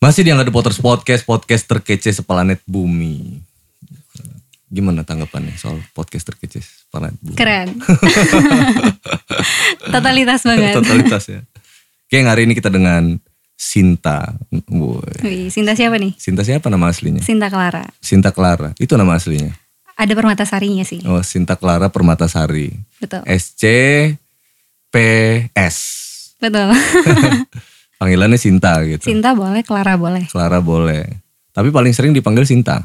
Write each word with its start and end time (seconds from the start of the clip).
Masih 0.00 0.24
di 0.24 0.32
The 0.32 0.48
Potters 0.48 0.80
Podcast, 0.80 1.28
podcast 1.28 1.68
terkece 1.68 2.08
seplanet 2.08 2.64
bumi. 2.64 3.36
Gimana 4.72 5.04
tanggapannya 5.04 5.52
soal 5.60 5.76
podcast 5.92 6.24
terkece 6.24 6.64
seplanet 6.64 7.20
bumi? 7.20 7.36
Keren. 7.36 7.76
Totalitas 9.92 10.40
banget. 10.48 10.80
Totalitas 10.80 11.28
ya. 11.28 11.44
Oke, 12.08 12.16
hari 12.16 12.48
ini 12.48 12.56
kita 12.56 12.72
dengan 12.72 13.20
Sinta. 13.52 14.40
Woy. 14.72 15.20
Wih, 15.20 15.46
Sinta 15.52 15.76
siapa 15.76 16.00
nih? 16.00 16.16
Sinta 16.16 16.48
siapa 16.48 16.72
nama 16.72 16.88
aslinya? 16.88 17.20
Sinta 17.20 17.52
Clara. 17.52 17.84
Sinta 18.00 18.32
Clara. 18.32 18.72
Itu 18.80 18.96
nama 18.96 19.20
aslinya. 19.20 19.52
Ada 20.00 20.16
permatasarinya 20.16 20.88
sih. 20.88 21.04
Oh, 21.04 21.20
Sinta 21.20 21.60
Clara 21.60 21.92
Permatasari. 21.92 22.72
Betul. 23.04 23.20
SC 23.28 23.62
PS. 24.88 25.76
Betul. 26.40 26.72
Panggilannya 28.00 28.40
Sinta 28.40 28.80
gitu. 28.88 29.12
Sinta 29.12 29.36
boleh, 29.36 29.60
Clara 29.60 30.00
boleh. 30.00 30.24
Clara 30.32 30.64
boleh. 30.64 31.04
Tapi 31.52 31.68
paling 31.68 31.92
sering 31.92 32.16
dipanggil 32.16 32.48
Sinta. 32.48 32.80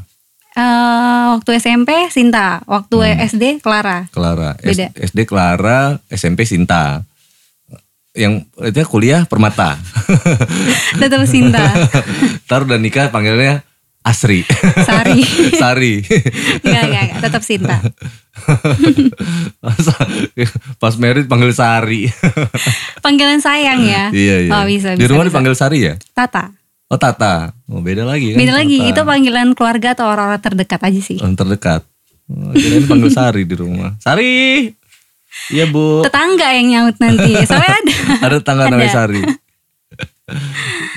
Eh, 0.55 1.25
waktu 1.31 1.55
SMP 1.55 2.11
Sinta, 2.11 2.59
waktu 2.67 3.15
SD 3.23 3.63
Clara. 3.63 4.11
Clara. 4.11 4.59
Beda. 4.59 4.91
SD 4.91 5.23
Clara, 5.23 5.95
SMP 6.11 6.43
Sinta. 6.43 6.99
Yang 8.11 8.47
itu 8.59 8.79
kuliah 8.87 9.23
Permata. 9.23 9.79
Tetap 10.99 11.23
Sinta. 11.31 11.63
Ntar 12.47 12.67
udah 12.67 12.79
nikah 12.79 13.07
panggilnya 13.07 13.63
Asri. 14.05 14.45
Sari. 14.85 15.17
Sari. 15.61 15.93
Enggak, 16.61 16.83
enggak, 16.85 17.03
enggak, 17.09 17.21
tetap 17.25 17.41
Sinta. 17.41 17.81
Pas 20.81 20.93
merit 21.01 21.25
panggil 21.25 21.49
Sari. 21.57 22.05
Panggilan 23.05 23.41
sayang 23.41 23.81
ya. 23.81 24.13
iya, 24.13 24.45
iya. 24.45 24.51
Oh, 24.53 24.63
bisa, 24.69 24.93
Di 24.93 25.01
bisa, 25.01 25.09
rumah 25.09 25.25
bisa. 25.25 25.33
dipanggil 25.33 25.53
Sari 25.57 25.77
ya? 25.89 25.93
Tata. 26.13 26.53
Oh 26.85 27.01
Tata. 27.01 27.49
Oh 27.65 27.81
beda 27.81 28.05
lagi 28.05 28.37
kan? 28.37 28.45
Beda 28.45 28.53
lagi, 28.53 28.77
Tata. 28.77 28.89
itu 28.93 29.01
panggilan 29.01 29.49
keluarga 29.57 29.97
atau 29.97 30.05
orang-orang 30.05 30.41
terdekat 30.45 30.81
aja 30.85 31.01
sih. 31.01 31.17
Orang 31.17 31.33
terdekat. 31.33 31.81
Oh, 32.29 32.53
kirain 32.53 32.85
panggil 32.85 33.09
Sari 33.09 33.41
di 33.49 33.55
rumah. 33.57 33.97
Sari. 33.97 34.69
Iya 35.49 35.65
bu. 35.65 36.05
Tetangga 36.05 36.53
yang 36.53 36.67
nyaut 36.69 36.97
nanti. 37.01 37.33
Soalnya 37.41 37.73
ada. 37.73 37.93
Ada 38.21 38.35
tetangga 38.37 38.63
namanya. 38.69 38.93
Sari. 38.93 39.21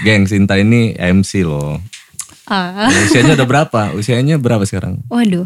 Geng 0.04 0.28
Sinta 0.28 0.60
ini 0.60 0.92
MC 0.92 1.41
loh. 1.48 1.80
Oh, 2.48 2.88
Usianya 3.04 3.36
udah 3.36 3.46
berapa? 3.46 3.80
Usianya 3.92 4.34
berapa 4.36 4.64
sekarang? 4.64 5.04
waduh, 5.06 5.44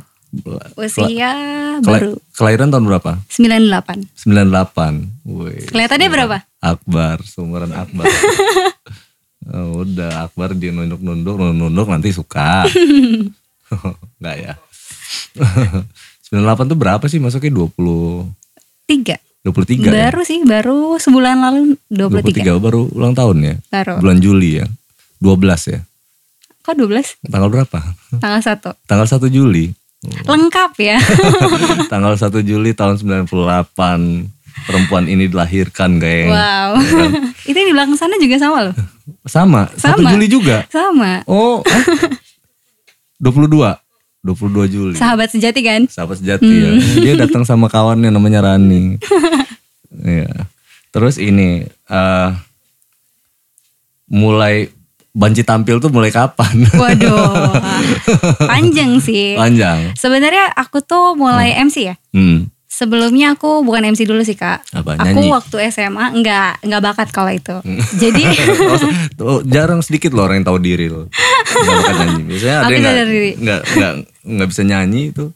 usia 0.76 1.30
kela- 1.76 1.82
baru 1.82 2.12
Kelahiran 2.32 2.70
tahun 2.70 2.84
berapa? 2.86 3.10
98. 3.28 4.06
98. 4.16 5.10
Wih. 5.24 5.66
Kelihatannya 5.66 6.08
berapa? 6.08 6.36
Akbar, 6.58 7.16
seumuran 7.22 7.70
Akbar. 7.70 8.06
Oh, 9.42 9.82
udah 9.82 10.30
Akbar 10.30 10.54
dia 10.54 10.70
nunduk-nunduk, 10.70 11.34
nunduk 11.34 11.90
nanti 11.90 12.14
suka. 12.14 12.62
Enggak 14.22 14.36
ya. 14.38 14.52
98 16.30 16.70
tuh 16.70 16.78
berapa 16.78 17.04
sih 17.04 17.18
masuknya 17.18 17.50
20 17.50 18.30
Tiga. 18.86 19.16
23 19.42 19.82
ya? 19.82 19.92
Baru 20.08 20.22
sih, 20.22 20.38
baru 20.46 20.94
sebulan 20.96 21.42
lalu 21.42 21.74
23. 21.90 22.54
23 22.54 22.62
baru 22.62 22.80
ulang 22.94 23.12
tahun 23.12 23.36
ya. 23.42 23.54
Baru. 23.66 23.98
Bulan 23.98 24.18
Juli 24.22 24.62
ya. 24.62 24.66
12 25.18 25.42
ya. 25.68 25.80
Kok 26.62 26.74
12? 26.78 27.26
Tanggal 27.26 27.50
berapa? 27.50 27.78
Tanggal 28.22 28.40
1. 28.40 28.86
Tanggal 28.86 29.06
1 29.06 29.26
Juli. 29.34 29.74
Lengkap 30.02 30.72
ya. 30.78 30.98
Tanggal 31.92 32.14
1 32.14 32.30
Juli 32.42 32.70
tahun 32.74 32.98
98 33.02 33.30
perempuan 34.62 35.10
ini 35.10 35.26
dilahirkan, 35.26 35.98
geng. 35.98 36.30
wow. 36.30 36.78
Itu 37.48 37.56
yang 37.56 37.68
di 37.70 37.74
belakang 37.74 37.98
sana 37.98 38.14
juga 38.18 38.38
sama 38.38 38.70
loh. 38.70 38.74
Sama, 39.26 39.66
1 39.74 39.78
Sama. 39.78 40.10
Juli 40.14 40.26
juga. 40.30 40.66
Sama. 40.70 41.26
Oh, 41.26 41.62
eh? 41.66 41.84
22. 43.18 43.50
22 44.22 44.70
Juli. 44.70 44.94
Sahabat 44.94 45.34
sejati 45.34 45.60
kan? 45.66 45.82
Sahabat 45.90 46.22
sejati 46.22 46.46
ya. 46.46 46.70
Dia 47.04 47.14
datang 47.18 47.42
sama 47.42 47.66
kawannya 47.66 48.10
namanya 48.10 48.54
Rani. 48.54 49.02
Iya. 49.98 50.46
Terus 50.94 51.18
ini 51.18 51.66
eh 51.66 52.30
mulai 54.06 54.70
banci 55.12 55.44
tampil 55.44 55.76
tuh 55.76 55.88
mulai 55.88 56.08
kapan? 56.08 56.64
Waduh. 56.80 57.52
Panjang 58.50 58.96
sih. 58.98 59.36
Panjang. 59.36 59.92
Sebenarnya 59.94 60.48
aku 60.52 60.80
tuh 60.80 61.12
mulai 61.14 61.52
MC 61.58 61.76
ya. 61.84 61.96
Hmm. 62.10 62.48
Sebelumnya 62.64 63.36
aku 63.36 63.60
bukan 63.60 63.84
MC 63.86 64.08
dulu 64.08 64.24
sih 64.24 64.32
kak. 64.32 64.64
Apa, 64.72 64.96
Aku 64.96 65.20
nyanyi? 65.20 65.28
waktu 65.28 65.56
SMA 65.68 66.06
nggak 66.16 66.64
nggak 66.64 66.82
bakat 66.82 67.08
kalau 67.12 67.28
itu. 67.28 67.60
Jadi 67.94 68.24
Oh, 68.72 68.80
tuh, 69.12 69.38
jarang 69.44 69.84
sedikit 69.84 70.16
loh 70.16 70.24
orang 70.24 70.40
yang 70.40 70.48
tahu 70.48 70.58
diri 70.58 70.88
loh. 70.88 71.04
Bakat 71.44 71.94
nyanyi. 72.00 72.22
Biasanya 72.24 72.56
ada 72.56 72.64
Aku 72.64 72.72
yang 72.72 72.84
nggak 73.36 73.60
nggak 73.76 73.92
nggak 74.24 74.48
bisa 74.48 74.62
nyanyi 74.64 75.12
itu. 75.12 75.28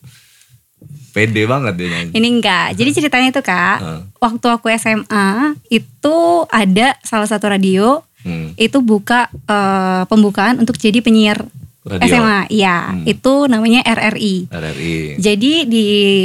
Pede 1.13 1.45
banget 1.45 1.77
dia 1.77 1.89
nyanyi. 1.89 2.11
ini 2.13 2.29
enggak. 2.29 2.73
Jadi 2.73 2.91
ceritanya 2.93 3.29
itu 3.29 3.41
kak. 3.41 3.79
Heeh. 3.85 4.01
Waktu 4.17 4.47
aku 4.49 4.67
SMA 4.73 5.29
itu 5.69 6.17
ada 6.49 6.97
salah 7.01 7.29
satu 7.29 7.49
radio 7.49 8.01
Hmm. 8.27 8.51
itu 8.59 8.83
buka 8.83 9.31
eh, 9.31 10.03
pembukaan 10.11 10.59
untuk 10.59 10.75
jadi 10.75 10.99
penyiar 10.99 11.47
Radio. 11.87 12.03
SMA. 12.11 12.51
Iya. 12.51 12.99
Itu 13.07 13.47
namanya 13.47 13.87
RRI. 13.87 14.51
RRI. 14.51 15.23
Jadi 15.23 15.71
di 15.71 15.85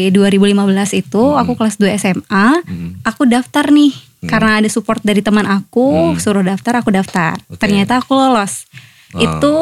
2015 0.09 0.57
itu 0.97 1.23
aku 1.37 1.53
kelas 1.53 1.77
2 1.77 1.93
SMA, 2.01 2.65
Hmm. 2.65 2.97
aku 3.05 3.29
daftar 3.29 3.69
nih 3.69 3.93
karena 4.25 4.57
ada 4.57 4.65
support 4.73 5.05
dari 5.05 5.21
teman 5.21 5.45
aku, 5.45 6.17
suruh 6.17 6.41
daftar, 6.41 6.81
aku 6.81 6.89
daftar. 6.89 7.37
Oke. 7.45 7.61
Ternyata 7.61 8.01
aku 8.01 8.17
lolos. 8.17 8.65
Oh. 9.13 9.21
Itu 9.21 9.53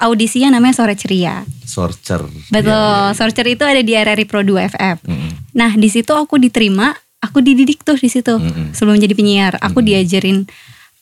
audisinya 0.00 0.58
namanya 0.58 0.74
Sore 0.80 0.98
Ceria. 0.98 1.46
Sorcer. 1.62 2.24
Betul. 2.50 3.14
Sorcer 3.14 3.46
itu 3.46 3.62
ada 3.62 3.78
di 3.78 3.94
RRI 3.94 4.24
Pro 4.26 4.42
2 4.42 4.70
FM. 4.74 4.96
Mm-mm. 5.06 5.30
Nah, 5.54 5.70
di 5.76 5.86
situ 5.86 6.10
aku 6.16 6.40
diterima, 6.40 6.90
aku 7.20 7.44
dididik 7.44 7.84
tuh 7.86 7.94
di 7.94 8.10
situ. 8.10 8.32
Mm-mm. 8.42 8.72
Sebelum 8.74 8.96
jadi 8.98 9.14
penyiar, 9.14 9.54
aku 9.60 9.84
diajarin 9.84 10.48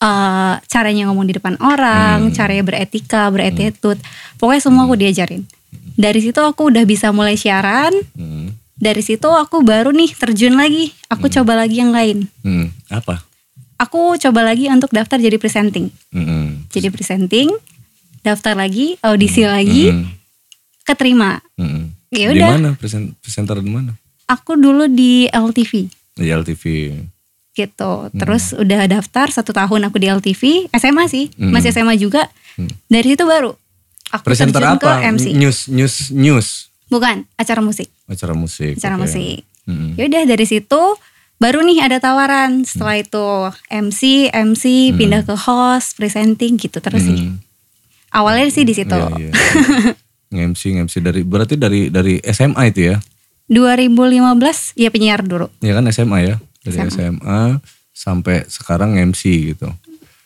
eh, 0.02 0.54
caranya 0.64 1.06
ngomong 1.06 1.24
di 1.24 1.34
depan 1.34 1.54
orang, 1.58 2.26
Mm. 2.26 2.34
caranya 2.34 2.62
beretika, 2.62 3.30
beretitude. 3.30 4.02
Pokoknya 4.34 4.58
semua 4.60 4.82
aku 4.82 4.96
diajarin. 4.96 5.46
Dari 5.92 6.18
situ 6.20 6.38
aku 6.38 6.68
udah 6.68 6.82
bisa 6.82 7.08
mulai 7.08 7.36
siaran, 7.36 7.94
Hmm. 8.12 8.50
dari 8.74 8.98
situ 8.98 9.24
aku 9.24 9.62
baru 9.62 9.90
nih 9.90 10.10
terjun 10.12 10.52
lagi 10.52 10.90
aku 11.06 11.30
coba 11.30 11.54
lagi 11.56 11.78
yang 11.78 11.94
lain 11.94 12.26
Hmm. 12.40 12.66
Apa? 12.88 13.22
aku 13.76 14.18
coba 14.18 14.42
lagi 14.44 14.66
untuk 14.66 14.90
daftar 14.90 15.18
jadi 15.18 15.36
presenting 15.36 15.86
Mm-mm. 16.10 16.66
jadi 16.66 16.86
presenting 16.88 17.54
daftar 18.20 18.54
lagi 18.54 18.98
audisi 19.00 19.42
lagi 19.42 19.86
Mm. 19.88 20.06
keterima 20.82 21.38
Mm-mm. 21.54 21.94
Ya 22.10 22.28
Di 22.28 22.36
udah. 22.36 22.48
mana? 22.52 22.68
Present, 22.74 23.14
presenter 23.18 23.56
di 23.56 23.70
mana? 23.70 23.94
aku 24.24 24.54
dulu 24.54 24.84
di 24.86 25.24
LTV 25.26 25.86
Di 26.12 26.28
LTV. 26.28 26.62
Gitu 27.52 27.92
terus 28.14 28.52
udah 28.52 28.84
daftar 28.86 29.28
satu 29.28 29.50
tahun 29.50 29.86
aku 29.86 29.96
di 29.96 30.08
LTV 30.08 30.42
SMA 30.72 31.04
sih 31.06 31.28
Mm. 31.32 31.50
masih 31.50 31.68
SMA 31.70 31.94
juga 31.94 32.28
dari 32.86 33.06
situ 33.08 33.22
baru 33.22 33.52
aku 34.10 34.22
Presenter 34.22 34.58
terjun 34.58 34.76
apa? 34.76 35.00
ke 35.00 35.08
MC 35.10 35.24
News, 35.32 35.58
news, 35.66 35.94
news. 36.10 36.48
bukan 36.86 37.24
acara 37.34 37.60
musik 37.60 37.88
Acara 38.04 38.32
musik. 38.32 38.76
acara 38.76 38.94
oke. 38.94 39.02
musik 39.02 39.44
Mm-mm. 39.62 39.94
Ya 39.94 40.04
udah 40.06 40.22
dari 40.26 40.42
situ 40.42 40.82
baru 41.38 41.60
nih 41.60 41.82
ada 41.82 41.98
tawaran 41.98 42.62
setelah 42.62 42.96
itu 42.96 43.26
MC 43.68 44.28
MC 44.28 44.64
pindah 44.92 45.22
ke 45.22 45.34
host 45.34 45.94
presenting 45.94 46.54
gitu 46.54 46.78
terus 46.78 47.00
sih 47.00 47.18
Hmm. 47.26 47.36
awalnya 48.10 48.48
sih 48.48 48.62
di 48.62 48.72
situ 48.72 48.92
Iya, 48.92 49.16
iya. 49.18 49.32
Nge-MC, 50.30 50.62
nge-MC 50.72 50.94
dari 50.98 51.20
berarti 51.22 51.54
dari 51.54 51.88
dari 51.88 52.16
SMA 52.22 52.62
itu 52.66 52.80
ya? 52.86 52.96
2015 53.52 54.00
ya 54.74 54.88
penyiar 54.88 55.20
dulu 55.20 55.48
Ya 55.58 55.72
kan 55.72 55.84
SMA 55.88 56.18
ya? 56.22 56.34
Dari 56.62 56.78
SMA, 56.88 57.42
sampai 57.90 58.46
sekarang 58.46 58.94
MC 58.96 59.52
gitu. 59.52 59.68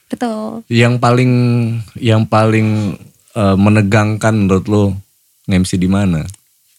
betul 0.07 0.63
Yang 0.69 0.95
paling 1.01 1.33
yang 1.99 2.23
paling 2.25 2.95
eh, 3.33 3.57
menegangkan 3.57 4.37
menurut 4.37 4.67
lo 4.67 4.85
nge-MC 5.47 5.77
di 5.77 5.89
mana? 5.89 6.23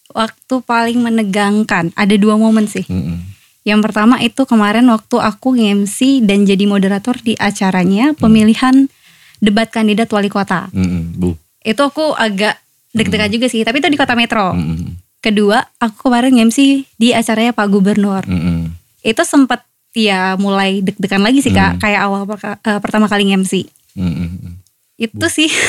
waktu 0.08 0.56
paling 0.66 0.98
menegangkan 0.98 1.94
ada 1.94 2.16
dua 2.18 2.40
momen 2.40 2.66
sih 2.66 2.82
Mm-mm. 2.90 3.22
yang 3.62 3.86
pertama 3.86 4.18
itu 4.18 4.50
kemarin 4.50 4.88
waktu 4.90 5.22
aku 5.22 5.54
MC 5.54 6.26
dan 6.26 6.48
jadi 6.48 6.66
moderator 6.66 7.14
di 7.22 7.38
acaranya 7.38 8.18
pemilihan 8.18 8.90
debat 9.38 9.70
kandidat 9.70 10.10
wali 10.10 10.34
kota. 10.34 10.74
Bu. 10.74 11.38
itu 11.62 11.78
aku 11.78 12.18
agak 12.18 12.58
deg-degan 12.98 13.30
juga 13.30 13.46
sih 13.46 13.62
tapi 13.62 13.78
itu 13.78 13.94
di 13.94 14.00
kota 14.00 14.18
metro 14.18 14.58
Mm-mm. 14.58 14.98
kedua 15.22 15.62
aku 15.78 16.10
kemarin 16.10 16.34
MC 16.50 16.90
di 16.98 17.14
acaranya 17.14 17.54
Pak 17.54 17.68
Gubernur 17.70 18.26
Mm-mm. 18.26 18.57
Itu 19.00 19.22
sempat 19.22 19.62
ya 19.92 20.34
mulai 20.36 20.80
deg-degan 20.80 21.20
lagi 21.20 21.40
sih 21.40 21.50
kak 21.52 21.80
kayak 21.80 22.02
awal 22.02 22.24
perka- 22.24 22.60
eh, 22.60 22.78
pertama 22.78 23.06
kali 23.06 23.26
MC 23.28 23.66
Mm-mm. 23.94 24.58
itu 24.96 25.28
sih 25.28 25.50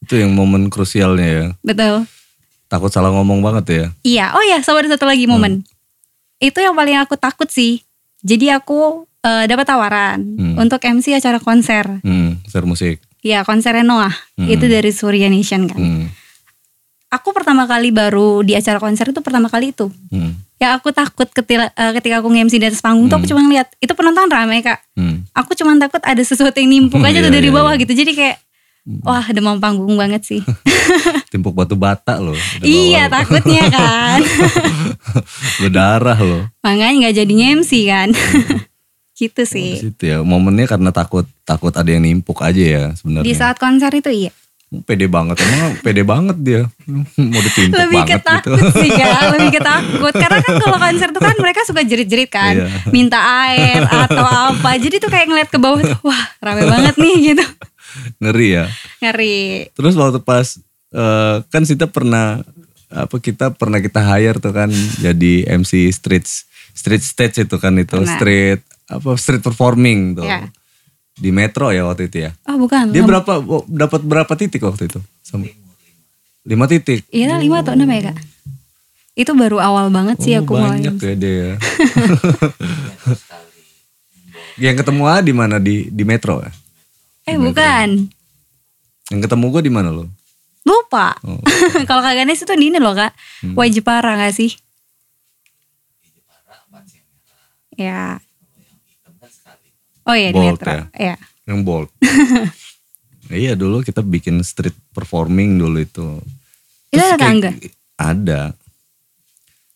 Itu 0.00 0.14
yang 0.16 0.32
momen 0.32 0.68
krusialnya 0.68 1.26
ya. 1.26 1.46
betul 1.60 2.04
Takut 2.66 2.88
salah 2.88 3.10
ngomong 3.10 3.40
banget 3.40 3.64
ya. 3.66 3.84
iya 4.02 4.26
oh 4.30 4.42
ya 4.42 4.60
sama 4.60 4.80
ada 4.80 4.90
satu 4.90 5.04
lagi 5.04 5.24
momen 5.24 5.62
itu 6.38 6.58
yang 6.58 6.72
paling 6.72 6.98
aku 6.98 7.14
takut 7.14 7.46
sih 7.46 7.80
jadi 8.20 8.58
aku 8.58 9.04
eh, 9.20 9.44
dapat 9.44 9.64
tawaran 9.64 10.20
Hmm. 10.34 10.54
untuk 10.58 10.78
MC 10.78 11.12
acara 11.12 11.38
konser 11.38 12.00
Hmm, 12.00 12.38
konser 12.40 12.62
musik. 12.64 12.96
ya 13.18 13.40
konser 13.42 13.72
Noah 13.80 14.12
Hmm. 14.34 14.46
itu 14.46 14.64
dari 14.64 14.90
Surya 14.90 15.26
Nation 15.26 15.64
kan. 15.64 15.78
Hmm. 15.78 16.06
Aku 17.14 17.30
pertama 17.30 17.62
kali 17.64 17.88
baru 17.88 18.42
di 18.42 18.52
acara 18.52 18.76
konser 18.76 19.06
itu 19.06 19.20
pertama 19.20 19.46
kali 19.46 19.70
itu. 19.70 19.86
Hmm. 20.10 20.34
Ya 20.56 20.74
aku 20.74 20.90
takut 20.90 21.26
ketika, 21.26 21.70
eh, 21.70 21.92
ketika 21.94 22.18
aku 22.18 22.28
nge-MC 22.28 22.58
di 22.58 22.66
atas 22.66 22.80
panggung 22.80 23.06
tuh 23.06 23.16
aku 23.16 23.26
Hmm. 23.26 23.32
cuma 23.32 23.40
ngeliat 23.44 23.68
itu 23.76 23.92
penonton 23.92 24.26
ramai 24.26 24.60
kak. 24.60 24.82
Hmm. 24.92 25.22
Aku 25.32 25.54
cuma 25.54 25.74
takut 25.76 26.00
ada 26.00 26.18
sesuatu 26.20 26.54
yang 26.54 26.66
nimpuk 26.68 26.98
aja 27.06 27.14
Iya, 27.14 27.24
tuh 27.24 27.32
dari 27.32 27.48
iya, 27.48 27.54
bawah 27.54 27.70
iya. 27.70 27.80
gitu. 27.80 27.92
Jadi 27.92 28.12
kayak 28.12 28.36
wah 29.00 29.24
demam 29.28 29.56
panggung 29.56 29.94
banget 29.94 30.22
sih. 30.24 30.40
Timpuk 31.32 31.52
batu 31.52 31.74
bata 31.74 32.18
loh. 32.18 32.34
iya 32.60 33.06
bawah. 33.06 33.22
takutnya 33.22 33.62
kan. 33.68 34.18
Berdarah 35.60 36.18
loh. 36.18 36.42
Makanya 36.60 37.06
nggak 37.06 37.14
jadi 37.16 37.32
nge-MC 37.32 37.72
kan. 37.86 38.08
gitu 39.14 39.42
Di 39.42 39.48
sih. 39.48 39.70
situ 39.80 40.02
ya. 40.04 40.18
Momennya 40.22 40.66
karena 40.66 40.90
takut 40.90 41.26
takut 41.42 41.70
ada 41.70 41.86
yang 41.86 42.02
nimpuk 42.02 42.38
aja 42.40 42.58
ya 42.58 42.84
sebenarnya. 42.94 43.26
Di 43.26 43.34
saat 43.34 43.56
konser 43.56 43.90
itu 43.92 44.10
iya. 44.10 44.32
Pede 44.82 45.06
banget 45.06 45.38
emang 45.38 45.78
pede 45.78 46.02
banget 46.02 46.36
dia. 46.36 46.62
Mau 47.14 47.40
ditimpuk 47.40 47.76
lebih 47.76 47.94
banget 48.00 48.10
gitu. 48.10 48.26
ketakut 48.42 48.64
sih 48.74 48.90
kak 48.90 49.22
lebih 49.30 49.50
ketakut 49.52 50.12
karena 50.12 50.38
kan 50.40 50.54
kalau 50.58 50.78
konser 50.80 51.08
tuh 51.08 51.22
kan 51.22 51.36
mereka 51.36 51.60
suka 51.62 51.80
jerit-jerit 51.80 52.26
kan 52.28 52.54
Iya. 52.56 52.66
minta 52.88 53.18
air 53.46 53.82
atau 53.82 54.24
apa 54.24 54.74
jadi 54.76 54.98
tuh 54.98 55.08
kayak 55.08 55.26
ngeliat 55.26 55.48
ke 55.48 55.56
bawah 55.56 55.78
tuh 55.78 56.00
wah 56.02 56.22
rame 56.38 56.64
banget 56.64 56.94
nih 56.96 57.16
gitu 57.30 57.44
Ngeri 58.18 58.48
ya. 58.52 58.64
ngeri 59.00 59.70
Terus 59.70 59.94
waktu 59.94 60.18
pas 60.18 60.58
eh, 60.90 61.36
kan 61.44 61.62
kita 61.62 61.86
pernah 61.86 62.42
apa 62.88 63.16
kita 63.16 63.50
pernah 63.50 63.78
kita 63.78 64.00
hire 64.00 64.38
tuh 64.38 64.50
kan 64.50 64.70
jadi 64.98 65.46
MC 65.52 65.90
street 65.90 66.26
street 66.70 67.02
stage 67.02 67.36
itu 67.40 67.56
kan 67.56 67.74
itu 67.74 67.90
Pernah. 67.92 68.10
street 68.12 68.60
apa 68.84 69.08
street 69.14 69.40
performing 69.40 70.14
tuh. 70.14 70.24
Iya. 70.24 70.50
Di 71.14 71.30
Metro 71.30 71.70
ya 71.70 71.84
waktu 71.84 72.06
itu 72.06 72.18
ya. 72.22 72.34
oh 72.44 72.56
bukan 72.56 72.90
Dia 72.90 73.02
berapa 73.02 73.38
oh, 73.38 73.62
dapat 73.64 74.02
berapa 74.02 74.32
titik 74.34 74.60
waktu 74.60 74.86
itu? 74.86 74.98
Sama 75.20 75.46
lima 76.42 76.66
titik. 76.66 77.06
iya 77.08 77.34
lima 77.34 77.60
atau 77.60 77.72
enam 77.72 77.88
ya 77.88 78.10
kak 78.10 78.18
itu 79.14 79.30
baru 79.30 79.56
awal 79.58 79.88
banget 79.88 80.18
sih 80.20 80.34
Oh, 80.34 80.42
aku 80.42 80.52
mulai 80.54 80.82
banyak 80.82 80.94
ya 80.98 81.14
dia. 81.14 81.30
ya. 81.30 81.52
Yang 84.60 84.76
ketemu 84.82 85.02
A 85.04 85.16
di 85.18 85.30
mana 85.30 85.56
di 85.56 85.88
di 85.88 86.02
Metro 86.02 86.38
ya? 86.38 86.50
eh 87.24 87.34
bukan 87.34 88.10
Yang 89.08 89.20
ketemu 89.24 89.44
gue 89.50 89.62
di 89.62 89.72
mana 89.72 89.88
lo? 89.88 90.04
lupa 90.64 91.14
Oh. 91.22 91.40
kalau 91.88 92.00
kak 92.00 92.12
Ganes 92.14 92.38
itu 92.38 92.52
di 92.52 92.68
ini 92.68 92.76
loh 92.76 92.92
kak 92.92 93.12
Hmm. 93.40 93.54
Wajipara 93.54 94.16
gak 94.18 94.32
sih 94.32 94.56
ya 97.74 98.16
oh 100.04 100.14
iya 100.16 100.30
di 100.30 100.36
Bold 100.36 100.60
Metro 100.60 100.70
ya? 100.70 100.84
ya 100.94 101.16
Yang 101.44 101.58
bold. 101.64 101.88
iya 103.44 103.52
dulu 103.52 103.84
kita 103.84 104.00
bikin 104.00 104.40
street 104.40 104.76
performing 104.92 105.60
dulu 105.60 105.80
itu. 105.80 106.06
itu 106.88 107.02
ada 107.02 107.16
tangga 107.20 107.50
Ada. 107.96 108.40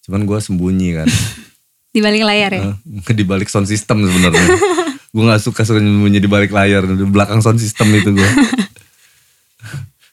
Cuman 0.04 0.24
gue 0.24 0.38
sembunyi 0.40 0.88
kan. 0.96 1.08
di 1.94 2.00
balik 2.04 2.22
layar 2.22 2.52
ya 2.52 2.62
Eh, 2.76 3.14
di 3.16 3.24
balik 3.24 3.48
sound 3.48 3.68
system 3.68 4.04
sebenarnya. 4.04 4.48
gue 5.14 5.24
nggak 5.24 5.42
suka 5.42 5.64
sembunyi 5.64 6.20
di 6.20 6.28
balik 6.28 6.52
layar 6.52 6.84
di 6.84 7.04
belakang 7.08 7.40
sound 7.40 7.60
system 7.60 7.88
itu 7.92 8.12
gue. 8.12 8.30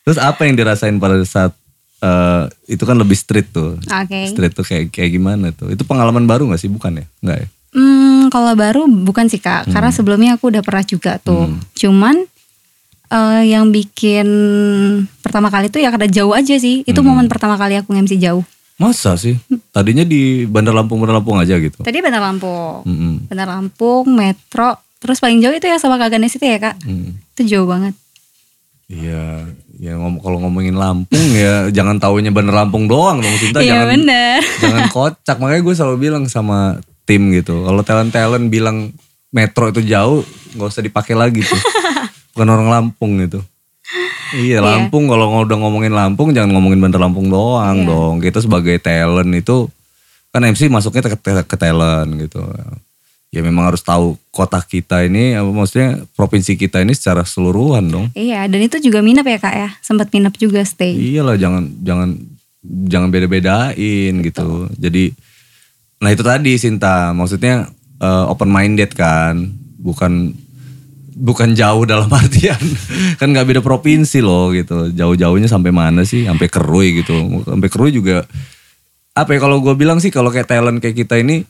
Terus 0.06 0.18
apa 0.22 0.46
yang 0.46 0.54
dirasain 0.56 0.96
pada 1.00 1.20
saat 1.24 1.52
eh, 2.00 2.44
itu 2.68 2.84
kan 2.84 2.96
lebih 2.96 3.16
street 3.16 3.48
tuh. 3.52 3.76
oke 3.80 4.18
Street 4.32 4.52
tuh 4.52 4.64
kayak 4.64 4.92
kayak 4.92 5.10
gimana 5.12 5.52
tuh? 5.52 5.72
Itu 5.72 5.84
pengalaman 5.88 6.24
baru 6.28 6.48
gak 6.52 6.60
sih? 6.60 6.68
Bukan 6.68 7.00
ya? 7.00 7.06
Enggak 7.24 7.38
ya? 7.44 7.48
Hmm, 7.76 8.32
kalau 8.32 8.56
baru 8.56 8.88
bukan 8.88 9.28
sih 9.28 9.36
kak, 9.36 9.68
karena 9.68 9.92
sebelumnya 9.92 10.34
aku 10.34 10.48
udah 10.48 10.64
pernah 10.64 10.80
juga 10.80 11.20
tuh. 11.20 11.44
Hmm. 11.44 11.60
Cuman 11.72 12.16
eh, 13.06 13.42
yang 13.46 13.68
bikin 13.68 14.26
pertama 15.20 15.46
kali 15.46 15.68
tuh 15.68 15.78
ya 15.78 15.92
karena 15.92 16.08
jauh 16.08 16.32
aja 16.32 16.56
sih. 16.56 16.82
Itu 16.82 17.04
Hmm. 17.04 17.12
momen 17.12 17.28
pertama 17.28 17.54
kali 17.54 17.76
aku 17.76 17.92
nge-MC 17.92 18.16
jauh. 18.16 18.42
Masa 18.76 19.16
sih? 19.16 19.36
Tadinya 19.70 20.02
di 20.02 20.44
Bandar 20.44 20.72
Lampung 20.72 20.98
Bandar 20.98 21.16
Lampung 21.16 21.36
aja 21.36 21.56
gitu. 21.56 21.80
Tadi 21.80 21.96
Bandar 22.00 22.20
Lampung, 22.20 22.84
Mm-mm. 22.84 23.24
Bandar 23.24 23.48
Lampung, 23.48 24.04
Metro, 24.10 24.68
terus 24.96 25.16
paling 25.16 25.40
jauh 25.40 25.52
itu 25.52 25.64
ya 25.64 25.76
sama 25.76 25.96
Kak 25.96 26.12
Ganes 26.12 26.32
itu 26.32 26.44
ya 26.44 26.56
kak. 26.58 26.76
Mm. 26.84 27.16
Itu 27.32 27.42
jauh 27.46 27.64
banget. 27.64 27.96
Iya, 28.86 29.48
ya 29.76 29.92
ngom 29.96 30.20
kalau 30.20 30.38
ngomongin 30.38 30.76
Lampung 30.76 31.26
ya 31.32 31.66
jangan 31.76 31.96
taunya 31.96 32.28
Bandar 32.30 32.62
Lampung 32.62 32.84
doang 32.84 33.18
dong 33.18 33.34
Sinta 33.36 33.58
Iya 33.58 33.80
jangan 33.82 33.88
bener. 33.92 34.40
jangan 34.60 34.82
kocak 34.94 35.36
makanya 35.36 35.62
gue 35.62 35.74
selalu 35.74 35.96
bilang 35.98 36.24
sama 36.26 36.76
tim 37.06 37.30
gitu 37.30 37.62
kalau 37.62 37.80
talent 37.80 38.10
talent 38.10 38.50
bilang 38.50 38.90
metro 39.30 39.70
itu 39.70 39.80
jauh 39.80 40.26
nggak 40.52 40.68
usah 40.68 40.82
dipakai 40.82 41.14
lagi 41.14 41.40
tuh 41.40 41.56
bukan 42.34 42.48
orang 42.50 42.68
Lampung 42.68 43.16
gitu 43.22 43.40
iya 44.34 44.58
Lampung 44.58 45.06
kalau 45.06 45.46
udah 45.46 45.56
ngomongin 45.56 45.94
Lampung 45.94 46.34
jangan 46.34 46.50
ngomongin 46.52 46.82
Bandar 46.82 47.00
Lampung 47.00 47.30
doang 47.30 47.82
Iya. 47.82 47.88
dong 47.88 48.14
kita 48.18 48.42
sebagai 48.42 48.76
talent 48.76 49.30
itu 49.32 49.70
kan 50.28 50.42
MC 50.42 50.68
masuknya 50.68 51.06
ke, 51.06 51.16
ke, 51.16 51.32
ke 51.46 51.56
talent 51.56 52.10
gitu 52.18 52.42
ya 53.30 53.40
memang 53.40 53.68
harus 53.68 53.80
tahu 53.80 54.16
kota 54.30 54.58
kita 54.60 55.04
ini 55.04 55.32
apa 55.32 55.46
maksudnya 55.46 56.00
provinsi 56.12 56.56
kita 56.56 56.80
ini 56.80 56.92
secara 56.92 57.20
keseluruhan 57.22 57.84
dong 57.84 58.06
Iya, 58.12 58.48
dan 58.48 58.60
itu 58.60 58.80
juga 58.80 59.04
minap 59.04 59.26
ya 59.28 59.36
kak 59.36 59.54
ya. 59.54 59.70
Sempat 59.82 60.08
minap 60.08 60.32
juga 60.38 60.62
stay. 60.64 60.94
Iyalah 60.94 61.36
jangan 61.36 61.68
jangan 61.84 62.16
jangan 62.64 63.08
beda-bedain 63.10 64.14
gitu. 64.24 64.70
Jadi 64.78 65.12
nah 65.96 66.10
itu 66.10 66.20
tadi 66.20 66.56
Sinta, 66.56 67.10
maksudnya 67.12 67.70
open 68.28 68.52
minded 68.52 68.92
kan, 68.92 69.52
bukan 69.80 70.36
bukan 71.16 71.56
jauh 71.56 71.88
dalam 71.88 72.12
artian 72.20 72.60
kan 73.16 73.32
nggak 73.32 73.48
beda 73.48 73.60
provinsi 73.64 74.20
loh 74.20 74.52
gitu. 74.52 74.92
Jauh-jauhnya 74.92 75.48
sampai 75.48 75.72
mana 75.72 76.04
sih? 76.04 76.28
Sampai 76.28 76.52
Kerui 76.52 77.00
gitu. 77.00 77.16
Sampai 77.48 77.72
Kerui 77.72 77.90
juga 77.90 78.28
apa 79.16 79.32
ya 79.32 79.40
kalau 79.40 79.64
gue 79.64 79.72
bilang 79.72 79.96
sih 79.96 80.12
kalau 80.12 80.28
kayak 80.28 80.44
talent 80.44 80.76
kayak 80.76 80.92
kita 80.92 81.16
ini 81.16 81.40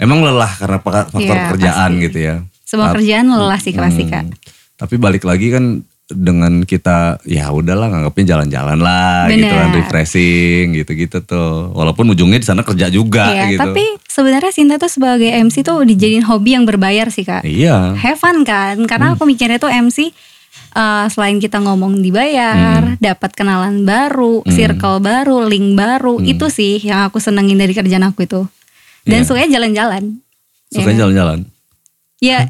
emang 0.00 0.24
lelah 0.24 0.48
karena 0.56 0.80
faktor 0.80 1.20
Iya, 1.20 1.52
pekerjaan 1.52 1.90
pasti. 1.92 2.04
gitu 2.08 2.18
ya. 2.24 2.34
Semua 2.64 2.88
kerjaan 2.96 3.26
lelah 3.28 3.60
sih 3.60 3.76
pasti 3.76 4.08
kak. 4.08 4.24
Hmm. 4.24 4.32
Tapi 4.80 4.94
balik 4.96 5.28
lagi 5.28 5.52
kan 5.52 5.84
dengan 6.12 6.62
kita 6.62 7.18
ya 7.22 7.48
udahlah 7.48 7.88
nganggapnya 7.88 8.24
jalan-jalan 8.28 8.78
lah 8.78 9.26
gitu 9.26 9.44
kan 9.44 9.68
Bener. 9.68 9.78
refreshing 9.80 10.74
gitu-gitu 10.74 11.20
tuh. 11.20 11.70
Walaupun 11.70 12.08
ujungnya 12.08 12.36
di 12.36 12.44
sana 12.44 12.60
kerja 12.60 12.86
juga 12.86 13.28
Iya, 13.28 13.44
gitu. 13.50 13.60
tapi 13.62 13.84
sebenarnya 14.04 14.50
Sinta 14.50 14.76
tuh 14.76 14.86
sebagai 14.86 15.28
MC 15.28 15.60
tuh 15.60 15.82
dijadiin 15.82 16.22
hobi 16.22 16.52
yang 16.52 16.62
berbayar 16.62 17.08
sih 17.08 17.22
kak. 17.22 17.42
Iya. 17.42 17.96
have 17.96 18.16
fun 18.16 18.42
kan 18.42 18.78
karena 18.84 19.12
aku 19.12 19.24
mikirnya 19.24 19.56
tuh 19.56 19.68
MC 19.68 20.12
uh, 20.72 21.06
selain 21.06 21.36
kita 21.36 21.58
ngomong 21.58 22.00
dibayar 22.00 22.96
dapat 22.98 23.32
kenalan 23.32 23.82
baru 23.82 24.44
circle 24.46 24.98
baru 24.98 25.44
link 25.44 25.74
baru 25.74 26.20
itu 26.20 26.46
sih 26.48 26.78
yang 26.80 27.04
aku 27.04 27.18
senengin 27.18 27.56
dari 27.56 27.72
kerjaan 27.72 28.04
aku 28.04 28.24
itu 28.24 28.44
dan 29.02 29.20
Iya. 29.20 29.26
sukanya 29.26 29.48
jalan-jalan 29.52 30.20
Sukanya 30.68 30.98
jalan-jalan. 31.02 31.38
ya 31.44 31.50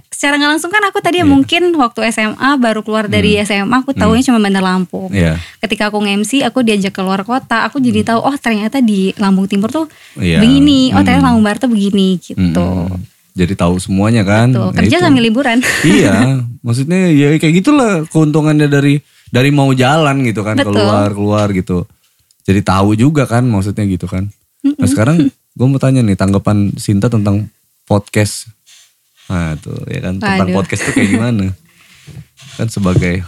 secara 0.07 0.37
nggak 0.37 0.51
langsung 0.53 0.69
kan 0.69 0.85
aku 0.85 1.01
tadi 1.01 1.19
Iya. 1.19 1.27
mungkin 1.27 1.73
waktu 1.75 2.05
SMA 2.13 2.61
baru 2.61 2.85
keluar 2.85 3.09
dari 3.09 3.41
SMA 3.41 3.73
aku 3.73 3.97
taunya 3.97 4.21
cuma 4.21 4.37
Bandar 4.37 4.61
Lampung 4.61 5.09
Iya. 5.09 5.41
ketika 5.59 5.89
aku 5.89 5.97
nge-MC 5.99 6.45
aku 6.45 6.61
diajak 6.61 6.93
keluar 6.93 7.25
kota 7.25 7.65
aku 7.65 7.81
jadi 7.81 8.05
tahu 8.05 8.21
oh 8.21 8.37
ternyata 8.37 8.79
di 8.79 9.17
Lampung 9.17 9.49
Timur 9.49 9.73
tuh 9.73 9.89
Iya. 10.15 10.39
begini 10.39 10.93
oh 10.93 11.01
Hmm. 11.01 11.07
ternyata 11.09 11.25
Lampung 11.25 11.43
Barat 11.43 11.59
tuh 11.59 11.71
begini 11.71 12.21
gitu 12.21 12.37
Mm-mm. 12.45 13.01
Jadi 13.33 13.57
tahu 13.57 13.81
semuanya 13.81 14.29
kan. 14.29 14.53
Tuh, 14.53 14.69
Nah, 14.69 14.77
kerja 14.77 15.01
sambil 15.01 15.25
liburan 15.25 15.65
iya, 15.89 16.45
maksudnya 16.61 17.09
ya 17.09 17.33
kayak 17.35 17.65
gitulah 17.65 18.05
keuntungannya 18.05 18.69
dari 18.69 19.01
dari 19.33 19.49
mau 19.49 19.73
jalan 19.73 20.21
gitu 20.21 20.45
kan 20.45 20.61
Betul. 20.61 20.77
keluar 20.77 21.09
keluar 21.09 21.47
gitu. 21.49 21.89
Jadi 22.45 22.61
tahu 22.61 22.93
juga 22.93 23.25
kan 23.25 23.41
maksudnya 23.43 23.89
gitu 23.89 24.05
kan. 24.05 24.29
Nah 24.61 24.85
sekarang 24.85 25.33
gue 25.57 25.65
mau 25.65 25.81
tanya 25.81 26.05
nih 26.05 26.13
tanggapan 26.13 26.77
Sinta 26.77 27.09
tentang 27.09 27.49
podcast. 27.83 28.53
Nah 29.29 29.55
tuh 29.59 29.79
ya 29.87 30.01
kan 30.01 30.19
tentang 30.19 30.49
Waduh. 30.51 30.57
podcast 30.57 30.83
tuh 30.87 30.95
kayak 30.95 31.11
gimana? 31.11 31.47
kan 32.53 32.69
sebagai 32.69 33.23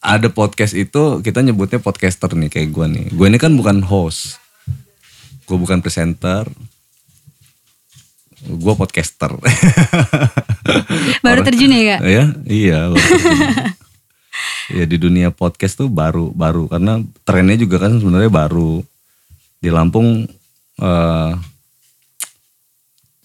ada 0.00 0.28
podcast 0.28 0.72
itu 0.72 1.20
kita 1.20 1.40
nyebutnya 1.40 1.76
podcaster 1.76 2.32
nih 2.32 2.48
kayak 2.48 2.68
gue 2.70 2.86
nih. 2.88 3.06
Gue 3.12 3.26
ini 3.28 3.36
kan 3.36 3.52
bukan 3.52 3.82
host, 3.82 4.38
gue 5.44 5.56
bukan 5.56 5.80
presenter, 5.80 6.48
gue 8.42 8.74
podcaster. 8.74 9.32
baru 11.24 11.40
terjun 11.44 11.72
ya 11.72 11.82
kak 11.96 12.00
Ya, 12.06 12.24
iya. 12.48 12.78
baru 12.88 13.04
ya 14.70 14.84
di 14.86 14.96
dunia 14.96 15.34
podcast 15.34 15.74
tuh 15.76 15.90
baru 15.90 16.30
baru 16.30 16.70
karena 16.70 17.02
trennya 17.26 17.58
juga 17.58 17.82
kan 17.82 17.98
sebenarnya 17.98 18.30
baru 18.30 18.80
di 19.58 19.68
Lampung 19.68 20.24
eh 20.78 21.30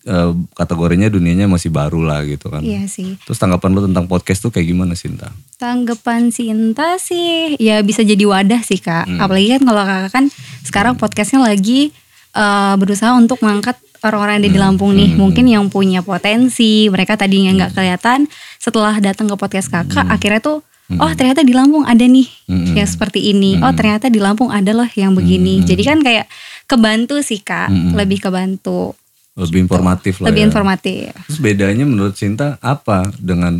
eh, 0.05 0.31
kategorinya 0.53 1.09
dunianya 1.09 1.49
masih 1.49 1.73
baru 1.73 2.05
lah 2.05 2.21
gitu 2.23 2.53
kan. 2.53 2.61
iya 2.61 2.85
sih. 2.85 3.17
Terus 3.25 3.41
tanggapan 3.41 3.73
lu 3.73 3.81
tentang 3.89 4.05
podcast 4.05 4.45
tuh 4.45 4.53
kayak 4.53 4.69
gimana 4.69 4.93
Sinta? 4.93 5.33
Tanggapan 5.57 6.29
Sinta 6.29 7.01
sih 7.01 7.57
ya 7.57 7.81
bisa 7.81 8.05
jadi 8.05 8.23
wadah 8.23 8.61
sih 8.61 8.77
kak. 8.77 9.09
Hmm. 9.09 9.19
Apalagi 9.19 9.57
kan 9.57 9.61
kalau 9.65 9.83
kakak 9.83 10.11
kan 10.13 10.25
sekarang 10.63 10.93
podcastnya 10.95 11.41
lagi 11.41 11.89
eh, 12.37 12.75
berusaha 12.77 13.11
untuk 13.17 13.41
mengangkat 13.41 13.75
orang-orang 14.05 14.37
yang 14.37 14.43
ada 14.45 14.51
di 14.53 14.59
Lampung 14.61 14.91
nih, 14.93 15.11
mungkin 15.17 15.45
yang 15.49 15.65
punya 15.73 16.05
potensi, 16.05 16.85
mereka 16.93 17.17
tadinya 17.17 17.51
nggak 17.57 17.71
kelihatan, 17.73 18.29
setelah 18.61 18.93
datang 19.01 19.25
ke 19.25 19.35
podcast 19.35 19.73
kakak, 19.73 20.05
akhirnya 20.05 20.41
tuh, 20.45 20.61
oh 21.01 21.11
ternyata 21.17 21.41
di 21.41 21.57
Lampung 21.57 21.81
ada 21.89 22.05
nih 22.05 22.29
Mm-mm. 22.45 22.77
yang 22.77 22.85
seperti 22.85 23.33
ini, 23.33 23.57
oh 23.57 23.73
ternyata 23.73 24.13
di 24.13 24.21
Lampung 24.21 24.53
ada 24.53 24.71
loh 24.77 24.85
yang 24.93 25.17
begini. 25.17 25.65
Jadi 25.65 25.81
kan 25.81 26.05
kayak 26.05 26.29
kebantu 26.69 27.25
sih 27.25 27.41
kak, 27.41 27.73
lebih 27.97 28.21
kebantu, 28.21 28.93
Lebih 29.35 29.67
informatif 29.67 30.23
lah 30.23 30.31
lebih 30.31 30.43
ya. 30.43 30.47
informatif. 30.47 31.11
Terus 31.27 31.39
bedanya 31.43 31.83
menurut 31.83 32.15
Cinta 32.15 32.55
apa 32.63 33.11
dengan 33.19 33.59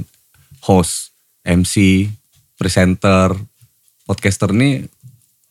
host, 0.64 1.12
MC, 1.44 2.08
presenter, 2.56 3.36
podcaster 4.08 4.56
nih 4.56 4.88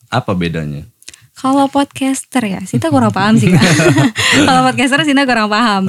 apa 0.09 0.33
bedanya? 0.33 0.89
Kalau 1.37 1.69
podcaster 1.69 2.41
ya, 2.41 2.61
Sinta 2.65 2.89
kurang 2.89 3.13
paham 3.13 3.37
sih. 3.37 3.53
Kalau 4.49 4.61
podcaster 4.71 5.05
Sinta 5.05 5.29
kurang 5.29 5.53
paham. 5.53 5.83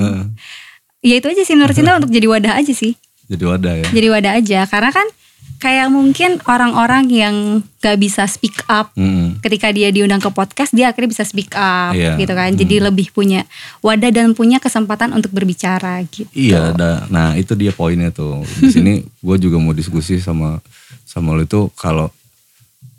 Ya 1.00 1.16
itu 1.22 1.32
aja 1.32 1.42
sih 1.48 1.56
menurut 1.56 1.72
Sinta 1.78 1.96
untuk 1.96 2.12
jadi 2.12 2.28
wadah 2.28 2.60
aja 2.60 2.74
sih. 2.76 2.98
Jadi 3.32 3.44
wadah 3.46 3.74
ya. 3.82 3.88
Jadi 3.88 4.08
wadah 4.12 4.32
aja, 4.36 4.60
karena 4.68 4.92
kan 4.92 5.08
kayak 5.56 5.88
mungkin 5.88 6.38
orang-orang 6.46 7.08
yang 7.08 7.36
gak 7.80 7.96
bisa 7.96 8.26
speak 8.26 8.60
up 8.66 8.92
Mm-mm. 8.94 9.40
ketika 9.40 9.70
dia 9.70 9.90
diundang 9.90 10.18
ke 10.18 10.28
podcast 10.28 10.70
dia 10.70 10.90
akhirnya 10.90 11.12
bisa 11.12 11.24
speak 11.24 11.54
up 11.54 11.94
Iya. 11.94 12.18
gitu 12.18 12.34
kan 12.34 12.52
jadi 12.52 12.84
lebih 12.84 13.10
punya 13.10 13.48
wadah 13.80 14.10
dan 14.10 14.34
punya 14.34 14.58
kesempatan 14.58 15.12
untuk 15.12 15.32
berbicara 15.32 16.04
gitu 16.06 16.28
Iya, 16.32 16.72
ada. 16.72 16.92
Nah 17.08 17.34
itu 17.34 17.54
dia 17.54 17.70
poinnya 17.70 18.10
tuh. 18.10 18.44
Di 18.58 18.70
sini 18.70 18.94
gue 19.26 19.38
juga 19.38 19.56
mau 19.56 19.72
diskusi 19.72 20.20
sama 20.20 20.60
sama 21.04 21.32
lo 21.32 21.42
itu 21.42 21.72
kalau 21.74 22.12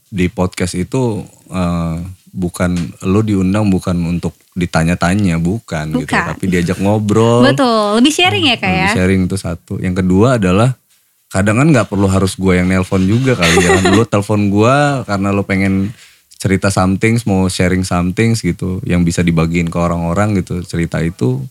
di 0.06 0.26
podcast 0.26 0.72
itu 0.72 1.20
eh, 1.48 1.96
bukan 2.30 2.70
lo 3.04 3.20
diundang 3.20 3.68
bukan 3.68 3.96
untuk 4.06 4.32
ditanya-tanya, 4.52 5.36
bukan, 5.36 5.92
gitu. 6.00 6.08
Bukan. 6.08 6.24
Tapi 6.32 6.44
diajak 6.46 6.78
ngobrol. 6.80 7.44
betul 7.48 8.00
lebih 8.00 8.12
sharing 8.12 8.44
ya 8.48 8.56
kak 8.56 8.66
ya 8.66 8.76
Lebih 8.86 8.96
sharing 8.96 9.20
itu 9.28 9.36
satu. 9.36 9.74
Yang 9.76 10.04
kedua 10.04 10.40
adalah 10.40 10.72
kadang 11.26 11.58
kan 11.58 11.68
nggak 11.74 11.88
perlu 11.90 12.06
harus 12.06 12.38
gue 12.38 12.54
yang 12.54 12.70
nelpon 12.70 13.02
juga 13.02 13.34
kali 13.34 13.56
ya. 13.58 13.70
Lo 13.96 14.06
telepon 14.06 14.48
gue 14.50 14.76
karena 15.06 15.28
lo 15.34 15.42
pengen 15.42 15.90
cerita 16.36 16.68
something, 16.68 17.18
mau 17.26 17.48
sharing 17.48 17.82
something 17.82 18.36
gitu, 18.36 18.78
yang 18.84 19.02
bisa 19.02 19.24
dibagiin 19.24 19.72
ke 19.72 19.78
orang-orang 19.80 20.38
gitu. 20.38 20.62
Cerita 20.62 21.00
itu 21.02 21.42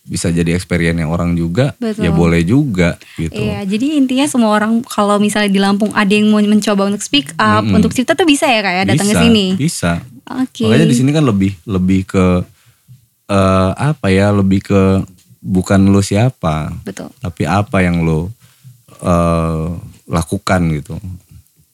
bisa 0.00 0.32
jadi 0.32 0.56
experience 0.56 0.98
yang 0.98 1.12
orang 1.12 1.38
juga, 1.38 1.76
Betul. 1.78 2.02
ya 2.02 2.10
boleh 2.10 2.42
juga 2.42 2.98
gitu. 3.14 3.36
Iya, 3.36 3.62
jadi 3.62 4.00
intinya 4.00 4.26
semua 4.26 4.50
orang 4.58 4.82
kalau 4.82 5.20
misalnya 5.22 5.52
di 5.52 5.60
Lampung 5.62 5.94
ada 5.94 6.10
yang 6.10 6.26
mau 6.32 6.42
mencoba 6.42 6.90
untuk 6.90 7.04
speak 7.04 7.30
up, 7.38 7.62
Mm-mm. 7.62 7.78
untuk 7.78 7.94
cerita 7.94 8.18
tuh 8.18 8.26
bisa 8.26 8.48
ya 8.50 8.60
kak 8.64 8.74
ya 8.74 8.82
datang 8.90 9.06
ke 9.06 9.16
sini. 9.16 9.46
Bisa. 9.54 10.02
Oke. 10.26 10.66
Makanya 10.66 10.88
di 10.88 10.96
sini 10.98 11.10
kan 11.14 11.22
lebih 11.22 11.54
lebih 11.62 12.10
ke 12.10 12.26
eh, 13.30 13.70
apa 13.76 14.10
ya? 14.10 14.34
Lebih 14.34 14.60
ke 14.66 14.82
bukan 15.38 15.78
lo 15.88 16.02
siapa, 16.02 16.74
Betul. 16.82 17.14
tapi 17.22 17.46
apa 17.46 17.80
yang 17.84 18.02
lo 18.02 18.32
eh, 19.00 19.66
lakukan 20.06 20.60
gitu. 20.76 20.94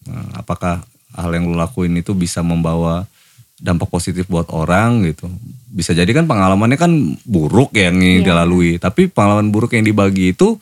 Nah, 0.06 0.38
apakah 0.38 0.82
hal 1.12 1.30
yang 1.32 1.48
lo 1.48 1.56
lakuin 1.56 1.96
itu 1.96 2.12
bisa 2.12 2.44
membawa 2.44 3.08
dampak 3.56 3.88
positif 3.88 4.28
buat 4.28 4.46
orang 4.52 5.02
gitu. 5.08 5.26
Bisa 5.66 5.96
jadi 5.96 6.08
kan 6.12 6.28
pengalamannya 6.28 6.76
kan 6.76 6.92
buruk 7.24 7.72
ya 7.72 7.88
yang 7.88 7.98
Iya. 7.98 8.20
dilalui, 8.22 8.76
tapi 8.76 9.08
pengalaman 9.08 9.48
buruk 9.48 9.72
yang 9.72 9.84
dibagi 9.84 10.36
itu 10.36 10.60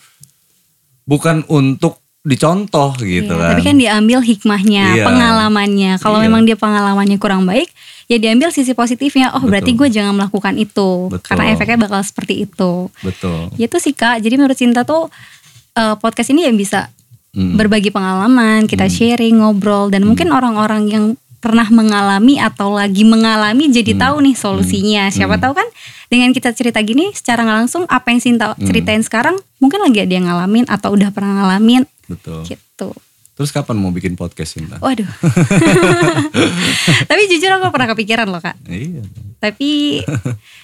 bukan 1.05 1.43
untuk 1.51 2.01
dicontoh 2.25 2.97
gitu 3.05 3.35
Iya, 3.37 3.43
kan. 3.43 3.51
Tapi 3.59 3.63
kan 3.69 3.77
diambil 3.77 4.19
hikmahnya, 4.25 4.85
Iya. 4.97 5.05
pengalamannya. 5.05 5.93
Kalau 6.01 6.23
Iya. 6.23 6.25
memang 6.31 6.49
dia 6.49 6.57
pengalamannya 6.57 7.19
kurang 7.21 7.45
baik, 7.45 7.69
ya 8.09 8.17
diambil 8.17 8.49
sisi 8.49 8.73
positifnya. 8.73 9.37
Oh 9.37 9.45
berarti 9.45 9.77
gue 9.77 9.93
jangan 9.93 10.17
melakukan 10.17 10.57
itu, 10.57 11.13
Betul. 11.13 11.21
karena 11.21 11.53
efeknya 11.53 11.85
bakal 11.85 12.01
seperti 12.01 12.49
itu. 12.49 12.89
Betul. 13.05 13.53
Ya 13.61 13.69
Itu 13.69 13.77
sih 13.77 13.93
kak. 13.93 14.25
Jadi 14.25 14.41
menurut 14.41 14.57
Cinta 14.57 14.89
tuh 14.89 15.13
eh, 15.75 15.95
podcast 15.99 16.31
ini 16.31 16.47
yang 16.47 16.55
bisa 16.55 16.95
Mm. 17.35 17.59
berbagi 17.59 17.91
pengalaman, 17.91 18.71
kita 18.71 18.87
sharing, 18.87 19.43
ngobrol, 19.43 19.91
dan 19.91 20.07
mungkin 20.07 20.31
orang-orang 20.31 20.87
yang 20.87 21.05
pernah 21.43 21.67
mengalami 21.67 22.39
atau 22.39 22.73
lagi 22.73 23.03
mengalami 23.03 23.69
jadi 23.69 23.99
tahu 23.99 24.23
nih 24.23 24.33
solusinya. 24.33 25.11
Siapa 25.11 25.37
tahu 25.37 25.53
kan 25.53 25.67
dengan 26.09 26.31
kita 26.31 26.55
cerita 26.55 26.79
gini 26.81 27.11
secara 27.11 27.43
nggak 27.45 27.59
langsung 27.67 27.85
apa 27.91 28.15
yang 28.15 28.23
Cinta 28.23 28.55
ceritain 28.63 29.03
sekarang 29.03 29.35
mungkin 29.59 29.83
lagi 29.83 29.99
ada 30.01 30.15
yang 30.15 30.31
ngalamin 30.31 30.65
atau 30.71 30.95
udah 30.95 31.11
pernah 31.11 31.43
ngalamin 31.43 31.83
Betul. 32.07 32.47
gitu. 32.47 32.95
Terus 33.35 33.51
kapan 33.51 33.77
mau 33.77 33.91
bikin 33.91 34.15
podcast 34.15 34.55
Cinta? 34.55 34.79
Waduh. 34.79 35.05
Tapi 37.11 37.23
jujur 37.29 37.51
aku 37.51 37.67
pernah 37.75 37.91
kepikiran 37.91 38.31
loh 38.31 38.39
kak. 38.39 38.55
Iya. 38.71 39.03
Tapi 39.43 40.01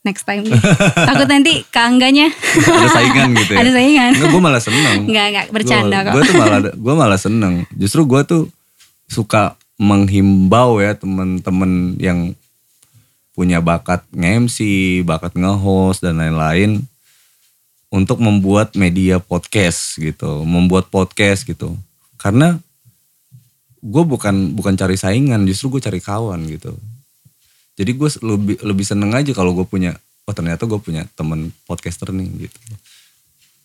next 0.00 0.24
time 0.24 0.44
deh. 0.48 0.56
Takut 0.96 1.28
nanti 1.28 1.64
keangganya. 1.68 2.32
Ada 2.80 2.88
saingan 2.88 3.28
gitu 3.36 3.52
ya. 3.52 3.58
Ada 3.60 3.70
saingan. 3.76 4.10
Enggak, 4.16 4.30
gue 4.32 4.42
malah 4.42 4.62
seneng. 4.62 4.98
Enggak, 5.04 5.26
enggak, 5.32 5.46
bercanda 5.52 5.98
kok. 6.08 6.12
Gue 6.16 6.22
tuh 6.24 6.36
malah, 6.40 6.58
gue 6.72 6.94
malah 6.96 7.20
seneng. 7.20 7.54
Justru 7.76 8.02
gue 8.08 8.20
tuh 8.24 8.42
suka 9.10 9.58
menghimbau 9.80 10.80
ya 10.80 10.92
temen-temen 10.96 11.96
yang 11.96 12.32
punya 13.32 13.64
bakat 13.64 14.04
nge-MC, 14.12 14.58
bakat 15.08 15.32
nge-host 15.32 16.04
dan 16.04 16.20
lain-lain 16.20 16.84
untuk 17.90 18.20
membuat 18.20 18.76
media 18.76 19.18
podcast 19.18 19.96
gitu, 19.96 20.44
membuat 20.44 20.92
podcast 20.92 21.48
gitu. 21.48 21.74
Karena 22.20 22.60
gue 23.80 24.04
bukan 24.04 24.52
bukan 24.52 24.76
cari 24.76 25.00
saingan, 25.00 25.48
justru 25.48 25.76
gue 25.76 25.82
cari 25.82 26.00
kawan 26.04 26.44
gitu. 26.52 26.76
Jadi 27.80 27.96
gue 27.96 28.08
lebih 28.20 28.56
lebih 28.60 28.84
seneng 28.84 29.16
aja 29.16 29.32
kalau 29.32 29.56
gue 29.56 29.64
punya, 29.64 29.96
oh 30.28 30.34
ternyata 30.36 30.68
gue 30.68 30.76
punya 30.76 31.08
temen 31.16 31.48
podcaster 31.64 32.12
nih 32.12 32.28
gitu. 32.44 32.58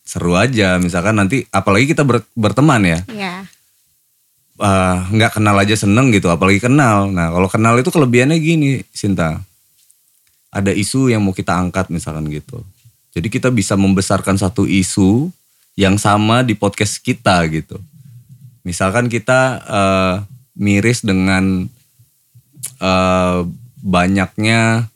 Seru 0.08 0.32
aja, 0.32 0.80
misalkan 0.80 1.20
nanti 1.20 1.44
apalagi 1.52 1.92
kita 1.92 2.00
ber- 2.00 2.24
berteman 2.32 2.80
ya, 2.80 2.98
Iya. 3.12 3.34
ah, 4.56 5.04
nggak 5.12 5.36
kenal 5.36 5.52
aja 5.60 5.76
seneng 5.76 6.08
gitu, 6.16 6.32
apalagi 6.32 6.64
kenal. 6.64 7.12
Nah 7.12 7.28
kalau 7.28 7.48
kenal 7.52 7.76
itu 7.76 7.92
kelebihannya 7.92 8.40
gini, 8.40 8.80
Sinta, 8.88 9.36
ada 10.48 10.72
isu 10.72 11.12
yang 11.12 11.20
mau 11.20 11.36
kita 11.36 11.52
angkat 11.52 11.92
misalkan 11.92 12.24
gitu. 12.32 12.64
Jadi 13.12 13.28
kita 13.28 13.52
bisa 13.52 13.76
membesarkan 13.76 14.40
satu 14.40 14.64
isu 14.64 15.28
yang 15.76 16.00
sama 16.00 16.40
di 16.40 16.56
podcast 16.56 17.04
kita 17.04 17.44
gitu. 17.52 17.76
Misalkan 18.64 19.12
kita 19.12 19.40
eh, 19.60 20.14
miris 20.56 21.04
dengan 21.04 21.68
eh, 22.80 23.40
banyaknya 23.86 24.90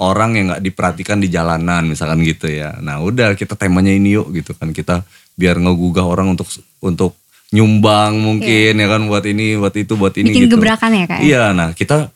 orang 0.00 0.30
yang 0.38 0.44
nggak 0.54 0.62
diperhatikan 0.64 1.18
di 1.18 1.28
jalanan 1.28 1.84
misalkan 1.84 2.22
gitu 2.22 2.46
ya. 2.48 2.78
Nah 2.78 3.02
udah 3.02 3.34
kita 3.34 3.58
temanya 3.58 3.90
ini 3.90 4.14
yuk 4.16 4.30
gitu 4.32 4.54
kan 4.54 4.70
kita 4.70 5.02
biar 5.34 5.58
ngegugah 5.58 6.06
orang 6.06 6.32
untuk 6.32 6.46
untuk 6.80 7.18
nyumbang 7.50 8.14
mungkin 8.16 8.78
ya 8.78 8.86
kan 8.86 9.02
buat 9.10 9.26
ini 9.26 9.58
buat 9.58 9.74
itu 9.74 9.98
buat 9.98 10.14
ini 10.14 10.30
Bikin 10.30 10.46
gitu. 10.46 10.56
gebrakan 10.56 10.94
ya 10.94 11.04
kak. 11.10 11.18
ya? 11.18 11.26
Iya, 11.26 11.44
nah 11.50 11.68
kita 11.74 12.14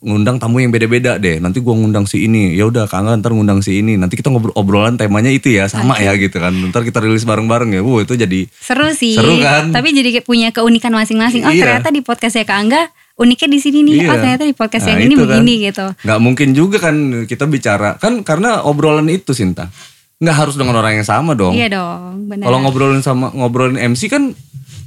ngundang 0.00 0.40
tamu 0.40 0.64
yang 0.64 0.72
beda-beda 0.72 1.20
deh. 1.20 1.36
Nanti 1.36 1.60
gua 1.60 1.76
ngundang 1.76 2.08
si 2.08 2.24
ini. 2.24 2.56
Ya 2.56 2.64
udah, 2.64 2.88
Kang 2.88 3.04
Angga 3.04 3.20
ntar 3.20 3.36
ngundang 3.36 3.60
si 3.60 3.84
ini. 3.84 4.00
Nanti 4.00 4.16
kita 4.16 4.32
ngobrol 4.32 4.56
obrolan 4.56 4.96
temanya 4.96 5.28
itu 5.28 5.52
ya, 5.52 5.68
sama 5.68 6.00
ya 6.00 6.16
gitu 6.16 6.40
kan. 6.40 6.56
Ntar 6.56 6.88
kita 6.88 7.04
rilis 7.04 7.28
bareng-bareng 7.28 7.76
ya. 7.76 7.84
Wuh, 7.84 8.08
itu 8.08 8.16
jadi 8.16 8.48
Seru 8.48 8.88
sih. 8.96 9.12
Seru 9.12 9.36
kan? 9.44 9.68
Tapi 9.68 9.92
jadi 9.92 10.24
punya 10.24 10.56
keunikan 10.56 10.96
masing-masing. 10.96 11.44
Oh 11.44 11.52
Iya. 11.52 11.68
ternyata 11.68 11.92
di 11.92 12.00
podcastnya 12.00 12.48
Kak 12.48 12.56
Angga 12.56 12.82
uniknya 13.20 13.48
di 13.48 13.58
sini 13.58 13.78
nih. 13.82 13.94
Oh 14.00 14.04
Iya. 14.06 14.12
ternyata 14.16 14.42
di 14.42 14.54
podcast 14.54 14.82
Nah, 14.82 14.90
yang 14.90 15.00
ini 15.04 15.14
kan. 15.14 15.20
begini 15.22 15.54
gitu. 15.62 15.86
nggak 15.94 16.18
mungkin 16.18 16.48
juga 16.50 16.76
kan 16.80 16.96
kita 17.24 17.44
bicara 17.44 17.94
kan 17.94 18.24
karena 18.24 18.64
obrolan 18.64 19.06
itu 19.06 19.30
Sinta. 19.30 19.68
Nggak 20.16 20.36
harus 20.36 20.54
dengan 20.54 20.74
orang 20.74 20.96
yang 20.96 21.06
sama 21.06 21.32
dong. 21.32 21.52
Iya 21.52 21.68
dong, 21.70 22.26
benar. 22.26 22.44
Kalau 22.44 22.58
ngobrolin 22.60 23.00
sama 23.00 23.28
ngobrolin 23.30 23.76
MC 23.76 24.08
kan 24.08 24.32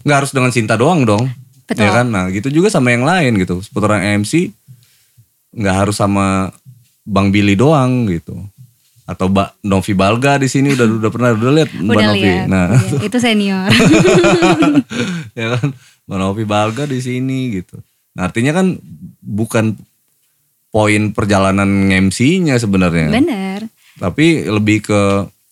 nggak 0.01 0.17
harus 0.19 0.31
dengan 0.31 0.49
Sinta 0.49 0.73
doang 0.73 1.01
dong. 1.03 1.29
Betul. 1.63 1.85
Ya 1.85 1.95
kan? 1.95 2.05
Nah, 2.07 2.27
gitu 2.27 2.49
juga 2.49 2.67
sama 2.67 2.89
yang 2.89 3.01
lain 3.01 3.37
gitu. 3.37 3.57
Seputaran 3.59 4.01
MC 4.19 4.49
nggak 5.51 5.75
harus 5.75 5.95
sama 5.95 6.49
Bang 7.01 7.29
Billy 7.29 7.53
doang 7.53 8.05
gitu. 8.07 8.35
Atau 9.03 9.27
Mbak 9.27 9.59
Novi 9.61 9.93
Balga 9.93 10.37
di 10.37 10.47
sini 10.47 10.71
udah 10.71 10.87
udah 10.97 11.09
pernah 11.09 11.29
udah 11.31 11.51
lihat 11.51 11.69
Mbak 11.75 11.91
Udah 11.91 12.07
Novi. 12.07 12.21
lihat. 12.21 12.45
Nah, 12.45 12.67
Iya, 12.71 12.99
itu 13.03 13.17
senior. 13.17 13.67
ya 15.39 15.47
kan 15.51 15.67
Mbak 16.03 16.17
Novi 16.19 16.43
Balga 16.43 16.83
di 16.85 16.99
sini 16.99 17.39
gitu. 17.53 17.79
Nah, 18.13 18.29
artinya 18.29 18.53
kan 18.53 18.77
bukan 19.19 19.77
poin 20.69 21.13
perjalanan 21.13 21.89
MC-nya 21.89 22.57
sebenarnya. 22.57 23.09
bener. 23.09 23.69
Tapi 23.93 24.49
lebih 24.49 24.89
ke 24.89 25.01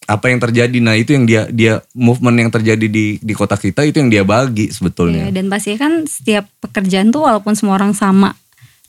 apa 0.09 0.25
yang 0.27 0.41
terjadi. 0.41 0.77
Nah, 0.81 0.97
itu 0.97 1.13
yang 1.13 1.25
dia 1.29 1.45
dia 1.49 1.79
movement 1.93 2.37
yang 2.41 2.49
terjadi 2.49 2.85
di 2.89 3.21
di 3.21 3.33
kota 3.37 3.53
kita 3.53 3.85
itu 3.85 4.01
yang 4.01 4.09
dia 4.09 4.23
bagi 4.25 4.73
sebetulnya. 4.73 5.29
Iya, 5.29 5.41
dan 5.41 5.45
pasti 5.47 5.77
kan 5.77 6.03
setiap 6.09 6.49
pekerjaan 6.59 7.13
tuh 7.13 7.25
walaupun 7.25 7.53
semua 7.53 7.77
orang 7.77 7.93
sama 7.93 8.33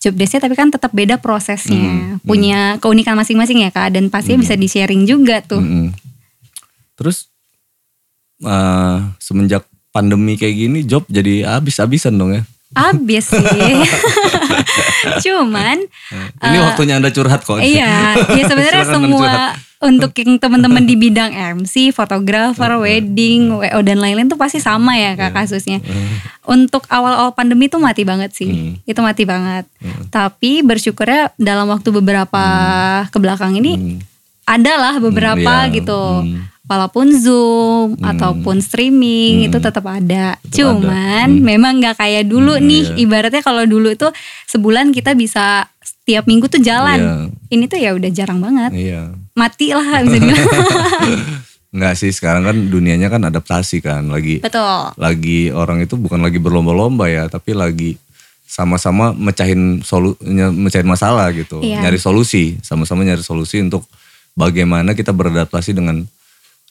job 0.02 0.19
desknya 0.19 0.50
tapi 0.50 0.59
kan 0.59 0.73
tetap 0.73 0.91
beda 0.91 1.21
Hmm, 1.21 1.23
prosesnya. 1.23 2.19
Punya 2.26 2.81
keunikan 2.83 3.14
masing-masing 3.14 3.62
ya 3.62 3.71
Kak 3.71 3.95
dan 3.95 4.11
pastinya 4.11 4.43
bisa 4.43 4.59
di-sharing 4.59 5.07
juga 5.07 5.45
tuh. 5.47 5.62
Mm-mm. 5.62 5.95
Terus 6.99 7.31
eh, 8.43 8.99
semenjak 9.23 9.69
pandemi 9.95 10.35
kayak 10.35 10.57
gini 10.57 10.79
job 10.83 11.05
jadi 11.07 11.47
habis-habisan 11.61 12.19
dong 12.19 12.35
ya. 12.35 12.43
Abis 12.73 13.29
sih. 13.29 13.43
Cuman 15.23 15.76
Ini 16.41 16.59
waktunya 16.62 16.97
anda 16.97 17.09
curhat 17.09 17.43
kok. 17.43 17.59
iya, 17.59 18.17
ya 18.38 18.45
sebenarnya 18.45 18.85
semua 18.87 19.19
curhat. 19.19 19.55
untuk 19.83 20.11
yang 20.14 20.38
teman-teman 20.38 20.83
di 20.87 20.95
bidang 20.95 21.33
MC, 21.59 21.91
fotografer, 21.91 22.71
wedding, 22.76 23.50
WO 23.52 23.79
dan 23.81 23.99
lain-lain 23.99 24.26
tuh 24.26 24.37
pasti 24.37 24.57
sama 24.57 24.95
ya 24.95 25.12
kak 25.12 25.35
kasusnya. 25.35 25.83
Untuk 26.43 26.87
awal-awal 26.88 27.33
pandemi 27.33 27.67
tuh 27.67 27.79
mati 27.79 28.02
banget 28.02 28.33
sih, 28.33 28.49
Hmm. 28.49 28.73
itu 28.83 29.00
mati 29.00 29.23
banget. 29.23 29.67
Tapi 30.09 30.62
bersyukurnya 30.62 31.35
dalam 31.37 31.67
waktu 31.67 31.91
beberapa 31.91 32.45
ke 33.07 33.19
belakang 33.19 33.55
ini 33.55 33.73
Hmm. 33.75 33.99
adalah 34.45 34.99
beberapa 34.99 35.67
iya. 35.67 35.73
gitu. 35.73 36.00
Hmm. 36.23 36.50
Walaupun 36.73 37.12
Zoom 37.12 38.00
ataupun 38.00 38.64
streaming 38.64 39.45
itu 39.45 39.61
tetap 39.61 39.85
ada. 39.85 40.41
Cuman 40.49 41.37
memang 41.37 41.76
nggak 41.76 42.00
kayak 42.00 42.25
dulu 42.25 42.57
Hmm, 42.57 42.64
nih. 42.64 42.83
iya. 42.88 42.97
Ibaratnya 42.99 43.45
kalau 43.45 43.69
dulu 43.69 43.93
itu 43.93 44.09
sebulan 44.49 44.88
kita 44.88 45.12
bisa 45.12 45.69
setiap 45.79 46.25
minggu 46.25 46.49
tuh 46.49 46.59
jalan. 46.59 46.97
Iya. 46.97 47.14
Ini 47.50 47.64
tuh 47.67 47.76
ya 47.76 47.91
udah 47.93 48.09
jarang 48.09 48.41
banget. 48.41 48.73
Iya. 48.73 49.12
Mati 49.33 49.69
lah 49.71 50.00
bisa 50.00 50.17
dibilang. 50.17 50.49
Enggak 51.73 51.95
sih 51.95 52.09
sekarang 52.09 52.43
kan 52.43 52.57
dunianya 52.69 53.09
kan 53.09 53.21
adaptasi 53.23 53.81
kan 53.81 54.05
lagi 54.07 54.41
Betul. 54.41 54.93
lagi 54.95 55.49
orang 55.49 55.81
itu 55.81 55.97
bukan 55.97 56.21
lagi 56.21 56.37
berlomba-lomba 56.37 57.09
ya 57.09 57.25
tapi 57.26 57.57
lagi 57.57 57.97
sama-sama 58.45 59.17
mecahin 59.17 59.81
solu 59.81 60.12
mecahin 60.52 60.85
masalah 60.85 61.33
gitu 61.33 61.64
Iya. 61.64 61.81
nyari 61.81 61.97
solusi 61.97 62.61
sama-sama 62.61 63.00
nyari 63.02 63.25
solusi 63.25 63.57
untuk 63.57 63.88
bagaimana 64.33 64.93
kita 64.93 65.17
beradaptasi 65.17 65.73
dengan 65.73 66.05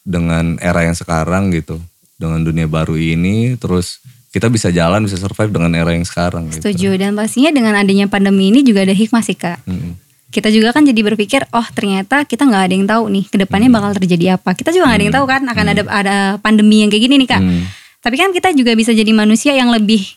dengan 0.02 0.58
era 0.58 0.82
yang 0.82 0.94
sekarang 0.94 1.54
gitu 1.54 1.78
dengan 2.16 2.42
dunia 2.42 2.66
baru 2.66 2.94
ini 2.94 3.58
terus 3.58 4.02
kita 4.32 4.48
bisa 4.48 4.72
jalan 4.72 5.04
bisa 5.04 5.20
survive 5.20 5.52
dengan 5.52 5.76
era 5.76 5.92
yang 5.92 6.08
sekarang 6.08 6.48
gitu. 6.48 6.64
Setuju. 6.64 6.96
Dan 6.96 7.20
pastinya 7.20 7.52
dengan 7.52 7.76
adanya 7.76 8.08
pandemi 8.08 8.48
ini 8.48 8.64
juga 8.64 8.88
ada 8.88 8.96
hikmah 8.96 9.20
sih 9.20 9.36
kak. 9.36 9.60
Mm-mm. 9.68 10.00
Kita 10.32 10.48
juga 10.48 10.72
kan 10.72 10.88
jadi 10.88 11.04
berpikir, 11.04 11.44
oh 11.52 11.68
ternyata 11.76 12.24
kita 12.24 12.48
nggak 12.48 12.64
ada 12.64 12.72
yang 12.72 12.88
tahu 12.88 13.04
nih 13.12 13.28
ke 13.28 13.36
depannya 13.36 13.68
Hmm. 13.68 13.76
bakal 13.76 13.92
terjadi 14.00 14.40
apa. 14.40 14.56
Kita 14.56 14.72
juga 14.72 14.88
nggak 14.88 14.96
ada 14.96 15.04
yang 15.04 15.16
tahu 15.20 15.26
kan 15.28 15.42
akan 15.44 15.66
ada 15.68 15.82
ada 15.92 16.16
pandemi 16.40 16.80
yang 16.80 16.88
kayak 16.88 17.04
gini 17.04 17.16
nih 17.20 17.30
kak. 17.36 17.44
Hmm. 17.44 17.68
Tapi 18.00 18.16
kan 18.16 18.30
kita 18.32 18.56
juga 18.56 18.72
bisa 18.72 18.96
jadi 18.96 19.12
manusia 19.12 19.52
yang 19.52 19.68
lebih 19.68 20.08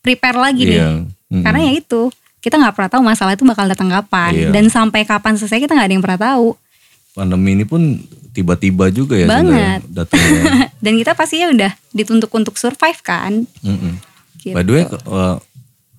prepare 0.00 0.40
lagi 0.40 0.64
nih. 0.64 0.80
Iya. 0.80 0.88
Mm-mm. 1.04 1.44
Karena 1.44 1.60
ya 1.68 1.72
itu, 1.76 2.08
kita 2.40 2.56
nggak 2.56 2.72
pernah 2.72 2.88
tahu 2.88 3.02
masalah 3.04 3.36
itu 3.36 3.44
bakal 3.44 3.68
datang 3.68 3.92
kapan 3.92 4.32
Iya. 4.32 4.48
dan 4.48 4.72
sampai 4.72 5.04
kapan 5.04 5.36
selesai 5.36 5.60
kita 5.60 5.76
nggak 5.76 5.88
ada 5.92 5.94
yang 5.94 6.04
pernah 6.08 6.20
tahu. 6.32 6.56
pandemi 7.12 7.52
ini 7.52 7.66
pun 7.66 7.98
tiba-tiba 8.38 8.86
juga 8.94 9.18
ya 9.18 9.26
Banget. 9.26 9.42
sebenarnya 9.50 9.74
datangnya. 9.90 10.42
dan 10.84 10.92
kita 10.94 11.12
pastinya 11.18 11.46
udah 11.50 11.72
dituntut 11.90 12.30
untuk 12.30 12.54
survive 12.54 13.00
kan. 13.02 13.42
Mm-mm. 13.66 13.98
Gitu. 14.38 14.54
By 14.54 14.62
the 14.62 14.72
way, 14.78 14.84
uh, 15.10 15.42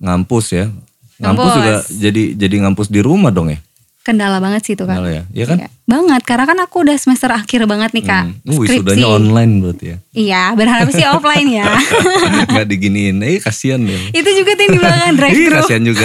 ngampus 0.00 0.56
ya. 0.56 0.72
Ngampus 1.20 1.52
Ngampus. 1.52 1.52
juga 1.60 1.72
jadi 2.00 2.22
jadi 2.32 2.54
ngampus 2.64 2.88
di 2.88 3.00
rumah 3.04 3.28
dong 3.28 3.52
ya. 3.52 3.60
Kendala 4.00 4.40
banget 4.40 4.64
sih 4.64 4.72
itu 4.72 4.88
kan. 4.88 4.96
Kendala 4.96 5.12
ya? 5.12 5.24
Iya 5.36 5.44
kan? 5.44 5.56
Iya, 5.60 5.68
banget 5.84 6.22
karena 6.24 6.44
kan 6.48 6.58
aku 6.64 6.76
udah 6.88 6.96
semester 6.96 7.28
akhir 7.28 7.68
banget 7.68 7.92
nih 7.92 8.04
kak. 8.08 8.24
Hmm. 8.32 8.48
Uh, 8.48 8.58
wisudanya 8.64 9.06
online 9.12 9.52
berarti 9.60 9.84
ya. 9.84 9.96
Iya, 10.16 10.42
berharap 10.56 10.88
sih 10.88 11.04
offline 11.04 11.48
ya. 11.52 11.68
Nggak 12.56 12.66
diginiin. 12.72 13.20
Eh 13.20 13.36
kasihan 13.44 13.76
deh. 13.84 14.16
itu 14.16 14.30
juga 14.32 14.56
tuh 14.56 14.62
yang 14.64 14.72
di 14.72 14.80
belakang 14.80 15.14
drive 15.20 15.36
thru. 15.36 15.56
kasihan 15.60 15.82
juga 15.84 16.04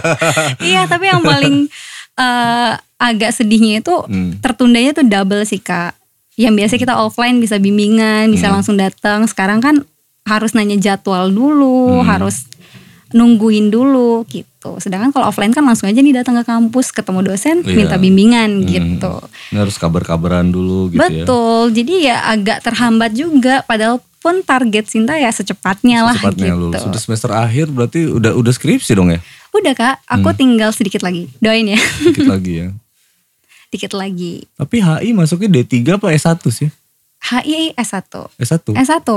iya, 0.72 0.88
tapi 0.88 1.04
yang 1.12 1.20
paling 1.20 1.68
eh, 2.16 2.72
agak 3.00 3.32
sedihnya 3.32 3.80
itu 3.80 3.96
Hmm. 4.04 4.36
tertundanya 4.38 4.92
tuh 4.92 5.02
double 5.02 5.42
sih 5.42 5.58
kak. 5.58 5.96
Yang 6.36 6.54
biasa 6.54 6.74
kita 6.76 6.94
offline 6.94 7.40
bisa 7.40 7.56
bimbingan, 7.56 8.28
bisa 8.28 8.48
Hmm. 8.48 8.60
langsung 8.60 8.76
datang. 8.76 9.24
Sekarang 9.24 9.58
kan 9.58 9.80
harus 10.22 10.52
nanya 10.52 10.76
jadwal 10.76 11.28
dulu, 11.28 12.00
Hmm. 12.00 12.06
harus 12.06 12.44
nungguin 13.10 13.68
dulu 13.68 14.22
gitu. 14.24 14.78
Sedangkan 14.78 15.10
kalau 15.10 15.26
offline 15.26 15.50
kan 15.50 15.66
langsung 15.66 15.90
aja 15.90 15.98
nih 15.98 16.14
datang 16.14 16.38
ke 16.38 16.44
kampus, 16.44 16.94
ketemu 16.94 17.26
dosen, 17.26 17.66
Iya. 17.66 17.74
minta 17.74 17.96
bimbingan 17.96 18.62
Hmm. 18.62 18.68
gitu. 18.68 19.14
Ini 19.50 19.58
harus 19.58 19.76
kabar-kabaran 19.76 20.46
dulu 20.46 20.94
gitu 20.94 21.02
ya. 21.02 21.24
Betul. 21.26 21.74
Jadi 21.74 21.94
ya 22.06 22.22
agak 22.22 22.62
terhambat 22.62 23.10
juga 23.12 23.64
padahal 23.64 23.98
pun 24.20 24.44
target 24.44 24.84
Sinta 24.86 25.16
ya 25.16 25.32
secepatnya 25.32 26.04
lah 26.04 26.14
Cepatnya 26.14 26.52
gitu. 26.52 26.60
lulus. 26.70 26.84
Sudah 26.84 27.00
semester 27.00 27.30
akhir 27.32 27.72
berarti 27.72 28.04
udah 28.06 28.36
udah 28.36 28.52
skripsi 28.52 28.92
dong 28.92 29.10
ya. 29.10 29.18
Udah 29.50 29.74
Kak, 29.74 30.06
Hmm. 30.06 30.22
aku 30.22 30.28
tinggal 30.36 30.70
sedikit 30.70 31.02
lagi. 31.02 31.26
Doain 31.42 31.66
ya. 31.66 31.80
Dikit 31.98 32.28
lagi 32.28 32.52
ya. 32.62 32.68
Dikit 33.70 33.94
lagi. 33.94 34.44
Tapi 34.58 34.82
HI 34.82 35.14
masuknya 35.14 35.62
D3 35.62 35.96
apa 35.96 36.10
S1 36.10 36.42
sih? 36.50 36.70
HI 37.20 37.72
S1. 37.78 38.34
S1. 38.36 38.74
S1 38.74 39.08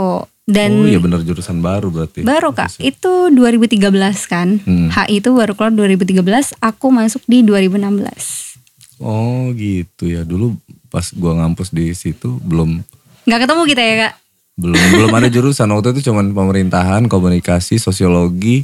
dan 0.43 0.75
oh 0.75 0.87
iya 0.91 0.99
benar 0.99 1.23
jurusan 1.23 1.63
baru 1.63 1.87
berarti. 1.87 2.19
baru 2.19 2.51
Kak, 2.51 2.83
itu 2.83 3.31
2013 3.31 3.79
kan. 4.27 4.59
Hmm. 4.59 4.91
HI 4.91 5.23
itu 5.23 5.31
baru 5.31 5.55
keluar 5.55 5.71
2013, 5.71 6.59
aku 6.59 6.91
masuk 6.91 7.23
di 7.31 7.47
2016. 7.47 8.99
Oh 8.99 9.55
gitu 9.55 10.11
ya. 10.11 10.27
Dulu 10.27 10.59
pas 10.91 11.07
gua 11.15 11.39
ngampus 11.39 11.71
di 11.71 11.95
situ 11.95 12.37
belum 12.43 12.83
Nggak 13.23 13.39
ketemu 13.47 13.61
kita 13.71 13.81
ya 13.81 13.95
Kak? 14.07 14.13
belum 14.53 14.77
belum 14.77 15.09
ada 15.17 15.29
jurusan 15.33 15.65
waktu 15.73 15.97
itu 15.97 16.13
cuman 16.13 16.29
pemerintahan, 16.29 17.09
komunikasi, 17.09 17.81
sosiologi, 17.81 18.61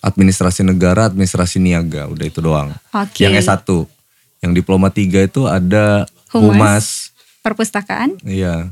administrasi 0.00 0.64
negara, 0.64 1.12
administrasi 1.12 1.60
niaga, 1.60 2.08
udah 2.08 2.24
itu 2.24 2.40
doang. 2.40 2.72
Oke. 2.96 3.28
Yang 3.28 3.44
S1. 3.44 3.68
Yang 4.38 4.52
diploma 4.56 4.88
3 4.88 5.00
itu 5.24 5.44
ada 5.44 6.06
Humas. 6.28 6.52
humas. 6.54 6.86
Perpustakaan. 7.40 8.18
Iya. 8.22 8.70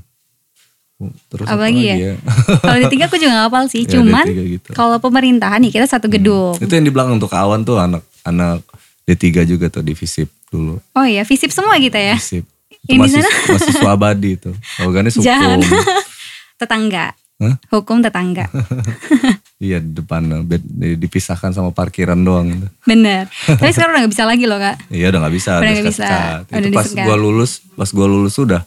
Terus 1.29 1.45
Apa 1.45 1.69
lagi 1.69 1.83
ya? 1.85 2.17
Kalau 2.63 2.79
di 2.79 2.87
tiga 2.89 3.05
aku 3.05 3.17
juga 3.17 3.33
gak 3.35 3.47
hafal 3.47 3.65
sih, 3.67 3.85
Ya, 3.85 3.91
cuman 3.95 4.25
D3 4.25 4.41
gitu. 4.51 4.69
kalau 4.73 4.97
pemerintahan 4.97 5.61
nih 5.61 5.71
kita 5.71 5.85
satu 5.87 6.09
gedung. 6.09 6.57
Itu 6.57 6.71
yang 6.71 6.83
di 6.83 6.91
belakang 6.91 7.17
untuk 7.17 7.29
kawan 7.29 7.63
tuh 7.63 7.77
anak 7.77 8.01
anak 8.23 8.65
D3 9.05 9.23
juga 9.45 9.69
tuh 9.69 9.81
di 9.81 9.93
FISIP 9.93 10.25
dulu. 10.49 10.81
Oh 10.93 11.05
iya, 11.05 11.21
visip 11.23 11.51
semua 11.51 11.77
kita 11.77 11.97
ya. 11.97 12.17
FISIP. 12.17 12.49
Itu 12.81 12.87
Yang 12.87 12.97
di 12.97 12.97
masih, 13.03 13.21
sana? 13.21 13.31
mahasiswa 13.47 13.91
abadi 13.93 14.31
itu. 14.33 14.51
Organisasi 14.89 15.21
Jangan. 15.21 15.59
hukum. 15.61 15.81
Tetangga. 16.61 17.07
Hah? 17.37 17.55
Hukum 17.69 18.01
tetangga. 18.01 18.49
Iya 19.57 19.81
di 19.81 19.97
depan 19.97 20.45
dipisahkan 21.01 21.57
sama 21.57 21.73
parkiran 21.73 22.21
doang. 22.21 22.69
Bener. 22.85 23.25
Tapi 23.61 23.73
sekarang 23.73 23.97
udah 23.97 24.03
gak 24.05 24.13
bisa 24.13 24.25
lagi 24.29 24.45
loh 24.45 24.61
kak. 24.61 24.77
Iya 24.93 25.09
udah 25.09 25.21
nggak 25.25 25.35
bisa. 25.35 25.53
Udah 25.57 25.73
nggak 25.73 25.89
bisa, 25.89 26.07
udah 26.45 26.59
Itu 26.61 26.69
pas 26.77 26.89
gua 26.93 27.17
lulus, 27.17 27.53
pas 27.73 27.89
gua 27.89 28.07
lulus 28.09 28.37
udah 28.37 28.63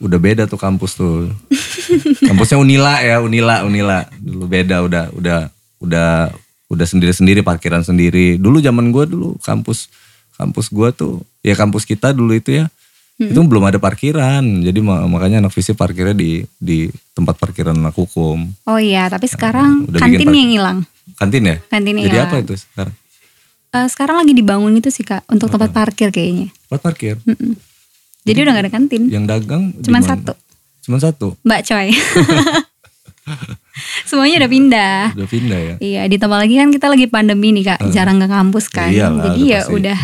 udah 0.00 0.18
beda 0.18 0.48
tuh 0.48 0.56
kampus 0.56 0.96
tuh. 0.96 1.28
Kampusnya 2.28 2.56
Unila 2.56 3.04
ya, 3.04 3.20
Unila, 3.20 3.62
Unila. 3.68 4.08
Dulu 4.16 4.48
beda 4.48 4.80
udah 4.80 5.04
udah 5.12 5.40
udah 5.84 6.32
udah 6.72 6.86
sendiri-sendiri 6.88 7.44
parkiran 7.44 7.84
sendiri. 7.84 8.40
Dulu 8.40 8.56
zaman 8.64 8.88
gua 8.88 9.04
dulu 9.04 9.36
kampus 9.44 9.92
kampus 10.40 10.72
gua 10.72 10.96
tuh 10.96 11.20
ya 11.44 11.52
kampus 11.52 11.84
kita 11.84 12.16
dulu 12.16 12.32
itu 12.32 12.56
ya. 12.56 12.72
Itu 13.30 13.44
belum 13.44 13.62
ada 13.62 13.76
parkiran. 13.76 14.42
Jadi 14.60 14.80
ma- 14.80 15.06
makanya 15.06 15.38
anak 15.38 15.52
fisik 15.52 15.76
parkirnya 15.76 16.10
di 16.12 16.42
di 16.56 16.90
tempat 17.12 17.36
parkiran 17.36 17.76
anak 17.76 17.94
hukum. 17.94 18.50
Oh 18.64 18.80
iya, 18.80 19.06
tapi 19.06 19.28
sekarang 19.28 19.86
udah 19.86 20.00
bikin 20.00 20.18
kantin 20.18 20.32
yang 20.32 20.50
hilang. 20.50 20.78
Kantin 21.14 21.42
ya? 21.44 21.56
Kantinnya 21.62 22.02
Jadi 22.02 22.16
hilang. 22.16 22.28
apa 22.28 22.36
itu 22.40 22.54
sekarang? 22.56 22.94
Eh, 23.72 23.86
sekarang 23.88 24.16
lagi 24.20 24.32
dibangun 24.32 24.72
itu 24.74 24.88
sih 24.88 25.00
kak, 25.00 25.24
untuk 25.26 25.48
tempat 25.48 25.70
parkir 25.70 26.08
kayaknya. 26.08 26.52
Tempat 26.66 26.80
parkir. 26.82 27.14
Mm-mm. 27.22 27.56
Jadi 28.22 28.38
udah 28.38 28.52
gak 28.52 28.64
ada 28.64 28.72
kantin. 28.72 29.02
Yang 29.08 29.24
dagang 29.28 29.62
Cuman 29.80 30.02
satu. 30.02 30.32
Cuman 30.82 31.00
satu. 31.00 31.28
Mbak 31.42 31.60
Coy. 31.64 31.88
Semuanya 34.04 34.44
udah 34.44 34.50
pindah. 34.50 34.98
Udah 35.14 35.28
pindah 35.30 35.58
ya. 35.58 35.74
Iya, 35.78 36.02
ditambah 36.06 36.36
lagi 36.36 36.54
kan 36.54 36.68
kita 36.68 36.86
lagi 36.86 37.06
pandemi 37.08 37.50
nih 37.50 37.64
kak, 37.72 37.80
jarang 37.90 38.18
ke 38.18 38.26
kampus 38.26 38.66
kan. 38.68 38.90
Iyalah, 38.90 39.32
Jadi 39.32 39.40
ya 39.48 39.60
pasti. 39.62 39.72
udah 39.72 39.98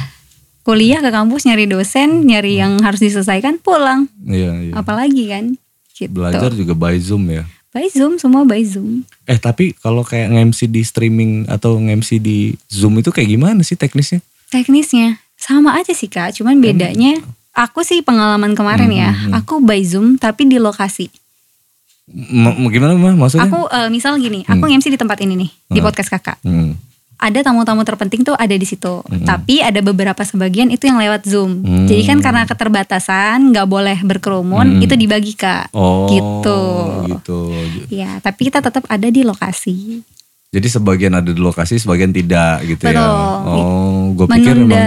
kuliah 0.69 1.01
ke 1.01 1.09
kampus 1.09 1.49
nyari 1.49 1.65
dosen, 1.65 2.29
nyari 2.29 2.61
yang 2.61 2.77
harus 2.85 3.01
diselesaikan, 3.01 3.57
pulang. 3.57 4.05
Iya, 4.21 4.69
iya. 4.69 4.73
Apalagi 4.77 5.25
kan, 5.33 5.57
gitu. 5.97 6.13
Belajar 6.13 6.53
juga 6.53 6.77
by 6.77 7.01
Zoom 7.01 7.25
ya. 7.33 7.49
By 7.73 7.89
Zoom, 7.89 8.21
semua 8.21 8.45
by 8.45 8.61
Zoom. 8.69 9.09
Eh 9.25 9.41
tapi 9.41 9.73
kalau 9.81 10.05
kayak 10.05 10.29
nge-MC 10.29 10.69
di 10.69 10.85
streaming 10.85 11.49
atau 11.49 11.81
nge-MC 11.81 12.21
di 12.21 12.53
Zoom 12.69 13.01
itu 13.01 13.09
kayak 13.09 13.33
gimana 13.33 13.65
sih 13.65 13.81
teknisnya? 13.81 14.21
Teknisnya 14.53 15.17
sama 15.41 15.73
aja 15.81 15.97
sih 15.97 16.13
kak, 16.13 16.37
cuman 16.37 16.61
bedanya 16.61 17.17
aku 17.57 17.81
sih 17.81 18.05
pengalaman 18.05 18.53
kemarin 18.53 18.93
ya, 18.93 19.09
Hmm, 19.13 19.41
aku 19.41 19.65
by 19.65 19.81
Zoom 19.81 20.21
tapi 20.21 20.45
di 20.45 20.61
lokasi. 20.61 21.09
M- 22.09 22.69
gimana 22.69 22.97
mah 22.97 23.17
maksudnya? 23.17 23.49
Aku 23.49 23.69
eh, 23.69 23.89
misal 23.89 24.17
gini, 24.21 24.45
aku 24.45 24.69
nge-MC 24.69 24.93
di 24.93 25.01
tempat 25.01 25.17
ini 25.25 25.49
nih, 25.49 25.51
di 25.73 25.81
podcast 25.81 26.13
kakak. 26.13 26.37
Hmm. 26.45 26.77
Ada 27.19 27.43
tamu-tamu 27.43 27.83
terpenting 27.83 28.23
tuh 28.23 28.33
ada 28.33 28.55
di 28.55 28.63
situ, 28.63 29.03
tapi 29.25 29.59
ada 29.59 29.83
beberapa 29.83 30.23
sebagian 30.23 30.71
itu 30.71 30.87
yang 30.87 30.97
lewat 30.97 31.27
Zoom. 31.27 31.61
Hmm. 31.61 31.83
Jadi 31.85 32.03
kan 32.05 32.19
karena 32.21 32.47
keterbatasan, 32.47 33.51
nggak 33.51 33.67
boleh 33.67 33.99
berkerumun, 34.01 34.79
Hmm. 34.79 34.81
itu 34.81 34.95
dibagi 34.95 35.35
kak. 35.35 35.75
Oh 35.75 36.07
Gitu. 36.07 36.61
gitu. 37.11 37.39
Ya, 37.91 38.19
tapi 38.19 38.47
kita 38.47 38.63
tetap 38.63 38.87
ada 38.87 39.05
di 39.05 39.23
lokasi. 39.23 40.07
Jadi 40.49 40.65
sebagian 40.65 41.13
ada 41.13 41.27
di 41.27 41.37
lokasi, 41.37 41.77
sebagian 41.77 42.09
tidak 42.09 42.63
gitu 42.65 42.87
ya. 42.87 42.95
Betul. 42.95 43.11
Oh, 43.45 44.01
gue 44.15 44.27
pikir 44.31 44.55
Menunda. 44.55 44.71
memang, 44.71 44.87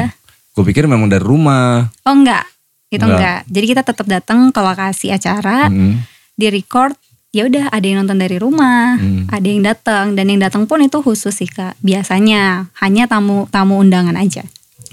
gue 0.55 0.63
pikir 0.65 0.83
memang 0.87 1.07
dari 1.07 1.21
rumah. 1.21 1.91
Oh 2.01 2.15
enggak, 2.15 2.47
itu 2.87 2.97
Enggak. 2.97 3.11
enggak. 3.13 3.39
Jadi 3.45 3.65
kita 3.67 3.81
tetap 3.83 4.07
datang 4.07 4.49
ke 4.49 4.59
lokasi 4.59 5.11
acara, 5.11 5.67
Hmm. 5.67 5.99
di 6.31 6.47
record 6.47 6.95
ya 7.31 7.47
udah 7.47 7.71
ada 7.71 7.85
yang 7.87 8.03
nonton 8.03 8.19
dari 8.19 8.37
rumah, 8.37 8.99
Hmm. 8.99 9.23
ada 9.31 9.47
yang 9.47 9.63
datang 9.63 10.13
dan 10.13 10.27
yang 10.27 10.39
datang 10.39 10.67
pun 10.67 10.83
itu 10.83 10.99
khusus 10.99 11.31
sih 11.31 11.47
kak. 11.47 11.79
Biasanya 11.79 12.67
hanya 12.79 13.07
tamu 13.07 13.47
tamu 13.47 13.79
undangan 13.79 14.15
aja. 14.15 14.43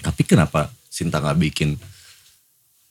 Tapi 0.00 0.22
kenapa 0.22 0.70
Sinta 0.88 1.18
nggak 1.18 1.38
bikin 1.38 1.78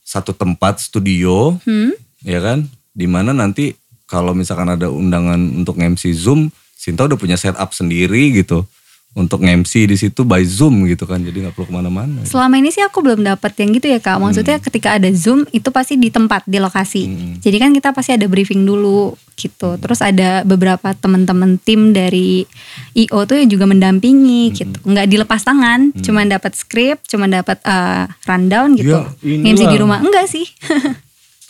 satu 0.03 0.31
tempat 0.31 0.79
studio, 0.79 1.55
Hmm? 1.63 1.91
ya 2.23 2.39
kan? 2.39 2.67
Di 2.91 3.07
mana 3.07 3.31
nanti 3.31 3.75
kalau 4.07 4.31
misalkan 4.31 4.67
ada 4.69 4.87
undangan 4.87 5.39
untuk 5.55 5.75
MC 5.75 6.11
Zoom, 6.11 6.47
Sinta 6.75 7.03
udah 7.03 7.19
punya 7.19 7.35
setup 7.35 7.71
sendiri 7.71 8.31
gitu 8.31 8.63
untuk 9.17 9.41
MC 9.41 9.89
di 9.89 9.97
situ 9.97 10.21
by 10.21 10.45
Zoom 10.45 10.85
gitu 10.85 11.09
kan, 11.09 11.17
jadi 11.17 11.47
nggak 11.47 11.57
perlu 11.57 11.67
ke 11.69 11.73
mana-mana. 11.73 12.21
Selama 12.21 12.61
ini 12.61 12.69
sih 12.69 12.85
aku 12.85 13.01
belum 13.01 13.25
dapat 13.25 13.49
yang 13.57 13.73
gitu 13.73 13.89
ya 13.89 13.97
kak. 13.97 14.21
Maksudnya 14.21 14.61
ketika 14.61 14.93
ada 14.93 15.09
zoom 15.09 15.41
itu 15.49 15.73
pasti 15.73 15.97
di 15.97 16.13
tempat 16.13 16.45
di 16.45 16.61
lokasi. 16.61 17.09
Hmm. 17.09 17.33
Jadi 17.41 17.57
kan 17.57 17.73
kita 17.73 17.97
pasti 17.97 18.13
ada 18.13 18.29
briefing 18.29 18.61
dulu 18.61 19.17
gitu. 19.33 19.77
Terus 19.81 20.05
ada 20.05 20.45
beberapa 20.45 20.93
teman-teman 20.93 21.57
tim 21.57 21.97
dari 21.97 22.45
IO 22.93 23.25
tuh 23.25 23.41
yang 23.41 23.49
juga 23.49 23.65
mendampingi 23.65 24.53
gitu. 24.53 24.77
Nggak 24.85 25.09
dilepas 25.09 25.41
tangan, 25.41 25.97
cuman 25.97 26.29
dapat 26.29 26.53
skrip, 26.53 27.01
cuman 27.09 27.41
dapat 27.41 27.57
eh, 27.65 28.05
rundown 28.29 28.77
gitu. 28.77 29.01
Ya. 29.01 29.01
MC 29.25 29.65
di 29.65 29.77
rumah 29.81 29.97
enggak 29.97 30.29
sih? 30.29 30.45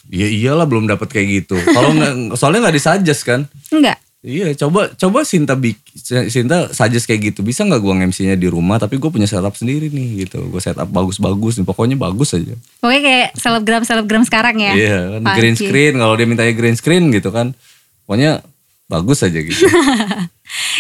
Ya 0.07 0.23
iyalah 0.23 0.63
belum 0.63 0.87
dapat 0.87 1.11
kayak 1.11 1.27
gitu. 1.43 1.59
Kalau 1.59 1.91
soalnya 2.39 2.67
nggak 2.67 2.75
disuggest 2.79 3.27
kan? 3.27 3.43
enggak. 3.75 3.99
Iya, 4.27 4.51
coba 4.59 4.91
coba 4.91 5.23
Sinta 5.23 5.55
bik, 5.55 5.79
Sinta 6.03 6.67
suggest 6.75 7.07
kayak 7.07 7.31
gitu. 7.31 7.47
Bisa 7.47 7.63
nggak 7.63 7.79
gua 7.79 7.95
MC-nya 7.95 8.35
di 8.35 8.51
rumah? 8.51 8.75
Tapi 8.75 8.99
gue 8.99 9.07
punya 9.07 9.23
setup 9.23 9.55
sendiri 9.55 9.87
nih 9.87 10.27
gitu. 10.27 10.43
Gue 10.51 10.59
setup 10.59 10.91
bagus-bagus 10.91 11.55
nih. 11.55 11.63
Pokoknya 11.63 11.95
bagus 11.95 12.35
aja. 12.35 12.51
Pokoknya 12.83 13.01
kayak 13.07 13.27
selebgram 13.39 13.83
selebgram 13.87 14.23
sekarang 14.27 14.59
ya. 14.59 14.73
Iya 14.75 14.97
kan 15.15 15.21
Pasti. 15.23 15.37
green 15.39 15.55
screen. 15.55 15.93
Kalau 15.95 16.13
dia 16.19 16.27
mintanya 16.27 16.53
green 16.59 16.75
screen 16.75 17.07
gitu 17.15 17.31
kan, 17.31 17.55
pokoknya 18.03 18.43
bagus 18.91 19.23
aja 19.23 19.39
gitu. 19.39 19.63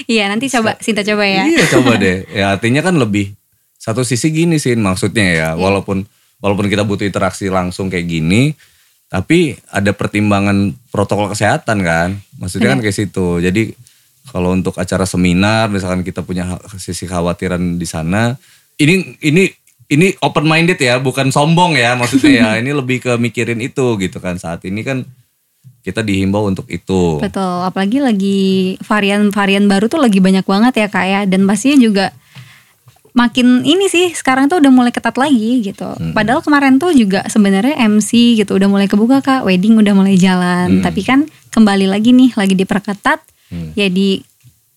Iya 0.07 0.31
nanti 0.31 0.47
coba 0.47 0.79
Sinta 0.83 1.03
coba 1.03 1.23
ya. 1.23 1.43
Iya 1.47 1.63
coba 1.71 1.95
deh. 1.95 2.27
Ya 2.43 2.51
artinya 2.51 2.83
kan 2.83 2.95
lebih 2.99 3.31
satu 3.79 4.03
sisi 4.03 4.27
gini 4.35 4.59
sih 4.59 4.75
maksudnya 4.75 5.23
ya. 5.23 5.31
Iya. 5.31 5.49
Walaupun 5.55 6.03
walaupun 6.43 6.67
kita 6.67 6.83
butuh 6.83 7.07
interaksi 7.07 7.47
langsung 7.47 7.87
kayak 7.87 8.07
gini, 8.11 8.51
tapi 9.07 9.55
ada 9.71 9.95
pertimbangan 9.95 10.75
protokol 10.91 11.31
kesehatan 11.31 11.79
kan. 11.83 12.09
Maksudnya 12.39 12.75
kan 12.75 12.83
kayak 12.83 12.95
situ. 12.95 13.39
Jadi 13.39 13.71
kalau 14.27 14.51
untuk 14.51 14.75
acara 14.75 15.07
seminar 15.07 15.71
misalkan 15.71 16.03
kita 16.03 16.23
punya 16.27 16.59
sisi 16.75 17.07
khawatiran 17.07 17.79
di 17.79 17.87
sana, 17.87 18.35
ini 18.75 19.15
ini 19.23 19.47
ini 19.87 20.11
open 20.19 20.43
minded 20.43 20.75
ya, 20.75 20.99
bukan 20.99 21.31
sombong 21.31 21.79
ya 21.79 21.95
maksudnya 21.95 22.31
ya. 22.35 22.49
Ini 22.61 22.75
lebih 22.75 22.99
ke 22.99 23.15
mikirin 23.15 23.63
itu 23.63 23.95
gitu 23.95 24.19
kan. 24.19 24.35
Saat 24.35 24.67
ini 24.67 24.83
kan 24.83 25.07
kita 25.79 26.03
dihimbau 26.03 26.43
untuk 26.43 26.67
itu. 26.67 27.23
Betul, 27.23 27.63
apalagi 27.63 28.03
lagi 28.03 28.39
varian-varian 28.83 29.71
baru 29.71 29.87
tuh 29.87 30.03
lagi 30.03 30.19
banyak 30.19 30.43
banget 30.43 30.73
ya 30.83 30.87
kak 30.91 31.05
ya. 31.07 31.21
Dan 31.23 31.47
pastinya 31.47 31.79
juga 31.79 32.05
makin 33.17 33.65
ini 33.65 33.89
sih 33.89 34.13
sekarang 34.13 34.45
tuh 34.45 34.61
udah 34.61 34.69
mulai 34.69 34.93
ketat 34.93 35.17
lagi 35.17 35.65
gitu. 35.65 35.89
Hmm. 35.89 36.13
Padahal 36.13 36.39
kemarin 36.39 36.77
tuh 36.77 36.93
juga 36.93 37.25
sebenarnya 37.25 37.73
MC 37.81 38.37
gitu 38.37 38.53
udah 38.53 38.69
mulai 38.69 38.85
kebuka 38.85 39.19
kak, 39.19 39.41
wedding 39.41 39.73
udah 39.73 39.91
mulai 39.91 40.13
jalan. 40.15 40.79
Hmm. 40.79 40.83
Tapi 40.85 41.01
kan 41.01 41.19
kembali 41.49 41.89
lagi 41.89 42.13
nih 42.13 42.37
lagi 42.37 42.53
diperketat, 42.53 43.19
Hmm. 43.49 43.73
jadi 43.73 44.21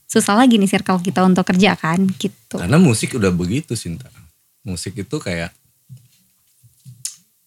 susah 0.06 0.34
lagi 0.34 0.56
nih 0.56 0.66
circle 0.66 0.98
kita 0.98 1.20
untuk 1.20 1.44
kerja 1.44 1.76
kan 1.76 2.00
gitu. 2.16 2.56
Karena 2.56 2.80
musik 2.80 3.14
udah 3.14 3.28
begitu 3.30 3.76
Sinta. 3.76 4.08
Musik 4.62 4.96
itu 4.96 5.16
kayak 5.18 5.52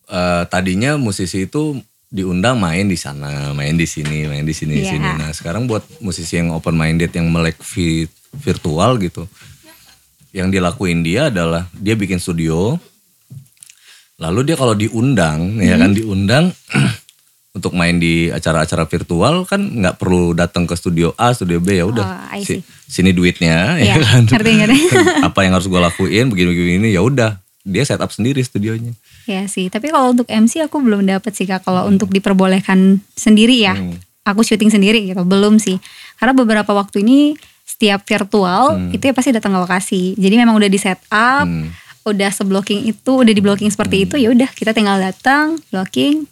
eh 0.05 0.43
tadinya 0.45 0.95
musisi 0.95 1.43
itu 1.43 1.79
diundang 2.07 2.61
main 2.61 2.85
di 2.85 2.93
sana, 2.93 3.49
main 3.51 3.73
di 3.73 3.89
sini, 3.89 4.29
main 4.29 4.45
di 4.45 4.53
sini, 4.53 4.77
di 4.77 4.85
Iya. 4.85 4.91
sini. 4.93 5.09
Nah 5.17 5.33
sekarang 5.33 5.65
buat 5.65 5.81
musisi 5.97 6.37
yang 6.37 6.53
open 6.53 6.77
minded 6.77 7.09
yang 7.09 7.25
melek 7.27 7.57
vi- 7.65 8.05
virtual 8.35 9.01
gitu, 9.01 9.25
yang 10.33 10.49
dilakuin 10.49 10.99
dia 10.99 11.29
adalah 11.29 11.69
dia 11.71 11.93
bikin 11.93 12.17
studio, 12.17 12.73
lalu 14.15 14.39
dia 14.43 14.55
kalau 14.55 14.73
diundang, 14.73 15.57
ya 15.57 15.75
Hmm. 15.75 15.81
kan 15.81 15.91
diundang 15.91 16.45
untuk 17.55 17.71
main 17.71 17.95
di 17.95 18.27
acara-acara 18.27 18.83
virtual 18.83 19.45
kan 19.45 19.61
nggak 19.61 19.95
perlu 19.95 20.33
datang 20.33 20.65
ke 20.65 20.73
studio 20.73 21.13
A, 21.15 21.31
studio 21.31 21.57
B 21.57 21.75
ya 21.75 21.85
udah, 21.85 22.33
Oh, 22.33 22.41
si- 22.41 22.59
sini 22.83 23.11
duitnya, 23.11 23.73
Iya, 23.79 23.93
ya 23.93 24.01
kan 24.01 24.21
ngerti 24.27 24.51
ngerti. 24.55 24.79
apa 25.27 25.39
yang 25.39 25.53
harus 25.53 25.65
gue 25.65 25.77
lakuin 25.79 26.27
begini-begini 26.27 26.71
ini 26.77 26.89
ya 26.91 27.01
udah 27.01 27.37
dia 27.61 27.81
setup 27.81 28.09
sendiri 28.09 28.41
studionya 28.41 28.91
Ya 29.23 29.47
sih, 29.47 29.69
tapi 29.69 29.87
kalau 29.87 30.11
untuk 30.11 30.27
MC 30.27 30.59
aku 30.59 30.83
belum 30.83 31.07
dapet 31.07 31.31
sih 31.31 31.47
kak. 31.47 31.63
Kalau 31.63 31.87
untuk 31.87 32.11
diperbolehkan 32.11 32.99
sendiri 33.09 33.55
ya, 33.55 33.71
Hmm. 33.71 33.95
aku 34.21 34.41
syuting 34.41 34.67
sendiri 34.67 34.99
gitu, 35.05 35.23
belum 35.23 35.55
sih. 35.57 35.79
Karena 36.17 36.33
beberapa 36.33 36.67
waktu 36.69 36.99
ini 36.99 37.31
setiap 37.83 37.99
virtual 38.01 38.79
Hmm. 38.79 38.89
itu 38.89 39.03
ya 39.03 39.11
pasti 39.11 39.29
datang 39.29 39.51
ke 39.51 39.59
lokasi. 39.59 40.15
Jadi 40.15 40.35
memang 40.37 40.55
udah 40.55 40.65
di 40.65 40.79
set 40.79 41.03
up, 41.09 41.43
Hmm. 41.43 41.67
udah 42.03 42.31
seblocking 42.31 42.79
itu, 42.85 43.11
udah 43.17 43.27
di 43.29 43.41
blocking 43.41 43.67
seperti 43.67 44.07
itu, 44.07 44.15
ya 44.15 44.31
udah 44.31 44.47
kita 44.49 44.71
tinggal 44.71 44.95
datang, 44.97 45.59
blocking. 45.67 46.23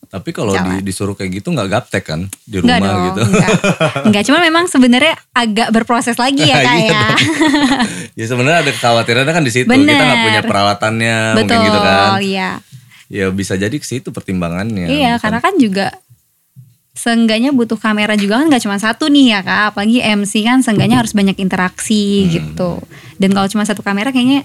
tapi 0.00 0.32
kalau 0.32 0.56
di- 0.56 0.80
disuruh 0.82 1.12
kayak 1.12 1.36
gitu 1.36 1.52
nggak 1.52 1.68
gaptek 1.68 2.00
kan 2.02 2.24
di 2.42 2.56
Enggak 2.56 2.80
rumah 2.80 2.88
dong, 2.88 3.04
gitu 3.04 3.20
enggak. 3.28 3.50
Enggak, 4.08 4.22
cuman 4.24 4.40
memang 4.42 4.64
sebenarnya 4.64 5.12
agak 5.30 5.68
berproses 5.68 6.16
lagi 6.16 6.40
ya 6.42 6.56
kak 6.64 6.76
Iya 6.78 6.88
ya. 6.88 7.06
ya 8.14 8.24
sebenarnya 8.24 8.58
ada 8.62 8.72
kekhawatirannya 8.72 9.34
kan 9.34 9.44
di 9.44 9.52
situ 9.52 9.68
kita 9.68 9.76
nggak 9.76 9.92
Bener. 10.08 10.24
punya 10.24 10.42
peralatannya 10.42 11.16
mungkin 11.36 11.44
Betul, 11.52 11.66
gitu 11.66 11.78
kan 11.78 12.08
iya. 12.20 12.50
ya 13.06 13.28
bisa 13.28 13.52
jadi 13.54 13.74
ke 13.74 13.84
situ 13.84 14.08
pertimbangannya 14.08 14.88
Iya, 14.88 15.12
Bukan- 15.12 15.20
karena 15.20 15.38
kan 15.42 15.54
juga 15.58 15.86
seenggaknya 16.98 17.54
butuh 17.54 17.78
kamera 17.78 18.18
juga 18.18 18.42
kan 18.42 18.50
nggak 18.50 18.62
cuma 18.66 18.74
satu 18.76 19.06
nih 19.06 19.38
ya 19.38 19.40
kak, 19.40 19.62
apalagi 19.72 20.02
MC 20.02 20.42
kan 20.42 20.58
seenggaknya 20.60 20.98
harus 20.98 21.14
banyak 21.14 21.38
interaksi 21.38 22.26
Hmm. 22.26 22.30
gitu. 22.34 22.70
Dan 23.16 23.30
kalau 23.30 23.46
cuma 23.46 23.62
satu 23.62 23.86
kamera 23.86 24.10
kayaknya 24.10 24.42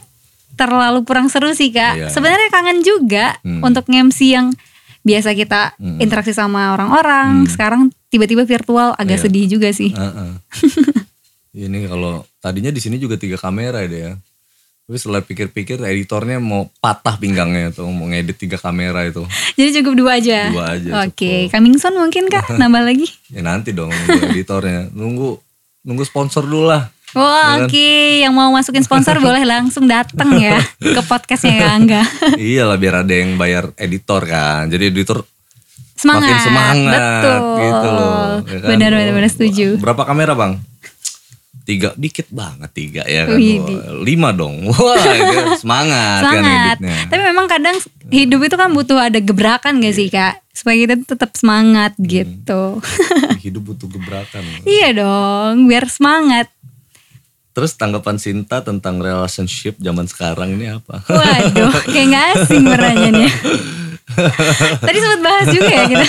terlalu 0.53 1.01
kurang 1.01 1.33
seru 1.33 1.49
sih 1.51 1.73
kak. 1.73 1.97
Iya. 1.97 2.07
Sebenarnya 2.13 2.53
kangen 2.53 2.85
juga 2.85 3.41
Hmm. 3.41 3.65
untuk 3.65 3.89
MC 3.89 4.37
yang 4.37 4.53
biasa 5.01 5.33
kita 5.33 5.73
Hmm. 5.81 5.97
interaksi 5.97 6.31
sama 6.31 6.77
orang-orang, 6.77 7.49
sekarang 7.49 7.89
tiba-tiba 8.07 8.45
virtual 8.45 8.93
agak 8.95 9.17
Iya. 9.17 9.23
sedih 9.25 9.45
juga 9.49 9.73
sih. 9.73 9.89
Heeh. 9.89 10.31
ini 11.65 11.85
kalau 11.85 12.25
tadinya 12.37 12.69
di 12.69 12.81
sini 12.81 12.97
juga 12.97 13.13
tiga 13.13 13.37
kamera 13.37 13.85
deh 13.85 14.01
ya 14.09 14.13
tapi 14.83 14.97
setelah 14.97 15.21
pikir-pikir 15.21 15.79
editornya 15.79 16.37
mau 16.37 16.67
patah 16.77 17.15
pinggangnya 17.15 17.71
tuh 17.71 17.87
mau 17.87 18.03
ngedit 18.05 18.35
tiga 18.37 18.57
kamera 18.57 19.03
itu 19.03 19.23
Jadi 19.55 19.79
cukup 19.79 19.93
dua 19.95 20.11
aja. 20.17 20.49
Dua 20.49 20.65
aja 20.71 20.89
Oke, 21.03 21.47
coming 21.47 21.75
soon 21.75 21.95
mungkin 21.95 22.27
kak 22.27 22.51
nambah 22.59 22.83
lagi. 22.83 23.07
ya 23.27 23.41
nanti 23.41 23.71
dong 23.71 23.89
nunggu 23.89 24.27
editornya 24.29 24.91
nunggu 24.91 25.29
nunggu 25.83 26.03
sponsor 26.03 26.43
dulu 26.43 26.67
lah 26.67 26.83
Wah 27.13 27.21
Iya 27.21 27.45
kan? 27.45 27.59
oke, 27.63 27.89
yang 28.19 28.33
mau 28.33 28.49
masukin 28.49 28.81
sponsor 28.81 29.17
boleh 29.17 29.43
langsung 29.43 29.85
datang 29.85 30.33
ya 30.35 30.57
ke 30.75 31.01
podcastnya 31.03 31.53
ya 31.55 31.67
Angga. 31.71 32.01
iyalah 32.35 32.73
biar 32.75 32.95
ada 32.99 33.13
yang 33.13 33.37
bayar 33.37 33.69
editor 33.75 34.21
kan 34.23 34.65
jadi 34.65 34.89
editor 34.89 35.21
Semangat. 35.93 36.25
makin 36.25 36.37
semangat 36.41 36.99
Betul. 36.99 37.39
gitu 37.61 37.87
loh 37.87 38.11
ya 38.43 38.57
kan? 38.57 38.67
Benar 38.67 38.91
benar 38.91 39.11
benar 39.13 39.29
setuju. 39.29 39.67
berapa 39.77 40.03
kamera 40.03 40.33
bang 40.33 40.53
tiga 41.63 41.95
dikit 41.95 42.27
banget 42.27 42.69
tiga 42.69 43.01
ya 43.03 43.23
kan 43.23 43.39
lima 43.99 44.29
dong 44.31 44.67
wah 44.67 44.99
semangat, 45.55 46.19
kan 46.21 46.33
Semangat. 46.35 46.75
editnya 46.75 46.95
Tapi 47.07 47.21
memang 47.23 47.45
kadang 47.47 47.77
hidup 48.09 48.39
itu 48.41 48.53
kan 48.53 48.69
butuh 48.69 48.99
ada 48.99 49.15
gebrakan 49.17 49.79
gak 49.79 49.91
sih 49.91 50.07
kak? 50.07 50.43
Supaya 50.49 50.75
kita 50.77 50.95
tetap 51.07 51.31
semangat 51.33 51.95
Hmm. 51.95 52.03
gitu. 52.03 52.63
hidup 53.45 53.63
butuh 53.65 53.87
gebrakan 53.87 54.43
iya 54.63 54.91
dong, 54.91 55.65
biar 55.65 55.87
semangat. 55.87 56.51
terus 57.51 57.73
tanggapan 57.73 58.17
Sinta 58.17 58.59
tentang 58.59 58.97
relationship 58.97 59.77
zaman 59.77 60.03
sekarang 60.03 60.57
ini 60.57 60.73
apa 60.73 60.99
Waduh, 61.05 61.69
kayak 61.85 62.07
gak 62.09 62.25
asing 62.35 62.65
pertanyaannya. 62.65 63.29
Tadi 64.83 64.97
sempat 64.99 65.21
bahas 65.21 65.47
juga 65.47 65.69
ya 65.69 65.83
kita. 65.87 66.07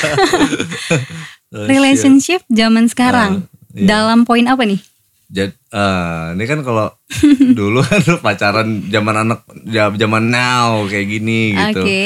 Relationship 1.52 2.40
zaman 2.48 2.84
sekarang. 2.86 3.32
Ah, 3.40 3.72
iya. 3.72 3.86
Dalam 3.86 4.24
poin 4.24 4.44
apa 4.44 4.64
nih? 4.64 4.80
Jadi, 5.30 5.56
ini 6.36 6.44
kan 6.44 6.60
kalau 6.62 6.92
dulu 7.58 7.80
kan 7.82 8.00
pacaran 8.26 8.88
zaman 8.88 9.14
anak 9.26 9.40
zaman 9.98 10.24
now 10.30 10.84
kayak 10.86 11.06
gini 11.08 11.54
gitu. 11.54 11.82
Oke. 11.82 12.04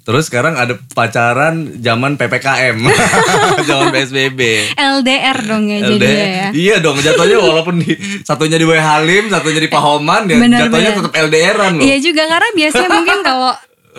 Terus 0.00 0.26
sekarang 0.26 0.58
ada 0.58 0.74
pacaran 0.96 1.78
zaman 1.78 2.18
PPKM, 2.18 2.82
zaman 3.68 3.94
PSBB. 3.94 4.40
LDR 4.74 5.38
dong 5.44 5.70
ya 5.70 5.78
jadinya 5.86 6.08
LDR. 6.08 6.34
ya. 6.34 6.48
Iya 6.50 6.76
dong, 6.82 6.98
jatuhnya 6.98 7.38
walaupun 7.38 7.78
di, 7.78 7.94
satunya 8.26 8.58
di 8.58 8.66
Wai 8.66 8.82
Halim, 8.82 9.30
satunya 9.30 9.60
di 9.62 9.70
Pahoman, 9.70 10.26
ya 10.26 10.40
jatuhnya 10.40 10.98
tetap 10.98 11.12
LDRan 11.14 11.78
loh. 11.78 11.84
Iya 11.84 11.96
juga 12.02 12.26
karena 12.26 12.50
biasanya 12.58 12.90
mungkin 12.90 13.18
kalau 13.22 13.52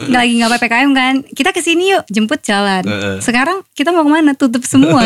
lagi 0.07 0.39
nggak 0.39 0.51
ppkm 0.55 0.91
kan 0.91 1.13
kita 1.25 1.49
ke 1.49 1.59
sini 1.59 1.91
yuk 1.91 2.03
jemput 2.07 2.39
jalan 2.41 2.79
sekarang 3.19 3.59
kita 3.71 3.91
mau 3.91 4.01
ke 4.01 4.11
mana 4.11 4.31
tutup 4.31 4.63
semua 4.63 5.03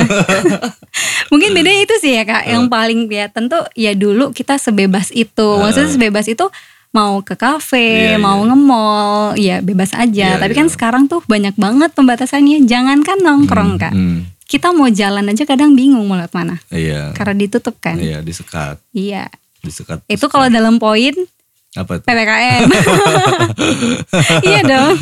mungkin 1.31 1.51
bedanya 1.51 1.81
itu 1.83 1.95
sih 1.97 2.13
ya 2.13 2.23
kak 2.23 2.43
yang 2.45 2.67
paling 2.67 3.09
kelihatan 3.09 3.47
tuh 3.47 3.65
ya 3.73 3.91
dulu 3.91 4.29
kita 4.29 4.55
sebebas 4.55 5.09
itu 5.09 5.47
maksudnya 5.57 5.89
sebebas 5.89 6.25
itu 6.27 6.45
mau 6.91 7.19
ke 7.19 7.35
kafe 7.35 8.15
Iya, 8.15 8.17
mau 8.17 8.39
nge-mall 8.39 9.35
ya 9.35 9.59
bebas 9.59 9.91
aja 9.91 10.37
Iya, 10.37 10.39
tapi 10.39 10.55
iya. 10.55 10.59
kan 10.63 10.67
sekarang 10.71 11.03
tuh 11.05 11.19
banyak 11.25 11.51
banget 11.55 11.91
pembatasannya 11.91 12.63
jangankan 12.63 13.19
nongkrong 13.19 13.75
kak 13.75 13.91
Hmm. 13.91 14.31
kita 14.45 14.71
mau 14.71 14.87
jalan 14.87 15.27
aja 15.27 15.43
kadang 15.43 15.73
bingung 15.73 16.05
mau 16.05 16.15
lewat 16.15 16.29
mana. 16.31 16.61
Iya. 16.69 17.17
Karena 17.17 17.33
ditutup 17.33 17.81
kan. 17.81 17.97
Iya, 17.97 18.21
disekat. 18.21 18.77
Iya. 18.93 19.25
Disekat. 19.59 20.05
Itu 20.05 20.29
kalau 20.29 20.45
dalam 20.47 20.77
poin 20.77 21.17
apa 21.75 21.99
tuh? 21.99 22.07
PPKM. 22.07 22.61
iya 24.47 24.61
dong. 24.63 24.95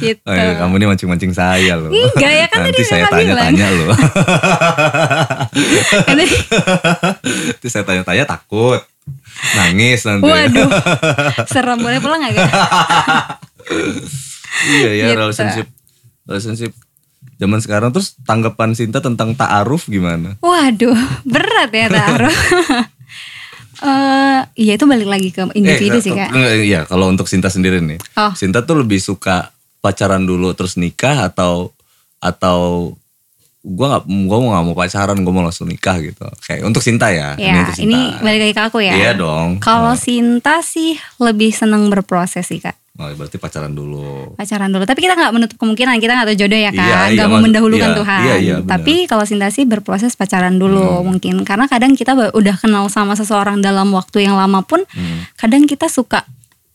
gitu. 0.00 0.24
Oh, 0.24 0.32
iya, 0.32 0.56
kamu 0.56 0.72
ini 0.80 0.86
mancing-mancing 0.88 1.32
saya 1.36 1.76
loh. 1.76 1.92
Enggak 1.92 2.32
ya, 2.32 2.46
kan 2.48 2.64
Nanti 2.64 2.80
tadi 2.80 2.84
saya 2.88 3.04
tanya-tanya 3.12 3.66
loh. 3.68 3.92
Nanti 6.08 7.68
saya 7.68 7.84
tanya-tanya 7.84 8.24
takut. 8.24 8.80
Nangis 9.56 10.00
nanti. 10.08 10.24
Waduh. 10.24 10.70
Serem 11.52 11.78
boleh 11.80 12.00
pulang 12.00 12.24
gak 12.24 12.32
iya 14.64 14.90
ya 14.96 15.04
Gitu. 15.12 15.20
relationship. 15.20 15.66
Relationship 16.24 16.72
zaman 17.40 17.60
sekarang 17.60 17.92
terus 17.92 18.16
tanggapan 18.24 18.72
Sinta 18.72 19.00
tentang 19.00 19.32
ta'aruf 19.32 19.88
gimana? 19.88 20.36
Waduh, 20.40 20.96
berat 21.24 21.72
ya 21.72 21.88
taruh. 21.88 22.36
Eh, 23.80 24.40
iya 24.60 24.76
itu 24.76 24.84
balik 24.84 25.08
lagi 25.08 25.32
ke 25.32 25.48
individu 25.56 25.98
Eh, 25.98 26.04
sih 26.04 26.12
kak. 26.12 26.28
enggak, 26.30 26.52
Iya, 26.60 26.80
kalau 26.84 27.08
untuk 27.08 27.24
Sinta 27.24 27.48
sendiri 27.48 27.80
nih. 27.80 27.96
Oh. 28.20 28.32
Sinta 28.36 28.60
tuh 28.60 28.84
lebih 28.84 29.00
suka 29.00 29.48
pacaran 29.80 30.22
dulu 30.22 30.52
terus 30.52 30.76
nikah 30.76 31.24
atau 31.26 31.72
atau 32.20 32.92
gua 33.62 33.86
nggak 33.90 34.02
gua 34.24 34.36
mau 34.38 34.48
nggak 34.50 34.64
mau 34.64 34.74
pacaran 34.74 35.18
gua 35.18 35.32
mau 35.32 35.44
langsung 35.44 35.66
nikah 35.66 35.96
gitu 35.98 36.24
kayak 36.40 36.62
untuk 36.62 36.80
Sinta 36.80 37.08
ya 37.08 37.36
Ya, 37.36 37.60
untuk 37.60 37.76
ini 37.78 37.92
Sinta. 38.10 38.20
balik 38.20 38.40
lagi 38.42 38.54
ke 38.54 38.62
aku 38.64 38.78
ya. 38.80 38.92
iya 38.94 39.10
dong 39.12 39.58
Kalau 39.58 39.92
oh, 39.92 39.96
Sinta 39.96 40.60
sih 40.60 40.96
lebih 41.16 41.50
seneng 41.50 41.86
berproses 41.86 42.42
sih 42.42 42.56
kak. 42.56 42.72
oh, 42.96 43.08
berarti 43.10 43.36
pacaran 43.36 43.68
dulu 43.70 44.32
Pacaran 44.34 44.68
dulu. 44.68 44.82
Tapi 44.82 45.00
kita 45.00 45.12
nggak 45.12 45.32
menutup 45.32 45.56
kemungkinan 45.56 45.96
kita 45.98 46.12
nggak 46.14 46.26
tahu 46.26 46.38
jodoh 46.38 46.56
ya 46.58 46.64
Iya, 46.64 46.70
kak. 46.70 46.84
iya, 46.84 46.98
Nggak 47.10 47.16
mau 47.22 47.28
maksud- 47.30 47.44
mendahulukan 47.46 47.84
iya, 47.86 47.96
Tuhan. 47.96 48.20
iya, 48.22 48.34
iya. 48.38 48.56
Hmm. 48.56 48.66
Tapi 48.66 48.94
kalau 49.04 49.24
Sinta 49.24 49.48
sih 49.48 49.64
berproses 49.64 50.12
pacaran 50.14 50.54
dulu 50.54 50.84
mungkin. 51.02 51.40
Karena 51.42 51.64
kadang 51.66 51.92
kita 51.92 52.12
udah 52.32 52.56
kenal 52.56 52.88
sama 52.88 53.12
seseorang 53.12 53.58
dalam 53.58 53.88
waktu 53.90 54.24
yang 54.24 54.34
lama 54.34 54.60
pun, 54.62 54.84
Hmm. 54.86 55.24
kadang 55.34 55.64
kita 55.64 55.86
suka 55.86 56.24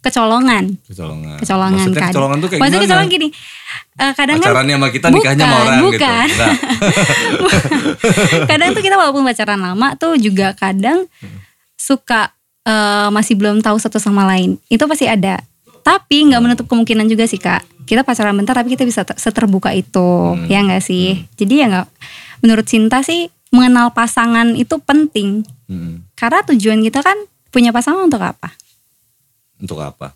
kecolongan. 0.05 0.63
kecolongan 0.83 1.37
Kecolongan 1.37 1.73
maksudnya 1.75 1.99
kan. 1.99 2.09
kecolongan 2.09 2.37
tuh 2.37 2.47
kayak 2.47 2.61
Maksudnya 2.61 2.79
gimana 2.79 2.89
kecolongan 3.01 3.09
gini. 3.11 3.27
eh, 3.95 4.13
kadang 4.13 4.35
kan 4.35 4.43
pacarannya 4.45 4.75
sama 4.75 4.87
kita 4.89 5.07
nikahnya 5.09 5.41
sama 5.41 5.49
Bukan, 5.51 5.63
orang 5.63 5.79
bukan. 5.81 5.89
gitu 5.89 6.05
Enggak. 6.35 6.55
kadang 8.45 8.69
tuh 8.71 8.81
kita 8.81 8.95
walaupun 8.95 9.23
pacaran 9.23 9.59
lama 9.59 9.87
tuh 9.95 10.13
juga 10.15 10.47
kadang 10.53 11.09
suka 11.75 12.31
eh, 12.63 13.09
masih 13.09 13.35
belum 13.35 13.59
tahu 13.59 13.77
satu 13.77 13.97
sama 13.97 14.25
lain 14.25 14.57
itu 14.67 14.83
pasti 14.83 15.05
ada 15.05 15.41
tapi 15.81 16.25
nggak 16.25 16.41
menutup 16.41 16.65
kemungkinan 16.65 17.05
juga 17.05 17.25
sih 17.25 17.37
kak 17.37 17.61
kita 17.85 18.01
pacaran 18.01 18.33
bentar 18.33 18.53
tapi 18.53 18.69
kita 18.71 18.81
bisa 18.81 19.01
ter- 19.01 19.15
seterbuka 19.15 19.69
itu 19.71 20.07
ya 20.45 20.59
nggak 20.59 20.81
sih 20.81 21.25
jadi 21.35 21.53
ya 21.55 21.65
nggak 21.67 21.87
menurut 22.41 22.65
Cinta 22.65 22.99
sih 22.99 23.29
mengenal 23.49 23.89
pasangan 23.89 24.51
itu 24.53 24.75
penting 24.79 25.45
Mm-mm. 25.65 26.01
karena 26.13 26.41
tujuan 26.45 26.81
kita 26.81 26.99
kan 26.99 27.15
punya 27.47 27.69
pasangan 27.69 28.03
untuk 28.03 28.19
apa 28.19 28.51
untuk 29.59 29.79
apa? 29.79 30.13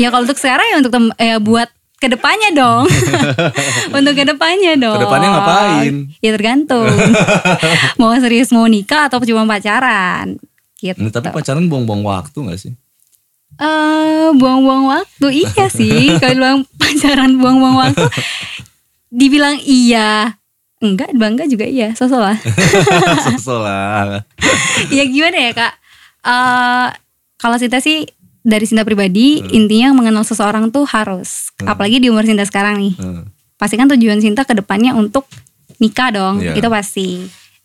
Ya 0.00 0.10
kalau 0.10 0.26
untuk 0.26 0.38
sekarang 0.38 0.66
ya 0.66 0.76
untuk 0.82 0.92
tem- 0.92 1.16
ya 1.18 1.36
buat 1.38 1.70
ke 2.00 2.08
depannya 2.08 2.50
dong. 2.56 2.88
Untuk 4.00 4.16
ke 4.16 4.24
depannya 4.24 4.72
dong. 4.80 4.96
Ke 4.96 5.04
depannya 5.04 5.28
ngapain? 5.36 5.94
ya 6.24 6.30
tergantung. 6.32 6.88
Mau 8.00 8.16
serius 8.16 8.48
mau 8.56 8.64
nikah 8.64 9.12
atau 9.12 9.20
cuma 9.20 9.44
pacaran 9.44 10.40
gitu. 10.80 10.96
Nah, 10.96 11.12
tapi 11.12 11.28
pacaran 11.28 11.68
buang-buang 11.68 12.00
waktu 12.00 12.38
gak 12.40 12.56
sih? 12.56 12.72
Eh, 13.60 14.28
buang-buang 14.32 14.88
waktu 14.88 15.44
iya 15.44 15.68
sih. 15.68 16.08
Kalau 16.24 16.34
bilang 16.40 16.58
pacaran 16.80 17.36
buang-buang 17.36 17.76
waktu 17.76 18.08
dibilang 19.12 19.60
iya. 19.60 20.40
Enggak 20.80 21.12
bangga 21.12 21.44
juga 21.44 21.68
iya. 21.68 21.92
Sosok 21.92 22.20
lah. 22.24 22.36
Sosok 23.28 23.60
lah. 23.60 24.24
Ya 24.88 25.04
gimana 25.04 25.36
ya 25.36 25.52
kak? 25.52 25.72
Eh 26.24 26.88
kalau 27.36 27.60
Sinta 27.60 27.84
sih 27.84 28.08
dari 28.40 28.64
Sinta 28.64 28.82
pribadi 28.82 29.40
intinya 29.52 29.92
mengenal 29.92 30.24
seseorang 30.24 30.68
tuh 30.68 30.84
harus. 30.84 31.52
Apalagi 31.60 32.00
di 32.00 32.08
umur 32.08 32.24
Sinta 32.24 32.44
sekarang 32.44 32.80
nih. 32.80 32.94
Hmm. 32.96 33.24
pasti 33.54 33.76
kan 33.76 33.92
tujuan 33.92 34.24
Sinta 34.24 34.48
ke 34.48 34.56
depannya 34.56 34.96
untuk 34.96 35.28
nikah 35.76 36.08
dong 36.08 36.40
Iya. 36.40 36.56
itu 36.56 36.68
pasti. 36.72 37.08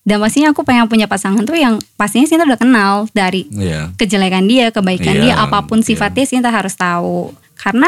Dan 0.03 0.19
pastinya 0.19 0.51
aku 0.53 0.61
pengen 0.61 0.85
punya 0.85 1.07
pasangan 1.07 1.41
tuh 1.41 1.55
yang 1.55 1.79
pastinya 1.95 2.27
Sinta 2.27 2.43
udah 2.43 2.59
kenal 2.59 2.93
dari 3.15 3.47
Iya. 3.47 3.95
kejelekan 3.95 4.43
dia 4.43 4.75
kebaikan 4.75 5.15
Iya, 5.15 5.23
dia 5.23 5.33
apa 5.39 5.63
pun 5.63 5.79
iya. 5.79 5.88
sifatnya 5.88 6.27
Sinta 6.27 6.51
harus 6.51 6.75
tahu. 6.75 7.31
Karena 7.55 7.88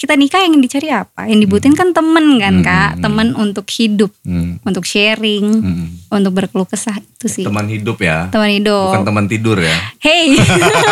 kita 0.00 0.16
nikah 0.16 0.40
yang 0.40 0.56
dicari 0.56 0.88
apa 0.88 1.28
yang 1.28 1.36
dibutuhin 1.38 1.76
kan 1.76 1.92
temen 1.92 2.40
kan 2.40 2.54
Hmm, 2.54 2.64
kak 2.64 2.90
hmm, 2.90 3.02
temen 3.02 3.28
untuk 3.34 3.68
hidup 3.68 4.08
Hmm. 4.20 4.56
untuk 4.62 4.82
sharing 4.82 5.60
Mm-mm. 5.60 5.86
untuk 6.08 6.32
berkeluh 6.32 6.64
kesah 6.64 6.96
itu 6.96 7.28
sih 7.28 7.44
teman 7.44 7.68
hidup 7.68 8.00
ya 8.00 8.26
teman 8.28 8.48
hidup 8.50 8.90
bukan 8.90 9.04
teman 9.04 9.24
tidur 9.26 9.56
ya 9.56 9.76
Hey, 10.00 10.32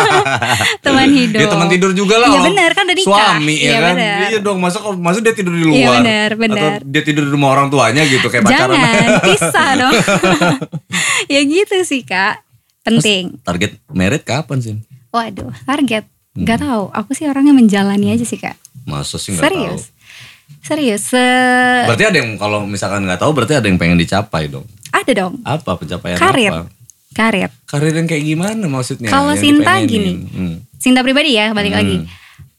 teman 0.85 1.09
hidup. 1.09 1.39
Ya 1.39 1.47
teman 1.49 1.65
tidur 1.67 1.91
juga 1.91 2.15
lah. 2.17 2.29
Iya 2.29 2.35
orang 2.35 2.45
benar 2.47 2.71
kan 2.71 2.83
udah 2.85 2.93
nikah. 2.95 3.09
Suami 3.09 3.55
ya 3.55 3.65
Iya 3.65 3.73
kan. 3.75 3.89
benar. 3.91 4.17
Iya 4.21 4.39
dong. 4.39 4.57
Masa 4.59 4.77
masa 4.95 5.17
dia 5.19 5.33
tidur 5.33 5.49
di 5.51 5.63
luar. 5.63 5.73
Iya, 5.75 5.89
benar, 5.97 6.29
benar. 6.35 6.57
Atau 6.77 6.85
dia 6.85 7.01
tidur 7.01 7.23
di 7.25 7.31
rumah 7.31 7.49
orang 7.51 7.67
tuanya 7.67 8.05
gitu 8.05 8.21
kayak 8.23 8.45
pacaran. 8.45 8.69
Jangan 8.77 9.11
pisah 9.23 9.69
dong. 9.81 9.93
ya 11.27 11.41
gitu 11.41 11.75
sih 11.83 12.01
kak. 12.03 12.45
Penting. 12.81 13.41
Target 13.41 13.81
merit 13.89 14.21
kapan 14.23 14.57
sih? 14.59 14.75
Waduh, 15.09 15.49
target. 15.63 16.05
Hmm. 16.31 16.45
Gak 16.45 16.59
tahu. 16.59 16.83
Aku 16.91 17.11
sih 17.11 17.25
orangnya 17.25 17.51
menjalani 17.51 18.09
aja 18.09 18.21
sih 18.21 18.35
kak. 18.35 18.53
Masa 18.83 19.15
sih 19.15 19.33
nggak 19.33 19.41
tahu. 19.41 19.49
Serius. 19.49 19.83
Serius. 20.59 21.01
Se- 21.07 21.85
Berarti 21.85 22.05
ada 22.05 22.17
yang 22.17 22.35
kalau 22.35 22.63
misalkan 22.63 23.01
nggak 23.01 23.17
tahu 23.17 23.31
berarti 23.31 23.53
ada 23.53 23.65
yang 23.65 23.77
pengen 23.77 23.95
dicapai 23.95 24.45
dong. 24.45 24.65
ada 24.89 25.11
dong. 25.15 25.37
Apa 25.43 25.73
pencapaian 25.75 26.17
Karir. 26.17 26.49
apa? 26.51 26.61
Karir. 27.11 27.49
Karir 27.63 27.93
yang 27.93 28.05
kayak 28.05 28.23
gimana 28.23 28.65
maksudnya? 28.65 29.07
Kalau 29.07 29.33
Sinta 29.33 29.77
dipengenin? 29.77 29.87
gini. 29.87 30.11
Hmm. 30.27 30.55
Sinta 30.75 30.99
pribadi 30.99 31.33
ya, 31.33 31.51
balik 31.51 31.71
Hmm. 31.71 31.79
lagi. 31.79 31.95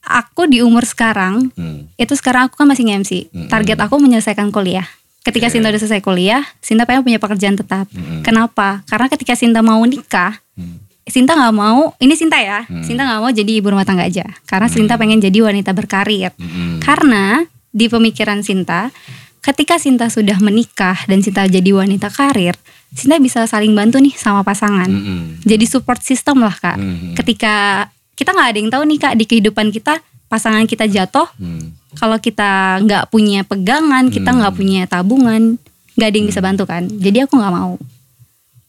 Aku 0.01 0.47
di 0.47 0.59
umur 0.59 0.83
sekarang, 0.83 1.51
Hmm. 1.53 1.87
itu 1.95 2.11
sekarang 2.13 2.47
aku 2.47 2.57
kan 2.57 2.67
masih 2.67 2.83
nge-MC. 2.85 3.29
Hmm. 3.29 3.47
Target 3.47 3.79
aku 3.79 3.99
menyelesaikan 3.99 4.49
kuliah. 4.49 4.87
Ketika 5.21 5.47
Oke. 5.47 5.53
Sinta 5.53 5.69
udah 5.69 5.79
selesai 5.79 6.01
kuliah, 6.01 6.43
Sinta 6.59 6.83
pengen 6.85 7.03
punya 7.03 7.19
pekerjaan 7.19 7.55
tetap. 7.55 7.87
Hmm. 7.91 8.23
Kenapa? 8.23 8.83
Karena 8.85 9.07
ketika 9.07 9.35
Sinta 9.35 9.61
mau 9.61 9.83
nikah, 9.83 10.39
Hmm. 10.55 10.83
Sinta 11.03 11.35
nggak 11.35 11.55
mau, 11.55 11.97
ini 11.99 12.15
Sinta 12.15 12.39
ya, 12.39 12.63
Hmm. 12.65 12.85
Sinta 12.85 13.03
nggak 13.03 13.21
mau 13.21 13.31
jadi 13.31 13.53
ibu 13.57 13.69
rumah 13.69 13.83
tangga 13.83 14.05
aja. 14.05 14.25
Karena 14.45 14.69
Sinta 14.69 14.95
pengen 14.95 15.19
jadi 15.19 15.41
wanita 15.41 15.73
berkarir. 15.73 16.31
Hmm. 16.37 16.79
Karena 16.79 17.43
di 17.69 17.87
pemikiran 17.87 18.43
Sinta, 18.43 18.93
ketika 19.41 19.81
Sinta 19.81 20.07
sudah 20.07 20.39
menikah 20.39 21.01
dan 21.07 21.21
Sinta 21.21 21.47
jadi 21.47 21.71
wanita 21.73 22.11
karir, 22.11 22.55
Sinta 22.91 23.17
bisa 23.17 23.47
saling 23.47 23.73
bantu 23.73 23.99
nih 23.99 24.15
sama 24.15 24.43
pasangan. 24.43 24.87
Hmm. 24.87 25.39
Jadi 25.41 25.65
support 25.65 25.99
system 26.01 26.43
lah 26.43 26.53
kak. 26.53 26.77
Hmm. 26.77 27.15
Ketika 27.15 27.87
kita 28.15 28.31
nggak 28.31 28.49
ada 28.53 28.59
yang 28.59 28.71
tahu 28.71 28.83
nih 28.85 28.99
kak 29.01 29.15
di 29.15 29.25
kehidupan 29.25 29.71
kita, 29.71 29.99
pasangan 30.27 30.63
kita 30.65 30.87
jatuh, 30.87 31.27
Hmm. 31.39 31.75
kalau 31.97 32.19
kita 32.19 32.79
nggak 32.81 33.09
punya 33.09 33.43
pegangan, 33.43 34.13
kita 34.13 34.31
nggak 34.31 34.55
punya 34.55 34.87
tabungan, 34.87 35.59
nggak 35.99 36.07
ada 36.07 36.17
yang 36.17 36.29
bisa 36.29 36.39
bantu 36.39 36.69
kan. 36.69 36.87
Jadi 36.87 37.25
aku 37.25 37.35
nggak 37.35 37.51
mau. 37.51 37.75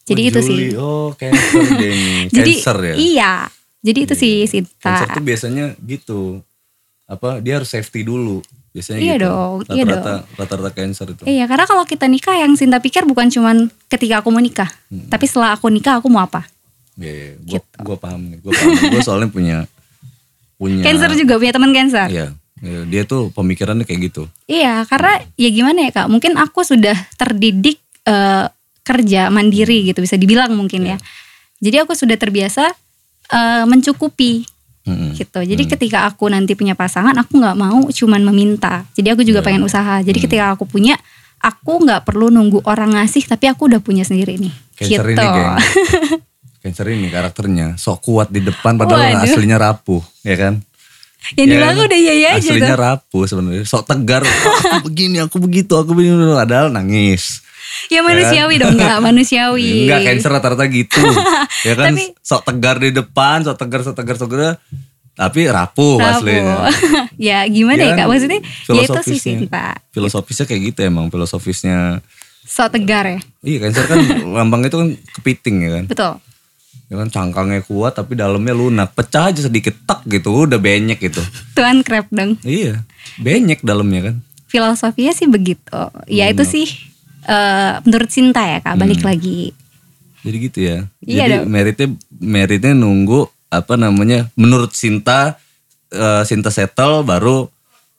Jadi 0.02 0.20
Oh, 0.20 0.28
itu 0.28 0.40
Juli. 0.40 0.50
sih. 0.50 0.62
Oh, 0.74 1.08
cancer 1.14 1.62
deh 1.80 1.92
nih. 1.92 2.22
Jadi 2.28 2.52
Cancer 2.56 2.76
ya. 2.82 2.94
iya. 2.94 3.32
Jadi 3.80 3.98
itu 4.00 4.14
sih 4.14 4.34
Sinta. 4.44 4.70
Cancer 4.80 5.08
tuh 5.12 5.22
biasanya 5.22 5.64
gitu. 5.80 6.42
Apa 7.04 7.38
dia 7.38 7.58
harus 7.58 7.68
safety 7.68 8.02
dulu. 8.02 8.42
Biasanya 8.70 8.98
Iya 8.98 9.14
gitu. 9.14 9.24
dong, 9.26 9.54
iya 9.68 9.84
Rata-rata 9.84 10.12
rata-rata 10.34 10.70
cancer 10.72 11.06
itu. 11.06 11.22
Iya, 11.22 11.44
karena 11.44 11.68
kalau 11.68 11.84
kita 11.84 12.08
nikah 12.08 12.32
yang 12.34 12.56
Sinta 12.56 12.78
pikir 12.78 13.04
bukan 13.04 13.28
cuman 13.28 13.68
ketika 13.86 14.18
aku 14.18 14.32
mau 14.32 14.40
nikah, 14.40 14.72
Hmm. 14.88 15.06
tapi 15.06 15.28
setelah 15.28 15.52
aku 15.52 15.68
nikah 15.68 16.00
aku 16.00 16.08
mau 16.08 16.24
apa? 16.24 16.48
Iya, 16.94 17.12
iya. 17.12 17.30
Gua, 17.38 17.60
Gitu. 17.60 17.76
gua 17.78 17.96
paham 17.96 18.20
nih. 18.24 18.38
Gua 18.40 18.48
paham. 18.50 18.72
gua 18.88 19.02
soalnya 19.02 19.28
punya 19.28 19.56
punya 20.58 20.80
Cancer 20.80 21.12
juga 21.14 21.36
punya 21.36 21.52
teman 21.52 21.70
cancer. 21.70 22.08
Iya. 22.08 22.26
Iya, 22.58 22.80
dia 22.86 23.02
tuh 23.02 23.28
pemikirannya 23.28 23.82
kayak 23.82 24.00
gitu. 24.08 24.24
Iya, 24.46 24.86
karena 24.86 25.18
ya 25.34 25.50
gimana 25.50 25.78
ya 25.82 25.90
kak? 25.92 26.06
Mungkin 26.06 26.38
aku 26.38 26.62
sudah 26.62 26.94
terdidik 27.12 27.76
eh, 28.04 28.46
kerja 28.82 29.28
mandiri 29.28 29.82
gitu 29.84 29.98
bisa 29.98 30.14
dibilang 30.14 30.52
mungkin 30.52 30.82
Iya. 30.84 30.94
ya. 30.94 30.96
Jadi 31.60 31.76
aku 31.80 31.92
sudah 31.94 32.14
terbiasa 32.14 32.70
eh, 33.28 33.64
mencukupi 33.64 34.44
Mm-mm. 34.82 35.14
gitu. 35.14 35.40
Jadi 35.40 35.62
ketika 35.66 36.04
aku 36.04 36.26
nanti 36.26 36.52
punya 36.52 36.74
pasangan, 36.74 37.14
aku 37.14 37.38
nggak 37.38 37.54
mau 37.54 37.80
cuman 37.86 38.20
meminta. 38.24 38.82
Jadi 38.92 39.08
aku 39.08 39.22
juga 39.22 39.40
Iya. 39.40 39.46
pengen 39.46 39.62
usaha. 39.62 40.02
Jadi 40.02 40.18
Hmm. 40.18 40.26
ketika 40.26 40.44
aku 40.52 40.66
punya, 40.66 40.98
aku 41.38 41.80
nggak 41.80 42.02
perlu 42.02 42.28
nunggu 42.28 42.60
orang 42.62 42.92
ngasih, 42.92 43.24
tapi 43.24 43.46
aku 43.46 43.70
udah 43.70 43.78
punya 43.78 44.02
sendiri 44.02 44.36
nih. 44.36 44.52
Cancer 44.74 45.06
gitu. 45.06 45.22
ini. 45.22 45.40
Cancer 46.62 46.86
ini 46.88 47.08
karakternya 47.08 47.74
sok 47.74 48.04
kuat 48.04 48.28
di 48.28 48.38
depan 48.38 48.74
padahal 48.76 49.02
Waduh. 49.18 49.22
aslinya 49.24 49.56
rapuh, 49.56 50.02
ya 50.22 50.36
kan? 50.36 50.54
Yang 51.32 51.46
Ya 51.46 51.54
belakang 51.56 51.78
kan? 51.78 51.86
udah 51.86 51.98
iya 51.98 52.12
iya 52.12 52.28
aja 52.32 52.50
Aslinya 52.50 52.74
tuh. 52.74 52.82
rapuh 52.82 53.24
sebenarnya. 53.24 53.62
Sok 53.62 53.82
tegar, 53.84 54.22
aku 54.68 54.82
begini, 54.84 55.16
aku 55.18 55.38
begitu, 55.38 55.72
aku 55.72 55.90
begini, 55.92 56.18
padahal 56.28 56.68
nangis. 56.68 57.40
Ya 57.88 58.00
manusiawi 58.00 58.56
dong 58.56 58.74
nggak 58.74 59.00
manusiawi. 59.06 59.84
Enggak 59.84 60.00
cancer 60.04 60.30
rata-rata 60.30 60.64
gitu. 60.66 61.00
ya 61.68 61.74
kan 61.74 61.92
Tapi- 61.92 62.12
sok 62.18 62.42
tegar 62.42 62.76
di 62.76 62.90
depan, 62.90 63.42
sok 63.42 63.56
tegar, 63.56 63.80
sok 63.80 63.94
tegar, 63.94 64.16
sok 64.16 64.30
tegar. 64.30 64.54
tapi 65.12 65.44
rapuh, 65.44 66.00
Rapuh. 66.00 66.24
aslinya. 66.24 66.56
ya 67.28 67.44
gimana 67.44 67.84
ya 67.84 67.92
kan 67.92 67.98
kak? 67.98 68.06
Maksudnya 68.08 68.40
ya 68.40 68.48
itu 68.80 69.00
sih 69.04 69.20
filosofisnya. 69.20 69.20
cinta. 69.44 69.64
Filosofisnya 69.90 70.46
kayak 70.46 70.62
gitu 70.68 70.80
emang, 70.82 71.06
filosofisnya. 71.08 72.00
So 72.42 72.64
tegar 72.66 73.04
ya. 73.06 73.20
Iya 73.40 73.58
cancer 73.62 73.84
kan 73.86 74.00
lambang 74.32 74.64
itu 74.64 74.72
kan 74.72 74.88
kepiting 75.12 75.56
ya 75.60 75.70
kan. 75.70 75.84
Betul. 75.84 76.12
Ya 76.88 76.94
kan 76.96 77.08
cangkangnya 77.08 77.60
kuat 77.62 77.92
tapi 77.94 78.16
dalamnya 78.16 78.52
lunak. 78.52 78.92
Pecah 78.92 79.28
aja 79.28 79.40
sedikit 79.42 79.76
tak 79.84 80.00
gitu 80.04 80.32
udah 80.44 80.56
benyek 80.56 80.96
gitu. 80.98 81.20
Tuan 81.52 81.80
crab 81.80 82.08
dong. 82.08 82.40
Iya, 82.40 82.80
benyek 83.16 83.60
dalamnya 83.60 84.00
kan. 84.02 84.14
Filosofinya 84.44 85.12
sih 85.12 85.24
begitu. 85.24 85.72
Ya 86.04 86.28
itu 86.28 86.42
sih 86.42 86.68
eh, 87.24 87.72
menurut 87.82 88.08
cinta 88.08 88.42
ya 88.42 88.58
kak. 88.60 88.74
Balik 88.76 89.02
lagi. 89.02 89.52
Jadi 90.22 90.36
gitu 90.38 90.58
ya. 90.62 90.78
Iya 91.02 91.18
Jadi 91.26 91.34
dong. 91.34 91.44
meritnya 91.50 91.88
meritnya 92.22 92.72
nunggu 92.78 93.26
apa 93.50 93.74
namanya 93.74 94.30
menurut 94.38 94.70
Sinta 94.70 95.34
eh, 95.90 96.22
Sinta 96.22 96.54
settle 96.54 97.02
baru 97.02 97.50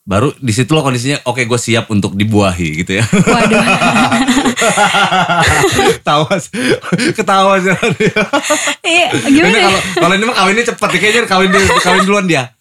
baru 0.03 0.36
di 0.36 0.51
situ 0.51 0.75
loh 0.75 0.83
kondisinya 0.83 1.15
oke 1.23 1.39
gue 1.43 1.59
siap 1.59 1.91
untuk 1.91 2.15
dibuahi 2.15 2.83
gitu 2.83 2.99
ya. 2.99 3.03
Waduh. 3.03 3.59
Tawa 6.07 6.31
ketawa 7.12 7.59
dia. 7.59 7.75
Iya, 8.83 9.07
Ini 9.27 9.31
gimana? 9.31 9.57
ya? 9.57 9.63
kalau 9.67 9.79
kalau 9.99 10.13
ini 10.15 10.25
mah 10.27 10.36
kawinnya 10.36 10.63
cepet 10.67 10.89
nih 10.91 10.99
kayaknya 10.99 11.21
kawin 11.27 11.49
kawin 11.83 12.03
duluan 12.07 12.25
dia. 12.27 12.53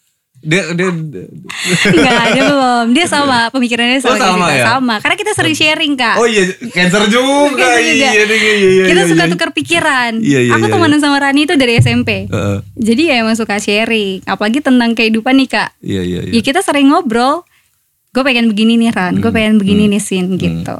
Dia 0.42 0.74
dia 0.74 0.90
Enggak 0.90 2.14
ada 2.26 2.40
belum. 2.42 2.84
Dia 2.90 3.06
sama 3.06 3.46
pemikirannya 3.48 4.02
Oh, 4.02 4.04
sama, 4.04 4.12
kayak 4.12 4.26
sama 4.26 4.42
kita. 4.42 4.52
ya? 4.52 4.64
Sama. 4.66 4.94
Karena 4.98 5.16
kita 5.16 5.32
sering 5.32 5.54
sharing 5.54 5.92
kak. 5.94 6.16
Oh 6.18 6.26
iya, 6.26 6.42
cancer 6.68 7.02
juga. 7.06 7.62
Kita 7.62 7.78
juga. 7.78 8.08
Iya, 8.10 8.10
iya, 8.12 8.24
iya, 8.26 8.54
iya, 8.58 8.84
kita 8.90 9.00
iya, 9.00 9.08
suka 9.08 9.24
iya. 9.24 9.30
tukar 9.30 9.50
pikiran. 9.52 10.12
Iya, 10.18 10.40
iya, 10.42 10.52
Aku 10.52 10.66
iya, 10.66 10.72
temenan 10.72 10.98
sama 10.98 11.16
Rani 11.16 11.40
itu 11.44 11.54
dari 11.54 11.72
SMP. 11.76 12.26
Heeh. 12.26 12.58
Jadi 12.74 13.02
ya 13.06 13.14
emang 13.18 13.34
suka 13.34 13.56
sharing. 13.56 14.22
Apalagi 14.24 14.58
tentang 14.58 14.92
kehidupan 14.92 15.34
nih 15.36 15.48
kak. 15.48 15.68
Iya, 15.78 16.02
iya, 16.02 16.20
iya. 16.26 16.32
Ya 16.32 16.40
kita 16.40 16.58
sering 16.60 16.90
ngobrol. 16.90 17.46
Gue 18.10 18.22
pengen 18.22 18.44
begini 18.46 18.76
nih 18.76 18.90
Ran. 18.90 19.16
Gue 19.16 19.30
Hmm. 19.30 19.38
pengen 19.38 19.54
begini 19.56 19.88
nih 19.88 20.02
Sin 20.02 20.36
gitu. 20.36 20.76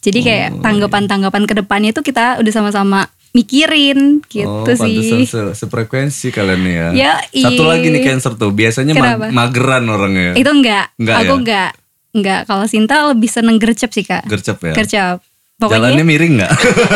Jadi 0.00 0.18
Oh, 0.18 0.24
kayak 0.24 0.48
tanggapan-tanggapan 0.60 1.42
ke 1.44 1.54
depannya 1.54 1.90
itu 1.90 2.00
kita 2.00 2.38
udah 2.38 2.52
sama-sama 2.52 3.06
mikirin 3.32 4.20
gitu 4.28 4.68
oh, 4.68 4.68
sih. 4.68 5.24
se- 5.24 5.56
sefrekuensi 5.56 6.28
kalian 6.28 6.60
nih 6.60 6.74
ya. 6.74 6.88
Ya, 6.92 7.12
Satu 7.48 7.64
iya. 7.64 7.70
lagi 7.72 7.86
nih 7.88 8.02
cancer 8.04 8.36
tuh, 8.36 8.52
biasanya 8.52 8.92
ma- 8.92 9.32
mageran 9.32 9.88
orangnya. 9.88 10.36
Itu 10.36 10.52
enggak. 10.52 10.92
Enggak 11.00 11.16
Aku 11.16 11.24
ya? 11.24 11.38
enggak. 11.40 11.70
Enggak. 12.12 12.40
Kalau 12.44 12.64
Sinta 12.68 13.08
lebih 13.08 13.26
seneng 13.26 13.56
gercep 13.56 13.88
sih 13.88 14.04
kak. 14.04 14.28
Gercep 14.28 14.60
ya. 14.60 14.72
Gercep. 14.76 15.16
Pokoknya 15.56 15.94
Jalannya 15.94 16.04
miring 16.04 16.32
nggak? 16.42 16.52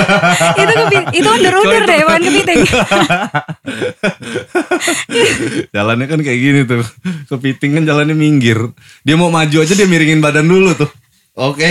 itu 0.60 0.72
kepi- 0.74 1.06
itu 1.14 1.28
undur-undur 1.30 1.70
Kok 1.70 1.78
itu- 1.78 1.86
deh 1.86 2.00
bukan 2.02 2.20
kepiting. 2.20 2.60
jalannya 5.70 6.06
kan 6.06 6.20
kayak 6.20 6.40
gini 6.42 6.60
tuh. 6.66 6.82
Kepiting 7.30 7.70
kan 7.78 7.82
jalannya 7.86 8.16
minggir. 8.18 8.58
Dia 9.06 9.14
mau 9.14 9.30
maju 9.30 9.56
aja 9.62 9.70
dia 9.70 9.86
miringin 9.86 10.18
badan 10.18 10.44
dulu 10.44 10.74
tuh. 10.74 10.90
Oke, 11.36 11.68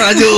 maju. 0.00 0.30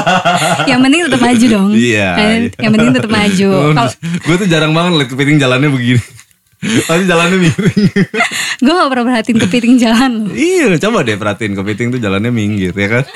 yang 0.70 0.84
penting 0.84 1.00
tetap 1.08 1.20
maju 1.24 1.44
dong. 1.48 1.68
Iya, 1.72 2.08
Yang- 2.12 2.42
iya. 2.52 2.60
Yang 2.60 2.72
penting 2.76 2.90
tetap 2.92 3.10
maju. 3.10 3.50
Gue 4.28 4.36
tuh 4.36 4.48
jarang 4.52 4.72
banget 4.76 4.92
liat 5.00 5.08
kepiting 5.08 5.40
jalannya 5.40 5.72
begini. 5.72 6.19
Tapi 6.60 7.08
jalannya 7.08 7.40
miring. 7.40 7.88
gue 8.64 8.72
gak 8.76 8.90
pernah 8.92 9.06
perhatiin 9.08 9.38
kepiting 9.40 9.74
jalan 9.80 10.10
loh. 10.28 10.34
iya, 10.36 10.76
coba 10.76 11.00
deh 11.00 11.16
perhatiin 11.16 11.56
kepiting 11.56 11.88
tuh 11.96 12.00
jalannya 12.04 12.28
minggir 12.28 12.76
ya 12.76 12.88
kan. 13.00 13.04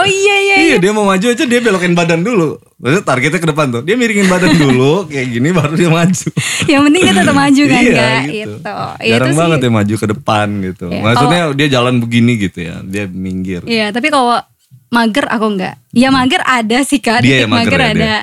Oh 0.00 0.06
iya 0.08 0.36
iya. 0.40 0.56
iya, 0.64 0.76
dia 0.80 0.90
mau 0.90 1.04
maju 1.04 1.22
aja 1.22 1.44
dia 1.44 1.60
belokin 1.60 1.92
badan 1.92 2.24
dulu. 2.24 2.56
Maksudnya 2.80 3.04
targetnya 3.04 3.40
ke 3.44 3.48
depan 3.52 3.66
tuh. 3.70 3.82
Dia 3.84 3.94
miringin 3.94 4.26
badan 4.26 4.56
dulu 4.56 5.04
kayak 5.12 5.26
gini 5.36 5.48
baru 5.52 5.76
dia 5.76 5.90
maju. 5.92 6.28
Yang 6.64 6.82
penting 6.88 7.02
dia 7.04 7.14
tetap 7.14 7.36
maju 7.36 7.62
kan 7.62 7.82
iya, 7.84 7.92
kak. 7.92 8.22
gitu. 8.24 8.50
Itu. 8.56 8.72
Jarang 9.04 9.30
itu 9.30 9.38
banget 9.38 9.58
sih. 9.60 9.66
ya 9.66 9.70
maju 9.70 9.94
ke 9.94 10.06
depan 10.10 10.46
gitu. 10.64 10.86
Iya, 10.88 11.02
Maksudnya 11.04 11.40
dia 11.54 11.68
jalan 11.70 11.94
begini 12.00 12.32
gitu 12.40 12.58
ya. 12.64 12.74
Dia 12.82 13.04
minggir. 13.06 13.62
Iya 13.68 13.86
tapi 13.92 14.08
kalau 14.08 14.40
mager 14.90 15.26
aku 15.30 15.46
enggak. 15.46 15.74
Ya 15.94 16.08
mager 16.10 16.42
ada 16.42 16.78
sih 16.82 16.98
kak. 16.98 17.22
Dia 17.22 17.46
mager 17.46 17.70
mager, 17.70 17.80
ya, 17.80 17.90
ada. 17.92 18.00
dia? 18.00 18.18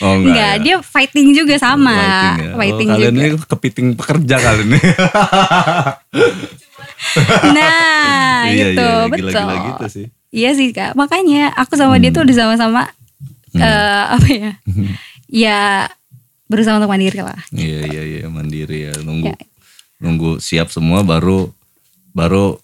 Oh, 0.00 0.18
enggak 0.18 0.34
ya? 0.56 0.58
dia 0.58 0.76
fighting 0.80 1.30
juga 1.32 1.54
sama. 1.56 1.94
Fighting 1.94 2.34
ya. 2.40 2.52
Fighting, 2.52 2.88
oh, 2.88 2.94
kalian 2.94 3.12
juga. 3.12 3.22
ini 3.22 3.46
kepiting 3.46 3.88
pekerja 3.94 4.36
kalian 4.36 4.68
nih. 4.72 4.84
Nah 7.52 8.48
Iya, 8.48 8.64
gitu 8.72 8.80
iya, 8.80 9.06
betul. 9.06 9.30
gila-gila 9.30 9.54
gitu 9.68 9.84
sih. 9.88 10.06
Iya 10.30 10.50
sih 10.52 10.68
kak. 10.70 10.92
Makanya 10.94 11.54
aku 11.54 11.74
sama 11.74 11.96
dia 11.96 12.10
tuh 12.10 12.26
udah 12.26 12.36
sama-sama 12.36 12.82
eh, 13.54 14.02
apa 14.10 14.28
ya? 14.28 14.52
ya 15.26 15.60
berusaha 16.44 16.74
untuk 16.74 16.90
mandiri 16.90 17.20
lah. 17.20 17.38
Iya 17.50 17.78
iya 17.86 18.02
iya 18.02 18.26
mandiri 18.26 18.90
ya 18.90 18.94
nunggu 19.00 19.30
Ya. 19.30 19.36
nunggu 20.00 20.36
siap 20.38 20.68
semua 20.68 21.00
baru 21.00 21.54
baru 22.10 22.58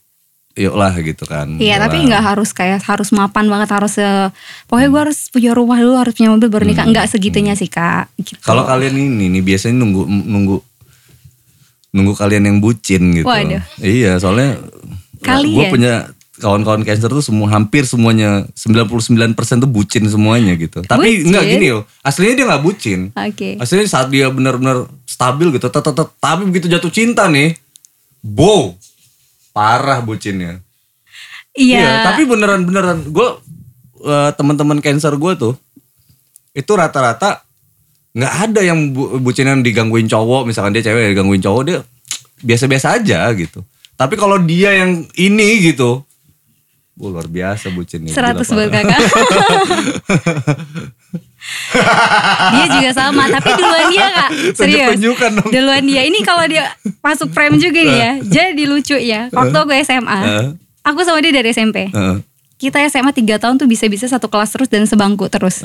yuk 0.61 0.77
lah 0.77 0.92
gitu 1.01 1.25
kan. 1.25 1.57
Iya 1.57 1.81
tapi 1.81 2.05
nggak 2.05 2.20
harus 2.20 2.53
kayak 2.53 2.85
harus 2.85 3.09
mapan 3.16 3.49
banget 3.49 3.73
harus 3.73 3.96
eh, 3.96 4.29
pokoknya 4.68 4.88
gue 4.92 5.01
harus 5.09 5.18
punya 5.33 5.57
rumah 5.57 5.81
dulu 5.81 5.96
harus 5.96 6.12
punya 6.12 6.29
mobil 6.37 6.53
baru 6.53 6.64
nikah 6.68 6.85
nggak 6.85 7.09
segitunya 7.09 7.57
sih 7.57 7.73
kak. 7.73 8.12
Gitu. 8.20 8.37
Hmm. 8.37 8.44
Kalau 8.44 8.62
kalian 8.68 8.92
ini 8.92 9.33
nih 9.33 9.42
biasanya 9.42 9.81
nunggu 9.81 10.05
nunggu 10.05 10.57
nunggu 11.96 12.12
kalian 12.14 12.44
yang 12.44 12.59
bucin 12.61 13.16
gitu. 13.16 13.27
Waduh. 13.27 13.64
Iya 13.81 14.20
soalnya 14.20 14.61
Kalian? 15.25 15.57
gue 15.57 15.64
punya 15.73 15.94
kawan-kawan 16.40 16.83
cancer 16.83 17.12
tuh 17.12 17.20
semua 17.20 17.53
hampir 17.53 17.85
semuanya 17.85 18.49
99% 18.57 19.37
tuh 19.61 19.70
bucin 19.70 20.09
semuanya 20.09 20.57
gitu. 20.57 20.81
Tapi 20.81 21.20
Bucin? 21.20 21.29
enggak 21.29 21.44
gini 21.44 21.66
loh. 21.77 21.85
Aslinya 22.01 22.35
dia 22.40 22.46
nggak 22.49 22.62
bucin. 22.64 23.01
Oke. 23.12 23.61
Aslinya 23.61 23.87
saat 23.87 24.09
dia 24.09 24.33
benar-benar 24.33 24.88
stabil 25.05 25.53
gitu, 25.53 25.68
tet- 25.68 25.85
tet- 25.85 25.92
tet- 25.92 26.16
tapi 26.16 26.49
begitu 26.49 26.73
jatuh 26.73 26.88
cinta 26.88 27.29
nih, 27.29 27.53
wow, 28.25 28.73
parah 29.51 30.03
bucinnya. 30.03 30.63
Iya. 31.51 32.07
tapi 32.07 32.31
beneran 32.31 32.63
beneran 32.63 33.11
gue 33.11 33.29
teman-teman 34.39 34.79
cancer 34.79 35.13
gue 35.19 35.33
tuh 35.35 35.55
itu 36.55 36.73
rata-rata 36.73 37.43
nggak 38.11 38.35
ada 38.51 38.61
yang 38.67 38.91
bu 38.91 39.23
bucinan 39.23 39.63
digangguin 39.63 40.11
cowok, 40.11 40.51
misalkan 40.51 40.75
dia 40.75 40.83
cewek 40.83 41.15
digangguin 41.15 41.43
cowok 41.43 41.63
dia 41.63 41.79
biasa-biasa 42.43 42.99
aja 42.99 43.31
gitu. 43.39 43.63
Tapi 43.95 44.19
kalau 44.19 44.41
dia 44.41 44.75
yang 44.75 45.07
ini 45.15 45.71
gitu, 45.71 46.03
wah, 46.99 47.09
luar 47.13 47.29
biasa 47.31 47.71
bucinnya. 47.71 48.11
gila 48.11 48.35
100 48.35 48.57
buat 48.57 48.71
kakak. 48.73 49.01
dia 52.53 52.66
juga 52.70 52.90
sama, 52.92 53.27
tapi 53.27 53.51
duluan 53.53 53.87
dia 53.88 54.07
kak. 54.09 54.31
Serius. 54.55 54.96
Dong. 55.01 55.16
Duluan 55.49 55.83
dia. 55.83 56.03
Ini 56.03 56.18
kalau 56.20 56.44
dia 56.44 56.70
masuk 57.01 57.31
frame 57.31 57.57
juga 57.57 57.81
nih 57.81 57.96
ya. 57.96 58.12
Jadi 58.20 58.62
lucu 58.64 58.96
ya. 58.96 59.27
Waktu 59.31 59.57
gue 59.57 59.79
SMA, 59.83 60.18
Eh. 60.20 60.46
aku 60.83 61.01
sama 61.03 61.18
dia 61.18 61.33
dari 61.33 61.51
SMP. 61.51 61.88
Kita 62.55 62.77
SMA 62.85 63.11
3 63.11 63.40
tahun 63.40 63.57
tuh 63.57 63.64
bisa-bisa 63.64 64.05
satu 64.05 64.29
kelas 64.29 64.53
terus 64.53 64.68
dan 64.68 64.85
sebangku 64.85 65.27
terus. 65.27 65.64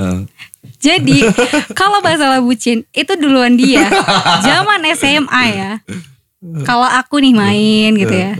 Jadi 0.79 1.27
kalau 1.79 1.99
masalah 1.99 2.39
bucin 2.39 2.87
itu 2.89 3.13
duluan 3.15 3.53
dia. 3.53 3.83
Zaman 4.47 4.79
SMA 4.95 5.43
ya. 5.51 5.71
Kalau 6.61 6.85
aku 6.85 7.19
nih 7.19 7.33
main 7.33 7.91
gitu 7.95 8.15
ya. 8.15 8.31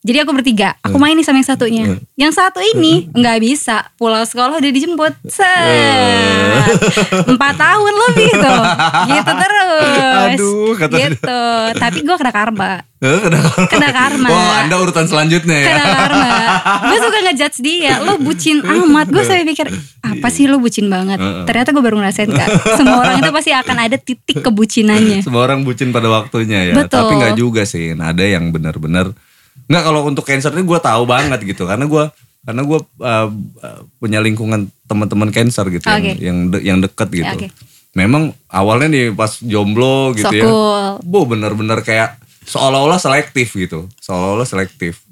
Jadi 0.00 0.16
aku 0.24 0.32
bertiga, 0.32 0.72
aku 0.80 0.96
main 0.96 1.12
nih 1.12 1.28
sama 1.28 1.44
yang 1.44 1.50
satunya. 1.52 1.84
Yang 2.16 2.32
satu 2.40 2.56
ini 2.56 3.12
nggak 3.12 3.36
bisa, 3.44 3.84
pulang 4.00 4.24
sekolah 4.24 4.56
udah 4.56 4.72
dijemput. 4.72 5.12
Set. 5.28 6.64
Empat 7.28 7.54
tahun 7.60 7.92
lebih 8.08 8.32
tuh. 8.32 8.62
Gitu 9.12 9.32
terus. 9.36 10.36
Aduh, 10.40 10.72
kata 10.80 10.94
dia. 10.96 11.12
gitu. 11.12 11.42
Tapi 11.76 11.98
gue 12.00 12.16
kena 12.16 12.32
karma. 12.32 12.80
Eh, 13.00 13.18
kenapa? 13.20 13.52
Kena 13.68 13.88
karma. 13.92 14.28
Wah, 14.32 14.64
anda 14.64 14.80
urutan 14.80 15.04
selanjutnya 15.04 15.56
ya. 15.60 15.68
Kena 15.68 15.84
karma. 15.92 16.28
Gue 16.88 16.98
suka 17.04 17.18
ngejudge 17.20 17.58
dia. 17.60 17.92
Lo 18.00 18.16
bucin 18.16 18.64
amat. 18.64 19.06
Gue 19.12 19.20
sampai 19.20 19.44
pikir 19.44 19.68
apa 20.00 20.28
sih 20.32 20.48
lo 20.48 20.64
bucin 20.64 20.88
banget. 20.88 21.20
Ternyata 21.44 21.76
gue 21.76 21.82
baru 21.84 22.00
ngerasain 22.00 22.32
kak. 22.32 22.48
Semua 22.80 23.04
orang 23.04 23.20
itu 23.20 23.28
pasti 23.36 23.52
akan 23.52 23.76
ada 23.76 24.00
titik 24.00 24.40
kebucinannya. 24.40 25.20
Semua 25.20 25.44
orang 25.44 25.60
bucin 25.60 25.92
pada 25.92 26.08
waktunya 26.08 26.72
ya. 26.72 26.74
Betul. 26.76 27.04
Tapi 27.04 27.12
nggak 27.20 27.36
juga 27.36 27.68
sih. 27.68 27.92
Nah, 27.92 28.16
Ada 28.16 28.24
yang 28.24 28.48
benar-benar 28.48 29.12
nggak 29.70 29.82
kalau 29.82 30.02
untuk 30.02 30.26
cancer 30.26 30.50
ini 30.50 30.66
gue 30.66 30.80
tahu 30.80 31.06
banget 31.06 31.38
gitu 31.40 31.62
karena 31.64 31.86
gue 31.86 32.04
karena 32.40 32.62
gue 32.62 32.78
uh, 32.98 33.28
punya 33.96 34.18
lingkungan 34.18 34.66
teman-teman 34.84 35.30
cancer 35.30 35.62
gitu 35.68 35.86
yang 35.86 36.02
Oke. 36.02 36.12
yang 36.18 36.38
de- 36.48 36.64
yang 36.64 36.78
deket 36.80 37.08
gitu. 37.14 37.36
Oke. 37.36 37.48
Memang 37.90 38.30
awalnya 38.46 38.88
nih 38.88 39.04
pas 39.10 39.38
jomblo 39.40 40.10
gitu 40.12 40.26
So 40.26 40.32
ya. 40.32 40.42
cool. 40.42 40.84
Bu 41.02 41.26
bener-bener 41.26 41.78
kayak 41.80 42.16
seolah-olah 42.44 42.96
selektif 42.96 43.52
gitu. 43.52 43.86
Seolah-olah 43.98 44.42
selektif. 44.44 45.02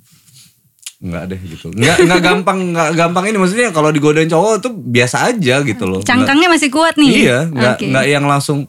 Enggak 0.99 1.31
deh 1.31 1.41
gitu. 1.41 1.71
Enggak 1.71 1.97
enggak 2.01 2.21
gampang 2.25 2.59
enggak 2.71 2.89
gampang 2.95 3.25
ini 3.27 3.37
maksudnya 3.37 3.71
kalau 3.71 3.91
digodain 3.91 4.27
cowok 4.27 4.55
tuh 4.59 4.73
biasa 4.75 5.29
aja 5.29 5.63
gitu 5.63 5.85
loh. 5.85 6.01
Nggak- 6.01 6.09
Cangkangnya 6.09 6.49
masih 6.49 6.71
kuat 6.73 6.95
nih. 6.97 7.11
Iya, 7.23 7.39
nggak 7.47 7.75
Oke. 7.77 7.87
nggak 7.87 8.05
yang 8.09 8.25
langsung 8.25 8.67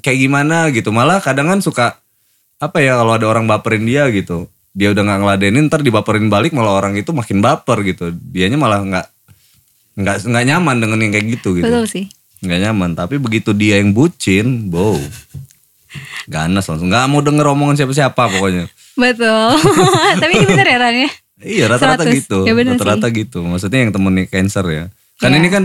kayak 0.00 0.18
gimana 0.18 0.68
gitu. 0.68 0.90
Malah 0.90 1.20
kadang 1.20 1.48
kan 1.48 1.60
suka 1.60 1.96
apa 2.56 2.80
ya 2.80 2.96
kalau 2.96 3.14
ada 3.14 3.24
orang 3.24 3.44
baperin 3.44 3.84
dia 3.84 4.04
gitu. 4.10 4.48
Dia 4.76 4.92
udah 4.92 5.02
nggak 5.08 5.20
ngeladenin, 5.24 5.72
ntar 5.72 5.80
dibaperin 5.80 6.28
balik 6.28 6.52
malah 6.52 6.76
orang 6.76 6.92
itu 7.00 7.16
makin 7.16 7.40
baper 7.40 7.80
gitu. 7.80 8.12
Dianya 8.12 8.60
malah 8.60 8.84
nggak 8.84 9.06
nggak 9.96 10.16
nggak 10.28 10.44
nyaman 10.52 10.76
dengan 10.76 10.98
yang 11.00 11.12
kayak 11.16 11.26
gitu 11.40 11.56
gitu. 11.56 11.64
Betul 11.64 11.84
sih. 11.88 12.04
Nggak 12.44 12.60
nyaman. 12.68 12.92
Tapi 12.92 13.16
begitu 13.16 13.56
dia 13.56 13.80
yang 13.80 13.96
bucin, 13.96 14.68
wow. 14.68 15.00
ganas 16.26 16.66
langsung 16.66 16.90
nggak 16.90 17.06
mau 17.08 17.22
denger 17.22 17.46
omongan 17.54 17.76
siapa-siapa 17.78 18.18
pokoknya 18.18 18.66
Betul. 18.96 19.48
Tapi 20.22 20.32
ini 20.34 20.46
bener 20.48 20.66
ya 20.66 20.78
Ran 20.80 20.96
ya? 20.96 21.10
iya 21.44 21.64
rata-rata 21.68 22.04
100. 22.08 22.16
gitu 22.16 22.38
Ya 22.48 22.52
rata-rata 22.56 23.06
gitu 23.12 23.44
maksudnya 23.44 23.84
yang 23.84 23.92
temennya 23.92 24.24
cancer 24.28 24.64
ya 24.66 24.84
kan 25.20 25.32
Iya. 25.32 25.38
ini 25.40 25.48
kan 25.48 25.64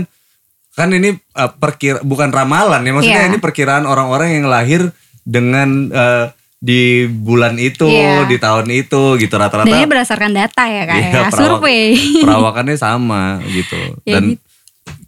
kan 0.72 0.88
ini 0.88 1.16
uh, 1.36 1.50
perkir 1.52 2.00
bukan 2.00 2.32
ramalan 2.32 2.80
ya 2.84 2.92
maksudnya 2.92 3.24
Iya. 3.26 3.30
ini 3.32 3.38
perkiraan 3.40 3.84
orang-orang 3.84 4.40
yang 4.40 4.46
lahir 4.48 4.92
dengan 5.24 5.92
uh, 5.92 6.26
di 6.62 6.82
bulan 7.10 7.58
itu 7.58 7.84
Iya. 7.84 8.22
di 8.24 8.38
tahun 8.38 8.70
itu 8.70 9.18
gitu 9.18 9.34
rata-rata 9.34 9.66
Dan 9.66 9.76
ini 9.76 9.86
berdasarkan 9.88 10.30
data 10.30 10.62
ya 10.62 10.82
kak 10.84 10.94
Iya, 10.94 11.02
ya? 11.02 11.10
perawak- 11.26 11.34
Survei. 11.34 11.86
perawakannya 12.22 12.76
sama 12.76 13.22
gitu 13.44 13.82
Ya 14.06 14.14
dan 14.14 14.24
gitu. 14.30 14.42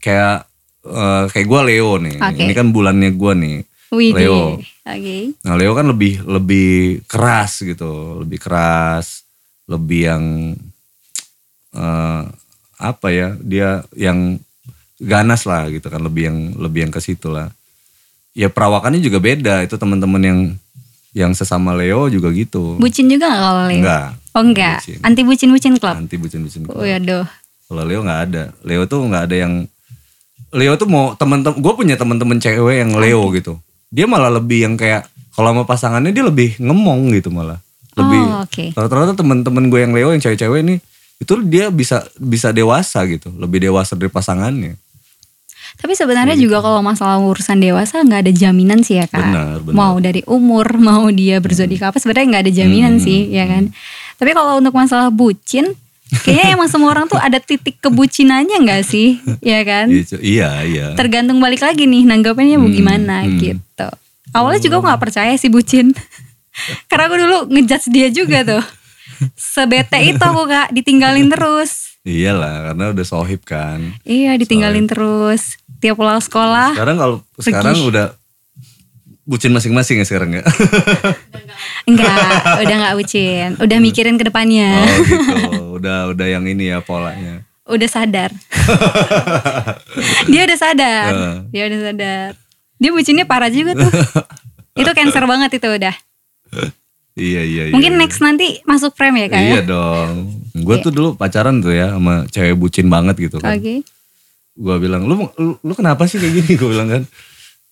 kayak 0.00 0.36
eh, 0.84 1.24
kayak 1.30 1.46
gue 1.46 1.61
Leo 1.64 1.92
nih 1.96 2.16
Oke. 2.18 2.42
ini 2.42 2.52
kan 2.52 2.66
bulannya 2.68 3.11
gue 3.11 3.32
nih 3.36 3.57
Widih. 3.88 4.14
Leo 4.18 4.42
Oke. 4.84 5.18
nah 5.40 5.55
Leo 5.55 5.72
kan 5.72 5.86
lebih 5.86 6.26
lebih 6.26 6.72
keras 7.05 7.62
gitu 7.62 8.18
lebih 8.18 8.36
keras 8.36 9.22
lebih 9.64 10.00
yang 10.05 10.24
eh, 11.72 12.22
apa 12.76 13.09
ya 13.09 13.38
dia 13.38 13.68
yang 13.94 14.36
ganas 14.96 15.44
lah 15.44 15.66
gitu 15.68 15.86
kan 15.86 16.00
lebih 16.00 16.22
yang 16.24 16.38
lebih 16.57 16.80
yang 16.82 16.92
ke 16.92 16.98
situ 16.98 17.28
lah 17.28 17.50
ya 18.32 18.48
perawakannya 18.48 18.98
juga 18.98 19.18
beda 19.18 19.62
itu 19.62 19.74
teman-teman 19.74 20.22
yang 20.22 20.40
yang 21.14 21.30
sesama 21.32 21.72
Leo 21.72 22.10
juga 22.10 22.28
gitu 22.34 22.76
Bucin 22.76 23.06
juga 23.06 23.30
gak 23.30 23.40
kalau 23.40 23.64
Leo? 23.70 23.80
enggak 23.80 24.08
Oh 24.34 24.42
enggak. 24.42 24.82
Bucin. 24.82 24.98
Anti 25.06 25.22
bucin-bucin 25.22 25.74
club. 25.78 25.94
anti 25.94 26.18
bucin-bucin 26.18 26.66
Oh 26.74 26.82
ya 26.82 26.98
aduh. 26.98 27.22
Kalau 27.70 27.82
Leo 27.86 28.02
nggak 28.02 28.20
ada. 28.28 28.50
Leo 28.66 28.82
tuh 28.90 29.06
nggak 29.06 29.30
ada 29.30 29.36
yang 29.46 29.52
Leo 30.50 30.74
tuh 30.74 30.90
mau 30.90 31.14
temen-temen 31.14 31.58
gue 31.62 31.72
punya 31.74 31.94
temen-temen 31.94 32.38
cewek 32.42 32.82
yang 32.82 32.98
Leo 32.98 33.30
gitu. 33.30 33.62
Dia 33.94 34.10
malah 34.10 34.34
lebih 34.34 34.66
yang 34.66 34.74
kayak 34.74 35.06
kalau 35.34 35.54
sama 35.54 35.62
pasangannya 35.62 36.10
dia 36.10 36.26
lebih 36.26 36.58
ngemong 36.58 37.14
gitu 37.14 37.30
malah. 37.30 37.62
Lebih 37.94 38.22
Oh, 38.26 38.42
oke. 38.42 38.64
rata-rata 38.74 39.14
temen-temen 39.14 39.70
gue 39.70 39.80
yang 39.86 39.94
Leo 39.94 40.10
yang 40.10 40.22
cewek-cewek 40.22 40.60
ini 40.66 40.82
itu 41.22 41.34
dia 41.46 41.70
bisa 41.70 42.02
bisa 42.18 42.50
dewasa 42.50 43.06
gitu, 43.06 43.30
lebih 43.38 43.62
dewasa 43.62 43.94
dari 43.94 44.10
pasangannya. 44.10 44.74
Tapi 45.75 45.93
sebenarnya 45.93 46.33
juga 46.35 46.59
kalau 46.59 46.81
masalah 46.81 47.20
urusan 47.20 47.61
dewasa 47.61 48.01
nggak 48.01 48.25
ada 48.25 48.33
jaminan 48.33 48.81
sih 48.81 48.99
ya 48.99 49.07
kak. 49.07 49.20
Benar, 49.20 49.55
benar. 49.61 49.75
Mau 49.77 49.95
dari 49.99 50.22
umur, 50.25 50.66
mau 50.89 51.05
dia 51.09 51.39
berzodiak 51.39 51.93
apa 51.93 51.99
sebenarnya 51.99 52.27
nggak 52.33 52.45
ada 52.49 52.53
jaminan 52.55 52.95
Hmm, 52.97 53.05
sih, 53.05 53.29
ya 53.29 53.45
kan. 53.45 53.68
Tapi 54.16 54.31
kalau 54.33 54.59
untuk 54.59 54.72
masalah 54.72 55.11
bucin, 55.11 55.77
kayaknya 56.22 56.55
emang 56.55 56.68
semua 56.68 56.89
orang 56.89 57.05
tuh 57.05 57.18
ada 57.18 57.37
titik 57.37 57.83
kebucinannya 57.83 58.57
nggak 58.64 58.83
sih, 58.83 59.20
ya 59.45 59.61
kan? 59.62 59.93
Iya, 59.93 60.16
Iya, 60.18 60.51
iya. 60.64 60.87
Tergantung 60.95 61.37
balik 61.39 61.61
lagi 61.61 61.85
nih 61.85 62.07
nanggapinnya 62.07 62.57
mau 62.57 62.70
Hmm, 62.70 62.75
gimana 62.75 63.16
hmm. 63.27 63.37
gitu. 63.39 63.89
Awalnya 64.33 64.61
juga 64.61 64.75
aku 64.79 64.85
nggak 64.89 65.03
percaya 65.05 65.33
sih 65.37 65.47
bucin, 65.47 65.93
karena 66.89 67.05
aku 67.07 67.16
dulu 67.18 67.39
ngejudge 67.53 67.87
dia 67.91 68.09
juga 68.09 68.41
tuh. 68.43 68.64
Sebete 69.37 70.01
itu 70.01 70.18
aku 70.18 70.43
kak 70.45 70.72
ditinggalin 70.72 71.29
terus. 71.29 71.95
Iyalah, 72.05 72.68
karena 72.68 72.85
udah 72.93 73.07
sohib 73.07 73.47
kan. 73.47 73.95
Iya 74.03 74.37
ditinggalin 74.37 74.85
terus. 74.85 75.57
Tiap 75.85 76.01
pulang 76.01 76.16
sekolah 76.16 76.72
Sekarang 76.72 76.97
kalau 76.97 77.16
Pergi. 77.37 77.45
sekarang 77.53 77.76
udah 77.85 78.07
bucin 79.24 79.53
masing-masing 79.53 80.01
ya 80.01 80.07
sekarang 80.09 80.37
ya. 80.37 80.43
Enggak, 81.89 82.61
udah 82.61 82.76
nggak 82.76 82.95
bucin. 82.97 83.49
Udah 83.57 83.78
mikirin 83.80 84.16
ke 84.20 84.24
depannya. 84.28 84.85
oh 84.85 85.05
gitu. 85.05 85.37
Udah 85.80 86.09
udah 86.14 86.26
yang 86.30 86.47
ini 86.49 86.70
ya 86.72 86.80
polanya. 86.80 87.45
Udah 87.68 87.89
sadar. 87.91 88.30
dia 90.32 90.47
udah 90.47 90.57
sadar. 90.57 91.12
Dia 91.51 91.62
udah 91.68 91.80
sadar. 91.91 92.30
Dia 92.80 92.91
bucinnya 92.95 93.24
parah 93.28 93.51
juga 93.53 93.76
tuh. 93.76 93.93
itu 94.80 94.91
cancer 94.97 95.24
banget 95.28 95.61
itu 95.61 95.68
udah. 95.68 95.93
Iya 97.14 97.43
iya 97.43 97.62
iya. 97.68 97.74
Mungkin 97.74 97.97
iya. 97.97 98.01
next 98.01 98.22
nanti 98.24 98.62
masuk 98.64 98.97
frame 98.97 99.26
ya 99.26 99.26
kak 99.28 99.41
Iya 99.41 99.53
ya? 99.61 99.62
dong. 99.66 100.12
Gue 100.57 100.76
tuh 100.80 100.93
dulu 100.95 101.09
pacaran 101.18 101.61
tuh 101.61 101.74
ya 101.74 101.93
sama 101.93 102.24
cewek 102.30 102.55
bucin 102.57 102.87
banget 102.89 103.18
gitu 103.28 103.37
kan. 103.43 103.59
Oke. 103.59 103.85
Gue 104.55 104.76
bilang, 104.78 105.02
lu, 105.02 105.18
lu 105.34 105.59
lu 105.59 105.72
kenapa 105.72 106.07
sih 106.07 106.16
kayak 106.16 106.32
gini? 106.36 106.52
Gue 106.61 106.70
bilang 106.70 106.88
kan. 106.88 107.02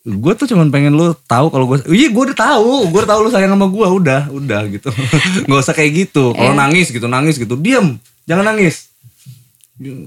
Gue 0.03 0.35
tuh 0.35 0.47
cuman 0.47 0.66
pengen 0.68 0.93
lu 0.93 1.14
tahu 1.22 1.47
kalau 1.47 1.62
gue, 1.64 1.78
iya 1.89 2.11
gue 2.11 2.22
udah 2.24 2.35
tahu, 2.35 2.91
gue 2.91 2.99
udah 2.99 3.11
tahu 3.12 3.20
lu 3.22 3.30
sayang 3.30 3.55
sama 3.55 3.70
gue, 3.70 3.87
udah, 3.87 4.20
udah 4.28 4.66
gitu. 4.66 4.91
Gak 5.47 5.61
usah 5.62 5.70
kayak 5.72 5.93
gitu. 5.95 6.35
Kalau 6.35 6.51
Iya. 6.51 6.59
nangis 6.59 6.91
gitu, 6.91 7.07
nangis 7.07 7.39
gitu, 7.39 7.55
diam, 7.55 8.03
jangan 8.26 8.51
nangis. 8.51 8.91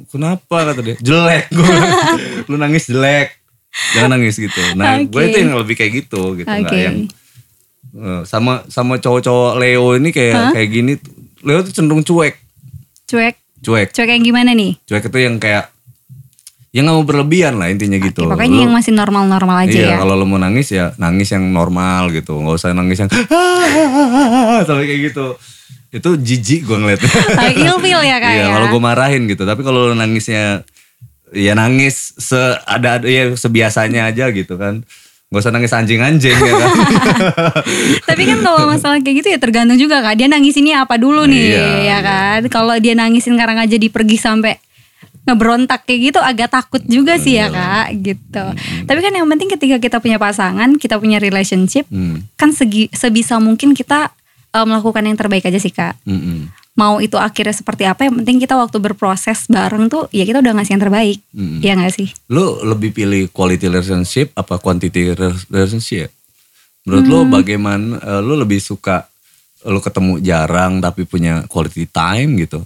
Kenapa 0.06 0.68
kata 0.68 0.80
dia? 0.80 0.96
Jelek 1.00 1.48
gue. 1.56 1.68
lu 2.46 2.56
nangis 2.56 2.88
jelek. 2.88 3.40
Jangan 3.92 4.16
nangis 4.16 4.36
gitu. 4.36 4.60
Nah, 4.76 5.00
gue 5.00 5.16
Oke. 5.16 5.32
itu 5.32 5.38
yang 5.38 5.56
lebih 5.56 5.76
kayak 5.76 5.92
gitu 5.98 6.36
gitu, 6.36 6.48
nggak 6.48 6.64
Oke. 6.66 6.80
yang 6.82 6.98
eh, 7.94 8.22
sama 8.24 8.64
sama 8.68 8.96
cowok-cowok 8.98 9.52
Leo 9.58 9.96
ini 9.96 10.12
kayak 10.12 10.54
kayak 10.54 10.70
gini. 10.70 10.94
Leo 11.40 11.60
tuh 11.62 11.72
cenderung 11.72 12.02
cuek, 12.02 12.36
Cuek. 13.06 13.36
cuek. 13.62 13.92
Cuek 13.92 14.10
yang 14.10 14.24
gimana 14.24 14.52
nih? 14.52 14.80
Cuek 14.82 15.08
itu 15.08 15.18
yang 15.20 15.36
kayak 15.38 15.75
yang 16.76 16.84
nggak 16.84 16.98
mau 16.98 17.08
berlebihan 17.08 17.56
lah 17.56 17.72
intinya 17.72 17.96
gitu. 17.96 18.28
Oke, 18.28 18.36
pokoknya 18.36 18.52
Lu- 18.52 18.64
yang 18.68 18.74
masih 18.76 18.92
normal-normal 18.92 19.64
aja 19.64 19.72
iya, 19.72 19.88
ya. 19.96 19.98
kalau 19.98 20.20
lu 20.20 20.28
mau 20.28 20.36
nangis 20.36 20.68
ya 20.70 20.92
nangis 21.00 21.32
yang 21.32 21.48
normal 21.48 22.12
gitu, 22.12 22.36
nggak 22.36 22.52
usah 22.54 22.76
nangis 22.76 23.00
yang 23.00 23.08
sampai 24.60 24.84
kayak 24.86 25.02
gitu. 25.10 25.28
Itu 25.90 26.20
jijik 26.20 26.68
gue 26.68 26.76
ngeliatnya. 26.76 27.08
Ah, 27.40 27.48
Ilfil 27.48 28.02
ya 28.04 28.18
kak 28.20 28.28
Iya, 28.30 28.44
ya. 28.44 28.48
kalau 28.52 28.68
gue 28.68 28.82
marahin 28.84 29.24
gitu. 29.26 29.48
Tapi 29.48 29.64
kalau 29.64 29.88
lu 29.88 29.96
nangisnya 29.96 30.68
ya 31.32 31.56
nangis 31.56 32.12
se 32.16 32.36
ada 32.68 33.00
ada 33.00 33.08
ya 33.08 33.32
sebiasanya 33.32 34.12
aja 34.12 34.28
gitu 34.30 34.60
kan. 34.60 34.84
Gak 35.26 35.42
usah 35.42 35.52
nangis 35.52 35.72
anjing-anjing 35.72 36.36
ya 36.36 36.54
kan. 36.54 36.72
Tapi 38.12 38.24
kan 38.26 38.40
kalau 38.40 38.68
masalah 38.68 39.00
kayak 39.00 39.24
gitu 39.24 39.28
ya 39.32 39.40
tergantung 39.40 39.80
juga 39.80 40.04
kak. 40.04 40.16
Dia 40.16 40.28
nangis 40.28 40.56
ini 40.56 40.76
apa 40.76 41.00
dulu 41.00 41.24
nih 41.24 41.40
Iya, 41.50 41.64
ya 41.64 41.76
iya. 41.82 41.98
kan. 42.04 42.40
Kalau 42.52 42.76
dia 42.76 42.94
nangisin 42.94 43.34
karena 43.34 43.64
nggak 43.64 43.72
jadi 43.72 43.88
pergi 43.88 44.18
sampai 44.20 44.60
ngeberontak 45.26 45.84
kayak 45.84 46.00
gitu 46.06 46.20
agak 46.20 46.50
takut 46.50 46.82
juga 46.82 47.18
sih 47.18 47.36
Iya. 47.36 47.50
ya 47.50 47.52
kak 47.52 47.88
gitu. 48.00 48.46
Tapi 48.86 49.00
kan 49.00 49.12
yang 49.12 49.26
penting 49.28 49.50
ketika 49.50 49.78
kita 49.78 49.98
punya 49.98 50.16
pasangan, 50.16 50.76
kita 50.76 50.96
punya 50.96 51.18
relationship, 51.18 51.86
Hmm, 51.88 52.22
kan 52.36 52.50
segi, 52.50 52.88
sebisa 52.92 53.38
mungkin 53.38 53.74
kita 53.74 54.14
eh, 54.52 54.64
melakukan 54.64 55.02
yang 55.02 55.16
terbaik 55.16 55.44
aja 55.44 55.58
sih 55.58 55.70
kak. 55.70 55.98
hmm, 56.02 56.16
hmm, 56.16 56.42
Mau 56.76 57.00
itu 57.00 57.16
akhirnya 57.16 57.52
seperti 57.52 57.84
apa, 57.84 58.04
yang 58.04 58.20
penting 58.20 58.38
kita 58.38 58.54
waktu 58.54 58.78
berproses 58.78 59.48
bareng 59.48 59.88
tuh 59.88 60.06
ya 60.10 60.24
kita 60.24 60.40
udah 60.40 60.54
ngasih 60.54 60.76
yang 60.76 60.84
terbaik. 60.84 61.20
hmm. 61.30 61.60
Ya 61.60 61.72
nggak 61.74 61.92
sih? 61.92 62.12
Lu 62.28 62.44
lebih 62.62 62.92
pilih 62.92 63.28
quality 63.28 63.66
relationship 63.66 64.30
apa 64.34 64.56
quantity 64.56 65.10
re- 65.10 65.42
relationship? 65.48 66.12
Menurut 66.84 67.04
Hmm. 67.04 67.12
lu 67.12 67.34
bagaimana 67.34 67.98
eh, 67.98 68.22
lu 68.22 68.36
lebih 68.36 68.60
suka 68.60 69.08
lu 69.66 69.80
ketemu 69.80 70.22
jarang 70.22 70.78
tapi 70.78 71.04
punya 71.04 71.42
quality 71.48 71.88
time 71.88 72.38
gitu? 72.38 72.62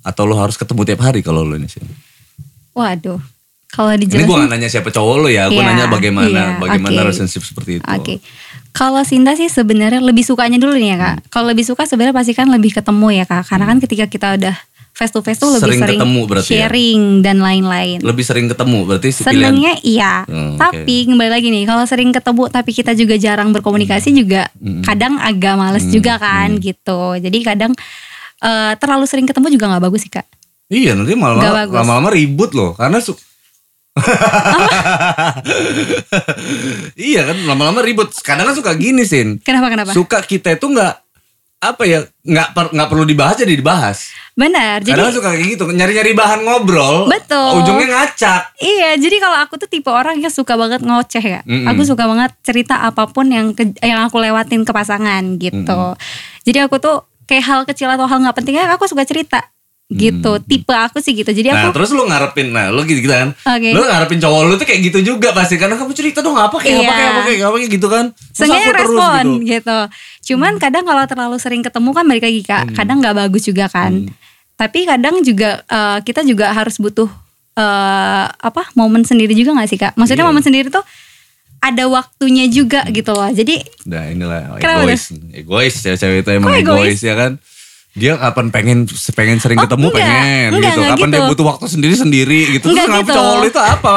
Atau 0.00 0.24
lu 0.24 0.36
harus 0.36 0.54
ketemu 0.54 0.84
tiap 0.84 1.00
hari 1.02 1.18
kalau 1.18 1.40
lu 1.40 1.56
ini 1.56 1.66
sih? 1.66 1.80
Waduh. 2.74 3.22
Kalau 3.68 3.90
Ini 3.90 4.06
dijelasin 4.06 4.28
gue 4.28 4.36
gak 4.38 4.50
nanya 4.50 4.68
siapa 4.70 4.86
cowok 4.88 5.16
lu 5.18 5.28
ya, 5.28 5.50
gue 5.50 5.58
Iya, 5.58 5.66
nanya 5.66 5.86
bagaimana 5.90 6.30
iya, 6.30 6.44
bagaimana 6.58 6.94
oke. 6.94 7.02
relationship 7.02 7.42
seperti 7.42 7.78
itu. 7.78 7.86
Oke. 7.88 8.22
Kalau 8.70 9.02
Sinta 9.02 9.34
sih 9.34 9.46
sebenarnya 9.46 9.98
lebih 9.98 10.22
sukanya 10.22 10.58
dulu 10.58 10.74
nih 10.74 10.94
ya 10.94 10.96
kak. 10.96 11.16
Hmm. 11.16 11.26
Kalau 11.28 11.46
lebih 11.48 11.62
suka 11.64 11.82
sebenarnya 11.82 12.14
pasti 12.14 12.32
kan 12.32 12.46
lebih 12.46 12.70
ketemu 12.70 13.06
ya 13.12 13.24
kak. 13.24 13.46
Karena 13.46 13.66
kan 13.66 13.78
ketika 13.78 14.06
kita 14.06 14.38
udah 14.38 14.54
face 14.90 15.10
to 15.10 15.20
face 15.20 15.38
tuh 15.38 15.50
lebih 15.50 15.62
Sering 15.64 15.80
sering, 15.80 15.98
ketemu 15.98 16.20
berarti 16.24 16.46
ya? 16.46 16.58
sharing 16.66 17.02
dan 17.20 17.36
lain-lain. 17.38 17.98
Lebih 17.98 18.24
sering 18.24 18.46
ketemu 18.46 18.78
berarti 18.84 19.08
pilihan. 19.10 19.26
Senengnya 19.26 19.72
iya. 19.82 20.12
Hmm, 20.22 20.54
tapi 20.54 20.94
kembali 21.04 21.30
lagi 21.30 21.48
nih, 21.50 21.64
kalau 21.64 21.82
sering 21.82 22.10
ketemu 22.10 22.42
tapi 22.48 22.70
kita 22.70 22.94
juga 22.94 23.14
jarang 23.16 23.50
berkomunikasi 23.50 24.14
juga 24.14 24.46
Hmm. 24.54 24.82
kadang 24.82 25.18
agak 25.18 25.54
males 25.54 25.86
juga 25.88 26.14
kan 26.16 26.54
gitu. 26.58 27.18
Jadi 27.18 27.38
kadang 27.42 27.74
eh, 28.36 28.72
terlalu 28.76 29.06
sering 29.06 29.24
ketemu 29.24 29.50
juga 29.50 29.66
nggak 29.66 29.82
bagus 29.82 30.02
sih 30.02 30.10
kak. 30.10 30.26
Iya 30.74 30.92
nanti 30.92 31.14
malam-malam 31.14 31.54
bagus. 31.62 31.76
lama-lama 31.76 32.08
ribut 32.10 32.50
loh 32.50 32.74
karena 32.74 32.98
su 32.98 33.14
iya 36.96 37.20
kan 37.24 37.36
lama-lama 37.44 37.80
ribut. 37.80 38.10
Kadang 38.16 38.50
kan 38.50 38.56
suka 38.56 38.74
gini 38.74 39.06
sin. 39.06 39.38
Kenapa 39.38 39.70
kenapa? 39.70 39.90
Suka 39.92 40.18
kita 40.20 40.50
itu 40.52 40.66
nggak 40.66 40.94
apa 41.62 41.82
ya 41.82 41.98
nggak 42.20 42.48
per- 42.52 42.72
nggak 42.74 42.88
perlu 42.90 43.04
dibahas 43.04 43.36
jadi 43.38 43.54
dibahas. 43.54 44.12
Benar. 44.34 44.82
Jadi 44.82 44.90
Kadang 44.90 45.06
kan 45.08 45.14
suka 45.14 45.28
kayak 45.32 45.46
gitu 45.48 45.64
nyari-nyari 45.70 46.12
bahan 46.12 46.40
ngobrol. 46.42 47.06
Betul. 47.06 47.50
Ujungnya 47.56 47.86
ngacak. 47.88 48.42
Iya, 48.58 48.98
jadi 48.98 49.16
kalau 49.16 49.38
aku 49.38 49.56
tuh 49.56 49.68
tipe 49.68 49.88
orang 49.88 50.18
yang 50.18 50.28
suka 50.28 50.54
banget 50.54 50.82
ngoceh 50.82 51.22
ya. 51.22 51.40
Mm-mm. 51.40 51.70
Aku 51.70 51.86
suka 51.86 52.04
banget 52.04 52.34
cerita 52.42 52.82
apa 52.82 53.06
pun 53.06 53.30
yang 53.30 53.54
ke- 53.54 53.78
yang 53.80 54.02
aku 54.02 54.18
lewatin 54.18 54.66
ke 54.66 54.72
pasangan 54.72 55.38
gitu. 55.38 55.94
Jadi 56.42 56.58
aku 56.60 56.76
tuh 56.76 56.96
kayak 57.24 57.44
hal 57.46 57.60
kecil 57.62 57.88
atau 57.88 58.04
hal 58.04 58.20
nggak 58.20 58.36
pentingnya 58.36 58.68
aku 58.68 58.84
suka 58.84 59.06
cerita 59.06 59.40
gitu. 59.86 60.40
Tipe 60.40 60.70
aku 60.70 60.98
sih 60.98 61.12
gitu. 61.12 61.28
Jadi 61.28 61.48
Nah 61.48 61.68
aku 61.68 61.76
terus 61.76 61.90
lu 61.90 62.02
ngarepin 62.02 62.48
Nah 62.48 62.72
lu 62.72 62.82
gitu, 62.82 62.98
gitu 62.98 63.12
kan 63.12 63.36
Oke. 63.36 63.68
Lu 63.70 63.82
ngarepin 63.82 64.16
cowok 64.16 64.40
lu 64.42 64.54
tuh 64.54 64.64
kayak 64.64 64.80
gitu 64.82 64.98
juga 65.06 65.30
pasti 65.30 65.54
Karena 65.54 65.74
kamu 65.74 65.92
cerita 65.92 66.18
dong 66.18 66.34
apa 66.34 66.56
kayak 66.56 66.72
apa 66.74 66.82
Iya. 66.82 66.90
kayak 66.90 67.10
apa 67.10 67.20
kayak 67.22 67.42
apa 67.42 67.56
kayak 67.58 67.72
gitu 67.72 67.86
kan 67.88 68.04
Sengaja 68.32 68.64
terus 68.66 68.80
respon 68.80 69.24
gitu. 69.36 69.44
gitu. 69.46 69.78
Cuman 70.24 70.52
kadang 70.56 70.84
kalau 70.84 71.04
terlalu 71.04 71.36
sering 71.36 71.60
ketemu 71.60 71.90
kan 71.90 72.04
balik 72.04 72.24
lagi 72.24 72.40
Hmm. 72.42 72.72
kadang 72.72 72.96
nggak 72.98 73.16
bagus 73.18 73.42
juga 73.44 73.68
kan. 73.68 74.08
Tapi 74.54 74.78
kadang 74.84 75.20
juga 75.20 75.50
eh, 75.62 75.98
kita 76.00 76.22
juga 76.22 76.48
harus 76.50 76.76
butuh 76.76 77.08
eh, 77.54 78.24
apa 78.26 78.62
momen 78.72 79.02
sendiri 79.02 79.30
juga 79.30 79.52
nggak 79.52 79.68
sih 79.68 79.76
kak? 79.76 79.92
Maksudnya 79.94 80.24
Iya. 80.24 80.28
momen 80.28 80.42
sendiri 80.42 80.68
tuh 80.68 80.82
ada 81.60 81.84
waktunya 81.86 82.44
juga 82.46 82.84
gitu 82.86 83.10
loh. 83.10 83.24
Jadi 83.26 83.60
Nah 83.84 84.04
inilah 84.06 84.56
Kenapa 84.56 84.84
egois. 84.84 85.12
Egois 85.30 85.74
ya 85.78 85.94
cewek 85.94 86.20
itu 86.20 86.30
emang 86.32 86.52
egois? 86.52 86.96
egois? 86.96 87.00
ya 87.00 87.14
kan. 87.14 87.32
Dia 87.94 88.18
kapan 88.18 88.50
pengen 88.50 88.78
pengen 89.14 89.38
sering 89.38 89.54
Oh, 89.54 89.62
ketemu 89.62 89.86
enggak. 89.86 89.96
pengen 89.96 90.48
Enggak, 90.50 90.66
gitu. 90.66 90.80
enggak 90.80 90.92
Kapan 90.92 91.08
dia 91.08 91.14
gitu. 91.16 91.30
butuh 91.30 91.44
waktu 91.46 91.66
sendiri 91.68 91.94
sendiri 91.94 92.40
gitu. 92.52 92.66
Enggak 92.68 92.84
Terus 92.84 92.90
kenapa 92.90 93.06
gitu. 93.06 93.16
cowok 93.16 93.42
itu 93.44 93.60
apa? 93.60 93.96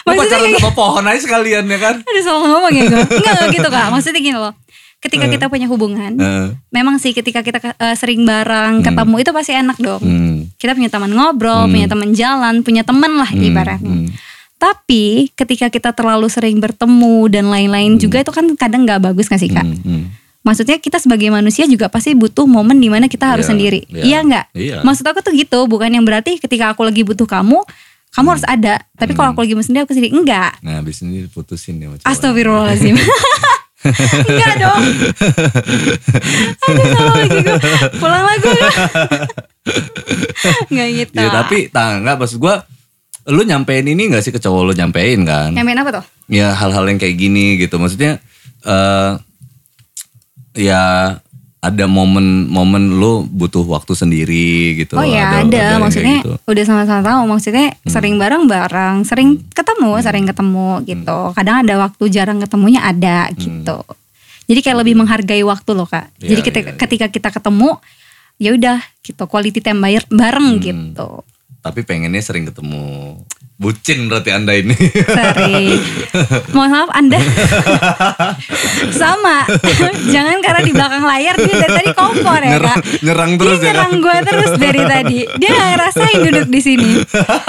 Lu 0.00 0.10
pacaran 0.12 0.48
sama 0.52 0.70
pohon 0.72 1.04
aja 1.04 1.20
sekalian 1.20 1.64
ya 1.64 1.78
kan. 1.78 1.94
Aduh 2.00 2.22
salah 2.22 2.40
ngomong 2.44 2.72
ya 2.72 2.82
gue 2.84 2.98
Enggak, 2.98 3.32
enggak 3.32 3.48
gitu 3.54 3.68
kak 3.68 3.86
Maksudnya 3.94 4.20
gini 4.20 4.36
loh 4.36 4.54
Ketika 4.98 5.30
kita 5.30 5.46
punya 5.46 5.66
hubungan 5.66 6.12
Heeh. 6.12 6.46
Memang 6.68 6.98
sih 6.98 7.12
ketika 7.12 7.38
kita 7.40 7.62
eh, 7.62 7.94
sering 7.94 8.22
bareng 8.22 8.82
Ketemu 8.82 9.14
itu 9.16 9.30
pasti 9.30 9.52
enak 9.54 9.78
dong 9.78 10.02
Hmm. 10.02 10.50
Kita 10.54 10.74
punya 10.74 10.88
teman 10.88 11.10
ngobrol 11.10 11.68
Punya 11.68 11.86
teman 11.86 12.10
jalan 12.12 12.54
Punya 12.60 12.82
teman 12.82 13.14
lah 13.14 13.30
ibaratnya 13.30 13.86
hmm. 14.02 14.10
Tapi 14.58 15.30
ketika 15.30 15.70
kita 15.70 15.90
terlalu 15.92 16.26
sering 16.26 16.58
bertemu 16.58 17.30
Dan 17.30 17.46
lain-lain 17.46 17.94
juga 17.94 18.18
itu 18.18 18.32
kan 18.32 18.50
kadang 18.52 18.82
gak 18.82 18.98
bagus 19.00 19.26
gak 19.26 19.38
sih 19.38 19.46
kak 19.46 19.62
Hmm, 19.62 19.78
hmm. 19.78 20.04
Maksudnya 20.38 20.76
kita 20.76 20.96
sebagai 20.96 21.28
manusia 21.28 21.66
juga 21.66 21.86
pasti 21.86 22.14
butuh 22.14 22.44
momen 22.44 22.76
di 22.76 22.86
mana 22.86 23.04
kita 23.04 23.26
harus 23.28 23.44
Iya, 23.44 23.50
sendiri 23.50 23.80
iya. 23.86 24.02
Iya 24.02 24.18
nggak? 24.22 24.44
Iya. 24.52 24.76
Maksud 24.80 25.04
aku 25.04 25.20
tuh 25.20 25.32
gitu 25.32 25.58
Bukan 25.64 25.90
yang 25.90 26.02
berarti 26.02 26.36
ketika 26.36 26.70
aku 26.70 26.82
lagi 26.82 27.02
butuh 27.02 27.24
kamu 27.24 27.58
Kamu 28.10 28.28
harus 28.28 28.44
ada 28.44 28.80
Tapi 28.94 29.12
kalau 29.12 29.32
aku 29.32 29.42
lagi 29.42 29.52
mau 29.52 29.60
sendiri 29.60 29.82
aku 29.82 29.92
sendiri 29.92 30.14
Enggak 30.14 30.56
Nah 30.60 30.78
abis 30.78 31.02
ini 31.02 31.26
diputusin 31.26 31.76
ya. 31.76 31.90
Astagfirullahaladzim 32.02 32.96
Enggak 34.24 34.54
dong 34.58 34.82
Aduh 36.64 36.86
salah 36.88 37.14
lagi 37.14 37.36
gue 37.36 37.56
Pulang 37.96 38.24
lah 38.24 38.36
gue 38.36 38.58
Enggak 40.68 40.88
gitu 40.96 41.18
Iya 41.18 41.28
tapi 41.34 41.58
tak 41.68 42.02
nggak 42.02 42.16
maksud 42.16 42.38
gue 42.38 42.54
lu 43.28 43.44
nyampein 43.44 43.84
ini 43.84 44.08
gak 44.08 44.24
sih 44.24 44.32
ke 44.32 44.40
cowok 44.40 44.62
lu 44.62 44.72
nyampein 44.72 45.20
kan? 45.20 45.52
Nyampein 45.52 45.76
apa 45.76 46.00
tuh? 46.00 46.04
ya 46.28 46.52
hal-hal 46.54 46.84
yang 46.84 46.96
kayak 46.96 47.12
gini 47.14 47.56
gitu 47.56 47.76
maksudnya 47.76 48.16
eh 48.62 49.10
ya 50.58 50.82
ada 51.58 51.84
momen-momen 51.90 53.02
lu 53.02 53.26
butuh 53.26 53.66
waktu 53.66 53.90
sendiri 53.94 54.78
gitu 54.78 54.94
Oh 54.94 55.02
ya 55.02 55.42
ada, 55.42 55.74
yang 55.74 55.82
maksudnya 55.82 56.22
kayak 56.22 56.38
gitu. 56.38 56.50
udah 56.54 56.64
sama-sama 56.66 57.00
tahu 57.02 57.20
maksudnya 57.26 57.66
sering 57.90 58.14
bareng-bareng, 58.14 59.02
sering 59.02 59.42
ketemu, 59.50 59.90
sering 59.98 60.24
ketemu 60.26 60.68
gitu. 60.86 61.18
Kadang 61.34 61.66
ada 61.66 61.74
waktu 61.82 62.04
jarang 62.14 62.38
ketemunya 62.38 62.86
ada 62.86 63.26
gitu. 63.34 63.82
Jadi 64.48 64.60
kayak 64.64 64.78
lebih 64.86 64.94
menghargai 65.02 65.42
waktu 65.42 65.70
loh 65.74 65.84
kak. 65.84 66.08
Iya, 66.22 66.28
Jadi 66.30 66.40
ketika, 66.46 66.68
iya, 66.70 66.74
iya. 66.74 66.80
ketika 66.80 67.06
kita 67.10 67.28
ketemu, 67.34 67.68
ya 68.38 68.50
udah 68.54 68.78
gitu 69.02 69.22
quality 69.26 69.60
time 69.60 69.82
bareng 70.08 70.48
gitu. 70.62 71.26
tapi 71.58 71.82
pengennya 71.82 72.22
sering 72.22 72.46
ketemu 72.46 73.18
bucin 73.58 74.06
berarti 74.06 74.30
anda 74.30 74.54
ini 74.54 74.70
Sering. 75.02 75.82
Mohon 76.54 76.70
maaf 76.70 76.90
Anda 76.94 77.18
sama. 78.94 79.42
Jangan 80.08 80.38
karena 80.38 80.60
di 80.62 80.70
belakang 80.70 81.02
layar 81.02 81.34
dia 81.34 81.54
dari 81.58 81.72
tadi 81.74 81.90
kompor 81.90 82.38
ya 82.38 82.54
nyerang, 82.54 82.78
kak. 82.78 83.02
nyerang 83.02 83.30
terus 83.34 83.58
dia 83.58 83.66
ya 83.66 83.72
nyerang 83.74 83.92
gue 83.98 84.16
terus 84.24 84.50
dari 84.56 84.82
tadi. 84.82 85.18
Dia 85.36 85.50
gak 85.50 85.68
ngerasain 85.74 86.18
duduk 86.22 86.48
di 86.48 86.60
sini. 86.62 86.92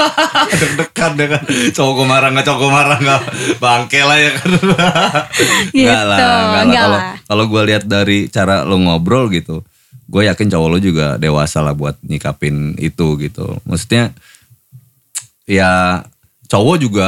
deg-degan 0.59 1.11
ya 1.15 1.27
kan 1.29 1.43
cowok 1.71 2.03
marah 2.05 2.29
nggak 2.33 2.45
cowok 2.45 2.69
marah 2.69 2.97
nggak 2.97 3.21
bangke 3.61 4.01
lah 4.01 4.17
ya 4.17 4.31
kan 4.35 4.49
Gitu, 5.69 5.85
Nggak 5.85 6.03
lah 6.05 6.17
kalau 6.65 6.97
lah. 6.97 7.13
kalau 7.23 7.43
gue 7.47 7.61
lihat 7.69 7.83
dari 7.85 8.25
cara 8.27 8.65
lo 8.65 8.75
ngobrol 8.77 9.29
gitu 9.29 9.61
gue 10.09 10.21
yakin 10.25 10.49
cowok 10.49 10.67
lo 10.67 10.77
juga 10.81 11.07
dewasa 11.15 11.61
lah 11.61 11.77
buat 11.77 11.95
nyikapin 12.01 12.73
itu 12.81 13.13
gitu 13.21 13.61
maksudnya 13.63 14.09
ya 15.49 16.05
cowok 16.45 16.77
juga 16.77 17.07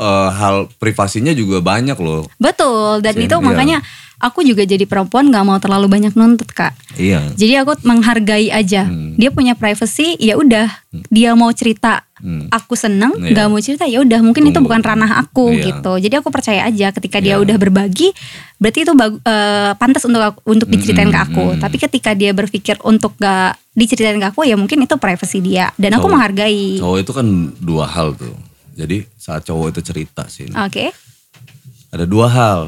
eh, 0.00 0.28
hal 0.32 0.72
privasinya 0.80 1.36
juga 1.36 1.60
banyak 1.60 2.00
loh. 2.00 2.24
Betul, 2.40 3.04
dan 3.04 3.14
Sih, 3.14 3.28
itu 3.28 3.36
makanya 3.44 3.84
aku 4.24 4.40
juga 4.40 4.64
jadi 4.64 4.80
perempuan 4.82 5.28
gak 5.28 5.44
mau 5.44 5.58
terlalu 5.58 5.84
banyak 5.86 6.12
nuntut 6.12 6.48
kak. 6.48 6.72
iya 6.96 7.20
Jadi 7.30 7.52
aku 7.54 7.76
menghargai 7.82 8.48
aja. 8.48 8.88
Hmm. 8.88 9.12
Dia 9.14 9.28
punya 9.28 9.52
privacy, 9.52 10.16
ya 10.16 10.34
udah. 10.34 10.72
Dia 11.06 11.32
mau 11.32 11.50
cerita, 11.50 12.08
Hmm. 12.16 12.48
aku 12.48 12.72
seneng. 12.72 13.12
Iya. 13.20 13.36
Gak 13.36 13.46
mau 13.46 13.60
cerita, 13.60 13.84
ya 13.84 14.00
udah. 14.00 14.18
Mungkin 14.18 14.42
itu 14.42 14.54
Tunggu. 14.54 14.64
bukan 14.66 14.80
ranah 14.80 15.20
aku 15.20 15.52
Iya. 15.52 15.64
gitu. 15.70 15.92
Jadi 16.00 16.14
aku 16.16 16.28
percaya 16.28 16.64
aja 16.64 16.88
ketika 16.90 17.20
dia 17.20 17.36
Iya. 17.36 17.44
udah 17.44 17.56
berbagi, 17.56 18.16
berarti 18.56 18.78
itu 18.80 18.92
bagu- 18.92 19.20
eh, 19.20 19.72
pantas 19.74 20.02
untuk 20.02 20.22
aku, 20.24 20.40
untuk 20.46 20.66
diceritain 20.66 21.08
ke 21.08 21.20
aku. 21.20 21.44
Hmm. 21.52 21.60
Tapi 21.60 21.76
ketika 21.78 22.10
dia 22.12 22.32
berpikir 22.32 22.80
untuk 22.82 23.12
gak 23.14 23.60
diceritain 23.70 24.16
ke 24.16 24.26
aku, 24.26 24.42
ya 24.42 24.56
mungkin 24.56 24.80
itu 24.80 24.96
privacy 24.96 25.38
dia. 25.38 25.68
Dan 25.74 25.92
aku 25.92 26.06
Cowok- 26.06 26.12
menghargai. 26.14 26.80
cowok 26.80 26.98
itu 26.98 27.12
kan 27.12 27.26
dua 27.58 27.84
hal 27.84 28.14
tuh 28.14 28.32
jadi 28.72 29.06
saat 29.14 29.44
cowok 29.44 29.70
itu 29.70 29.80
cerita 29.84 30.26
sih 30.26 30.50
Oke. 30.50 30.90
ada 31.88 32.02
dua 32.04 32.26
hal 32.26 32.60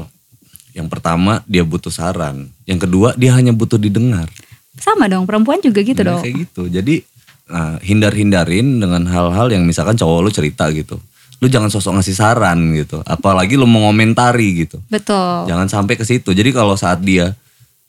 yang 0.77 0.87
pertama 0.87 1.41
dia 1.49 1.65
butuh 1.65 1.89
saran. 1.89 2.53
Yang 2.69 2.85
kedua 2.85 3.17
dia 3.17 3.33
hanya 3.33 3.49
butuh 3.49 3.81
didengar. 3.81 4.29
Sama 4.77 5.09
dong, 5.09 5.25
perempuan 5.25 5.57
juga 5.57 5.81
gitu 5.81 6.05
Nah, 6.05 6.15
dong. 6.15 6.21
kayak 6.21 6.35
gitu. 6.45 6.69
Jadi 6.69 7.01
nah, 7.49 7.81
hindar-hindarin 7.81 8.77
dengan 8.77 9.09
hal-hal 9.09 9.49
yang 9.49 9.65
misalkan 9.65 9.97
cowok 9.97 10.19
lu 10.21 10.29
cerita 10.29 10.69
gitu. 10.69 11.01
Lu 11.37 11.49
jangan 11.49 11.69
sosok 11.69 11.97
ngasih 11.97 12.13
saran 12.13 12.61
gitu. 12.73 13.01
Apalagi 13.01 13.57
lu 13.57 13.65
mengomentari 13.65 14.65
gitu. 14.65 14.77
Betul. 14.85 15.49
jangan 15.49 15.65
sampai 15.65 15.97
ke 15.97 16.05
situ. 16.05 16.29
Jadi 16.29 16.53
kalau 16.53 16.77
saat 16.77 17.01
dia 17.01 17.33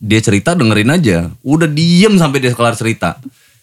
dia 0.00 0.20
cerita 0.20 0.56
dengerin 0.56 0.96
aja. 0.96 1.28
Udah 1.44 1.68
diem 1.68 2.16
sampai 2.16 2.40
dia 2.40 2.56
kelar 2.56 2.72
cerita. 2.72 3.20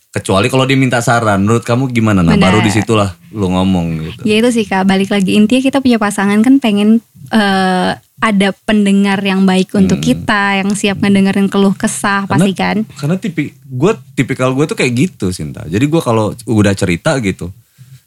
Kecuali 0.10 0.48
kalau 0.48 0.64
dia 0.64 0.76
minta 0.76 1.02
saran. 1.02 1.42
Menurut 1.42 1.66
kamu 1.66 1.90
gimana? 1.90 2.22
Nah 2.22 2.34
Benar. 2.34 2.54
baru 2.54 2.60
di 2.62 2.72
situlah 2.72 3.14
lu 3.30 3.50
ngomong 3.52 3.86
gitu. 4.06 4.22
Ya 4.24 4.38
itu 4.38 4.50
sih 4.54 4.64
kak, 4.64 4.86
balik 4.86 5.10
lagi. 5.10 5.34
Intinya 5.34 5.60
kita 5.60 5.82
punya 5.82 5.98
pasangan 5.98 6.40
kan 6.40 6.58
pengen 6.58 7.02
eh, 7.30 7.92
ada 8.24 8.56
pendengar 8.64 9.20
yang 9.20 9.44
baik 9.44 9.76
untuk 9.76 10.00
kita, 10.00 10.64
yang 10.64 10.72
siap 10.72 11.04
ngedengerin 11.04 11.52
keluh 11.52 11.76
kesah 11.76 12.24
pasti 12.26 12.56
kan. 12.56 12.88
karena 12.96 13.20
tipi 13.20 13.52
gue 13.52 13.92
tipikal 14.16 14.56
gue 14.56 14.66
tuh 14.66 14.78
kayak 14.80 14.94
gitu 14.96 15.36
Sinta. 15.36 15.68
Jadi 15.68 15.86
gue 15.86 16.02
kalau 16.02 16.32
udah 16.48 16.74
cerita 16.74 17.20
gitu 17.20 17.52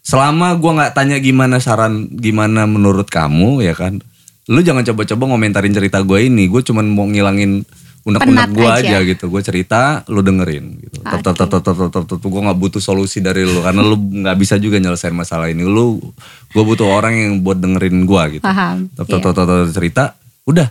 selama 0.09 0.56
gue 0.56 0.72
nggak 0.72 0.92
tanya 0.96 1.20
gimana 1.20 1.61
saran 1.61 2.09
gimana 2.09 2.64
menurut 2.64 3.12
kamu 3.12 3.61
ya 3.61 3.76
kan 3.76 4.00
lu 4.48 4.64
jangan 4.64 4.80
coba-coba 4.80 5.36
ngomentarin 5.36 5.76
cerita 5.76 6.00
gue 6.00 6.24
ini. 6.24 6.48
Gue 6.48 6.64
cuman 6.64 6.88
mau 6.88 7.04
ngilangin 7.04 7.68
unek-unek 8.09 8.48
gue 8.56 8.64
aja. 8.64 8.80
aja 8.80 8.98
gitu 9.04 9.24
gue 9.28 9.42
cerita 9.44 10.00
lu 10.09 10.24
dengerin 10.24 10.80
gitu 10.80 10.98
Oke. 11.04 11.20
tetep 11.20 11.34
tetep 11.36 11.61
tetep 11.61 11.88
tetep 11.92 12.20
gue 12.24 12.42
nggak 12.48 12.59
butuh 12.59 12.80
solusi 12.80 13.20
dari 13.20 13.44
lu 13.44 13.61
karena 13.61 13.84
lu 13.84 13.96
nggak 14.00 14.36
bisa 14.40 14.56
juga 14.56 14.80
nyelesain 14.80 15.12
masalah 15.12 15.52
ini 15.52 15.62
lu 15.62 16.00
gue 16.48 16.64
butuh 16.64 16.88
orang 16.88 17.12
yang 17.12 17.32
buat 17.44 17.61
dengerin 17.61 18.09
gue 18.09 18.22
gitu 18.40 18.44
Paham. 18.44 18.88
Tetep, 18.96 19.20
Iya. 19.20 19.24
tetep, 19.28 19.44
tetep, 19.44 19.68
cerita 19.76 20.02
udah 20.48 20.68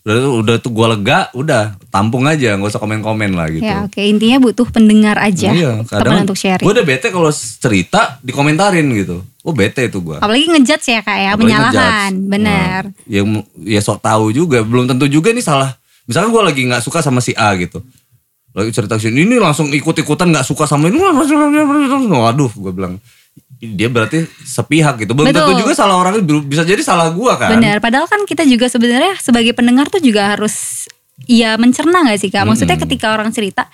udah 0.00 0.16
udah 0.40 0.56
tuh 0.64 0.72
gue 0.72 0.86
lega 0.96 1.28
udah 1.36 1.76
tampung 1.92 2.24
aja 2.24 2.56
nggak 2.56 2.72
usah 2.72 2.80
komen-komen 2.80 3.36
lah 3.36 3.52
gitu 3.52 3.68
Ya 3.68 3.84
oke, 3.84 4.00
intinya 4.00 4.40
butuh 4.40 4.64
pendengar 4.72 5.20
aja. 5.20 5.52
Iya, 5.52 5.84
teman 5.84 6.24
untuk 6.24 6.40
sharing. 6.40 6.64
Gue 6.64 6.72
udah 6.72 6.86
bete 6.88 7.12
kalau 7.12 7.28
cerita 7.34 8.16
dikomentarin 8.24 8.88
gitu. 8.96 9.20
Oh 9.44 9.52
bete 9.52 9.92
itu 9.92 10.00
gue. 10.00 10.16
Apalagi 10.16 10.48
ngejudge 10.48 10.88
ya 10.88 11.00
kak 11.04 11.18
ya, 11.20 11.32
menyalahkan. 11.36 12.16
Bener. 12.16 12.96
ya, 13.04 13.20
ya 13.60 13.80
sok 13.84 14.00
tahu 14.00 14.32
juga. 14.32 14.64
Belum 14.64 14.88
tentu 14.88 15.04
juga 15.04 15.36
nih 15.36 15.44
salah. 15.44 15.76
Misalkan 16.10 16.34
gue 16.34 16.42
lagi 16.42 16.62
nggak 16.66 16.82
suka 16.82 16.98
sama 17.06 17.22
si 17.22 17.30
A 17.38 17.54
gitu. 17.54 17.78
Lagi 18.50 18.74
cerita 18.74 18.98
sini 18.98 19.22
ini 19.22 19.38
langsung 19.38 19.70
ikut-ikutan 19.70 20.34
nggak 20.34 20.42
suka 20.42 20.66
sama 20.66 20.90
ini. 20.90 20.98
Waduh, 20.98 22.50
gue 22.50 22.72
bilang 22.74 22.98
dia 23.62 23.86
berarti 23.86 24.26
sepihak 24.42 25.06
gitu. 25.06 25.14
Belum 25.14 25.30
Betul. 25.30 25.54
tentu 25.54 25.62
juga 25.62 25.72
salah 25.78 26.02
orangnya 26.02 26.26
bisa 26.42 26.66
jadi 26.66 26.82
salah 26.82 27.14
gue 27.14 27.32
kan. 27.38 27.54
Bener. 27.54 27.78
Padahal 27.78 28.10
kan 28.10 28.26
kita 28.26 28.42
juga 28.42 28.66
sebenarnya 28.66 29.22
sebagai 29.22 29.54
pendengar 29.54 29.86
tuh 29.86 30.02
juga 30.02 30.34
harus 30.34 30.88
ya 31.26 31.56
mencerna 31.56 32.06
gak 32.06 32.20
sih 32.20 32.30
kak? 32.30 32.44
Maksudnya 32.44 32.78
ketika 32.78 33.12
orang 33.12 33.28
cerita 33.30 33.66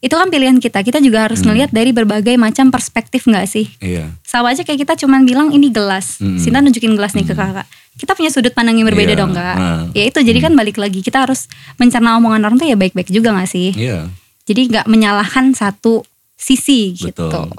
itu 0.00 0.12
kan 0.12 0.28
pilihan 0.28 0.58
kita. 0.58 0.82
Kita 0.82 0.98
juga 0.98 1.24
harus 1.24 1.40
ngelihat 1.40 1.70
dari 1.70 1.90
berbagai 1.90 2.34
macam 2.36 2.68
perspektif 2.68 3.24
gak 3.24 3.46
sih? 3.46 3.70
Iya. 3.78 4.10
Sama 4.22 4.50
aja 4.52 4.62
kayak 4.62 4.84
kita 4.84 4.94
cuman 5.00 5.22
bilang 5.22 5.48
ini 5.50 5.70
gelas. 5.70 6.18
Sinta 6.18 6.58
nunjukin 6.58 6.92
gelas 6.92 7.14
nih 7.14 7.24
ke 7.24 7.32
kakak. 7.32 7.64
Kita 7.92 8.16
punya 8.16 8.32
sudut 8.32 8.50
pandang 8.50 8.80
yang 8.80 8.88
berbeda 8.88 9.12
Iya, 9.12 9.20
dong 9.20 9.32
kak. 9.32 9.56
nah. 9.56 9.84
Ya 9.92 10.08
itu 10.08 10.18
jadi 10.18 10.40
kan 10.40 10.56
balik 10.56 10.80
lagi 10.80 11.00
kita 11.00 11.22
harus 11.22 11.44
mencerna 11.76 12.16
omongan 12.16 12.40
orang 12.42 12.56
tuh 12.56 12.66
ya 12.66 12.74
baik-baik 12.74 13.08
juga 13.08 13.30
gak 13.32 13.48
sih? 13.48 13.70
Iya. 13.76 14.08
Jadi 14.42 14.74
nggak 14.74 14.86
menyalahkan 14.90 15.54
satu 15.54 16.02
sisi 16.34 16.96
gitu. 16.96 17.30
Betul. 17.30 17.52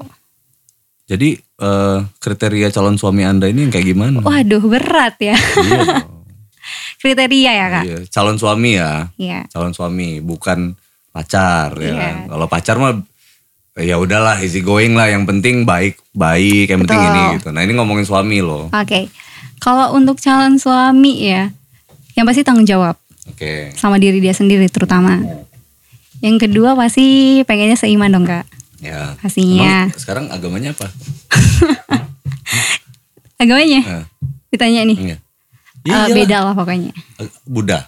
Jadi 1.03 1.35
eh, 1.37 1.99
kriteria 2.17 2.67
calon 2.71 2.95
suami 2.95 3.23
anda 3.23 3.47
ini 3.47 3.67
yang 3.67 3.71
kayak 3.71 3.87
gimana? 3.87 4.19
Waduh 4.19 4.63
berat 4.63 5.15
ya 5.19 5.35
Iya. 5.35 6.11
Kriteria 7.03 7.51
ya 7.51 7.65
kak. 7.69 7.83
Iya, 7.83 7.97
calon 8.07 8.39
suami 8.39 8.79
ya. 8.79 9.11
Iya. 9.19 9.43
Calon 9.51 9.75
suami, 9.75 10.23
bukan 10.23 10.71
pacar 11.11 11.75
ya 11.75 11.83
Iya. 11.83 11.95
kan. 11.99 12.15
Kalau 12.31 12.45
pacar 12.47 12.75
mah 12.79 12.95
ya 13.75 13.99
udahlah 13.99 14.39
easy 14.39 14.63
going 14.63 14.95
lah, 14.95 15.11
yang 15.11 15.27
penting 15.27 15.67
baik 15.67 15.99
baik, 16.15 16.71
yang 16.71 16.79
penting 16.81 16.95
Betul. 16.95 17.11
ini 17.11 17.23
gitu. 17.35 17.47
Nah, 17.51 17.61
ini 17.61 17.73
ngomongin 17.73 18.07
suami 18.07 18.39
loh. 18.39 18.71
Oke. 18.71 19.11
Kalau 19.59 19.91
untuk 19.91 20.15
calon 20.17 20.55
suami 20.55 21.27
ya, 21.27 21.51
yang 22.15 22.23
pasti 22.23 22.41
tanggung 22.41 22.63
jawab 22.63 22.95
Oke. 23.27 23.75
sama 23.75 23.99
diri 23.99 24.17
dia 24.17 24.31
sendiri 24.31 24.71
terutama. 24.71 25.19
Yang 26.23 26.47
kedua 26.47 26.71
pasti 26.73 27.39
pengennya 27.43 27.75
seiman 27.75 28.07
dong 28.07 28.23
kak. 28.23 28.47
Ya. 28.79 29.15
Pastinya. 29.19 29.91
Emang 29.91 29.99
sekarang 29.99 30.25
agamanya 30.29 30.71
apa? 30.71 30.87
Agamanya 33.39 33.81
Nah, 33.83 34.05
ditanya 34.49 34.81
nih. 34.85 34.97
iya. 34.99 35.17
Eh, 35.83 35.89
iyalah. 35.91 36.15
beda 36.15 36.37
lah 36.41 36.53
pokoknya. 36.55 36.91
Eh, 37.19 37.29
Buddha. 37.43 37.79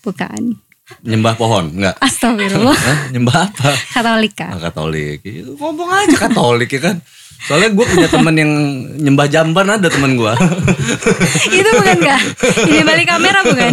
Bukan. 0.00 0.56
Nyembah 1.02 1.34
pohon, 1.34 1.66
enggak? 1.74 1.98
Astagfirullah. 1.98 2.78
Hah? 2.78 2.98
Nyembah 3.10 3.36
apa? 3.50 3.70
Katolika. 3.90 4.46
Ah, 4.54 4.60
Katolik. 4.70 5.18
Iya, 5.26 5.50
Ngomong 5.58 5.90
aja 5.90 6.16
Katolik 6.16 6.70
ya 6.70 6.80
kan. 6.80 6.96
Soalnya 7.46 7.68
gue 7.68 7.84
punya 7.84 8.08
temen 8.08 8.34
yang 8.34 8.52
nyembah 8.96 9.26
jamban 9.28 9.66
ada 9.68 9.86
temen 9.86 10.16
gue. 10.16 10.32
Itu 11.58 11.70
bukan 11.74 11.98
kak? 12.00 12.20
Ini 12.64 12.82
balik 12.82 13.06
kamera 13.06 13.44
bukan? 13.44 13.72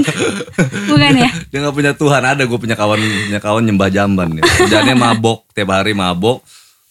Bukan 0.89 1.13
ya? 1.15 1.29
Dia 1.47 1.57
nggak 1.63 1.73
punya 1.73 1.91
Tuhan 1.95 2.21
ada 2.27 2.43
gue 2.43 2.59
punya 2.59 2.75
kawan 2.75 2.99
punya 2.99 3.39
kawan 3.39 3.63
nyembah 3.63 3.89
jamban 3.89 4.29
ya. 4.37 4.43
Kerjaannya 4.43 4.95
mabok 4.97 5.47
tiap 5.53 5.69
hari 5.69 5.95
mabok. 5.95 6.43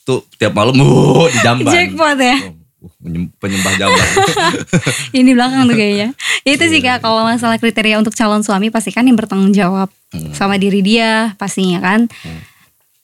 Tuh 0.03 0.27
tiap 0.35 0.55
malam 0.57 0.75
uh, 0.81 1.27
di 1.35 1.39
jamban. 1.45 1.71
Jackpot 1.71 2.19
ya? 2.19 2.37
Oh, 2.47 2.55
penyembah 3.39 3.73
jamban. 3.79 4.09
Ini 5.15 5.23
di 5.23 5.33
belakang 5.35 5.71
tuh 5.71 5.77
kayaknya. 5.79 6.09
Itu 6.43 6.65
sih 6.67 6.81
kak 6.83 7.03
kalau 7.03 7.23
masalah 7.23 7.59
kriteria 7.59 7.99
untuk 7.99 8.15
calon 8.15 8.43
suami 8.43 8.71
pasti 8.71 8.91
kan 8.91 9.07
yang 9.07 9.15
bertanggung 9.15 9.55
jawab 9.55 9.89
sama 10.35 10.59
diri 10.59 10.83
dia 10.83 11.35
pastinya 11.39 11.79
kan. 11.79 12.11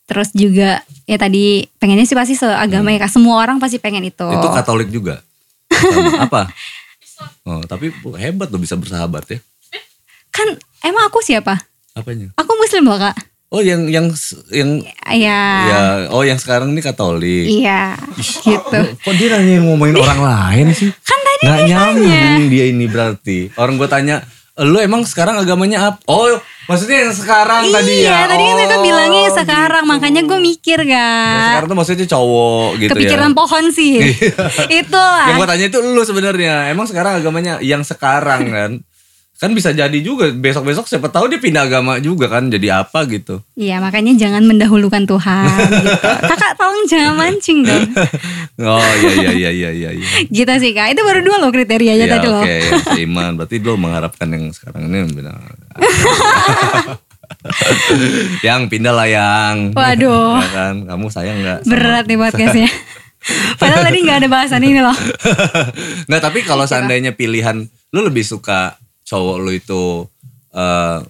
Terus 0.09 0.33
juga 0.33 0.83
ya 1.05 1.17
tadi 1.21 1.69
pengennya 1.79 2.09
sih 2.09 2.17
pasti 2.17 2.35
seagama 2.35 2.91
ya 2.91 3.07
kak. 3.07 3.13
Semua 3.13 3.39
orang 3.45 3.61
pasti 3.63 3.79
pengen 3.79 4.07
itu. 4.09 4.27
Itu 4.27 4.49
Katolik 4.51 4.91
juga. 4.91 5.23
Sama. 5.71 6.11
Apa? 6.27 6.43
Oh, 7.43 7.63
tapi 7.67 7.91
hebat 8.19 8.49
loh 8.51 8.63
bisa 8.63 8.79
bersahabat 8.79 9.27
ya. 9.27 9.39
Kan 10.31 10.55
emang 10.87 11.11
aku 11.11 11.19
siapa? 11.19 11.59
Apanya? 11.99 12.31
Aku 12.39 12.55
muslim 12.55 12.87
loh 12.87 12.95
kak. 12.95 13.17
Oh 13.49 13.65
yang 13.65 13.89
yang 13.89 14.13
yang 14.53 14.85
Ya. 15.09 15.41
ya 15.65 15.81
oh 16.13 16.21
yang 16.21 16.37
sekarang 16.37 16.69
ini 16.69 16.85
Katolik. 16.85 17.49
Iya. 17.49 17.97
Gitu. 18.15 18.79
Kok 19.05 19.15
dia 19.17 19.29
nanya 19.33 19.65
ngomongin 19.65 19.97
orang 19.97 20.21
lain 20.21 20.67
sih? 20.71 20.93
Kan 21.01 21.17
tadi 21.19 21.43
Nggak 21.43 21.59
dia 21.59 21.73
nyambung 21.73 22.45
dia 22.47 22.65
ini 22.69 22.85
berarti. 22.85 23.39
Orang 23.57 23.81
gue 23.81 23.89
tanya, 23.89 24.21
lu 24.59 24.77
emang 24.79 25.01
sekarang 25.03 25.41
agamanya 25.41 25.89
apa? 25.89 26.03
Oh, 26.05 26.29
maksudnya 26.67 27.09
yang 27.09 27.15
sekarang 27.15 27.73
tadi 27.73 28.05
ya? 28.05 28.11
Iya, 28.11 28.21
tadi 28.29 28.43
kan 28.45 28.57
Oh, 28.69 28.85
bilangnya 28.85 29.21
yang 29.23 29.37
sekarang, 29.39 29.83
gitu. 29.83 29.93
makanya 29.95 30.21
gue 30.23 30.39
mikir 30.45 30.79
Yang 30.83 30.93
kak. 30.93 31.47
sekarang 31.49 31.67
tuh 31.67 31.79
maksudnya 31.79 32.07
cowok 32.07 32.69
gitu 32.77 32.91
Kepikiran 32.93 33.31
ya. 33.31 33.37
pohon 33.39 33.65
sih. 33.73 33.95
Itulah. 34.83 35.25
Yang 35.25 35.37
gue 35.39 35.49
tanya 35.49 35.65
itu 35.67 35.79
lu 35.81 36.03
sebenarnya. 36.03 36.55
Emang 36.69 36.85
sekarang 36.85 37.13
agamanya 37.17 37.63
yang 37.63 37.81
sekarang 37.81 38.41
kan? 38.51 38.71
Kan 39.39 39.55
bisa 39.55 39.71
jadi 39.71 39.95
juga 40.03 40.35
besok-besok 40.35 40.91
siapa 40.91 41.15
tahu 41.15 41.31
dia 41.31 41.39
pindah 41.39 41.71
agama 41.71 42.03
juga 42.03 42.27
kan 42.27 42.51
jadi 42.51 42.83
apa 42.83 43.07
gitu. 43.07 43.39
Iya, 43.55 43.79
makanya 43.79 44.19
jangan 44.19 44.43
mendahulukan 44.43 45.07
Tuhan 45.07 45.47
gitu. 45.79 46.07
Kakak 46.35 46.59
tolong 46.59 46.83
jangan 46.91 47.15
mancing 47.15 47.63
dong. 47.63 47.87
Oh 48.59 48.83
iya 48.99 49.15
iya 49.15 49.31
iya 49.31 49.51
iya 49.55 49.71
iya. 49.71 49.91
iya. 49.95 50.07
Gitu 50.27 50.51
sih 50.59 50.75
kak. 50.75 50.91
Itu 50.91 51.07
baru 51.07 51.23
dua 51.23 51.39
loh 51.39 51.55
kriterianya 51.55 52.11
Ya, 52.11 52.19
tadi 52.19 52.27
loh. 52.27 52.43
Oke, 52.43 52.59
yang 52.59 52.83
seiman. 52.83 53.39
Berarti 53.39 53.63
lo 53.63 53.79
mengharapkan 53.79 54.27
yang 54.35 54.51
sekarang 54.51 54.91
ini 54.91 55.07
benar. 55.15 55.39
yang 58.51 58.67
pindah 58.67 58.91
lah 58.91 59.07
yang. 59.07 59.71
Waduh. 59.79 60.43
Ya 60.43 60.51
kan, 60.51 60.75
kamu 60.91 61.07
sayang 61.15 61.39
nggak? 61.47 61.71
Berat 61.71 62.11
nih 62.11 62.19
podcastnya. 62.19 62.71
Padahal 63.63 63.87
tadi 63.87 63.99
nggak 64.03 64.19
ada 64.27 64.29
bahasan 64.35 64.67
ini 64.67 64.83
loh. 64.83 64.99
Nggak, 66.11 66.23
tapi 66.27 66.43
kalau 66.43 66.67
seandainya 66.67 67.15
pilihan, 67.15 67.63
lu 67.95 68.01
lebih 68.03 68.27
suka 68.27 68.75
cowok 69.09 69.37
lu 69.41 69.51
itu 69.57 70.05
eh 70.53 71.01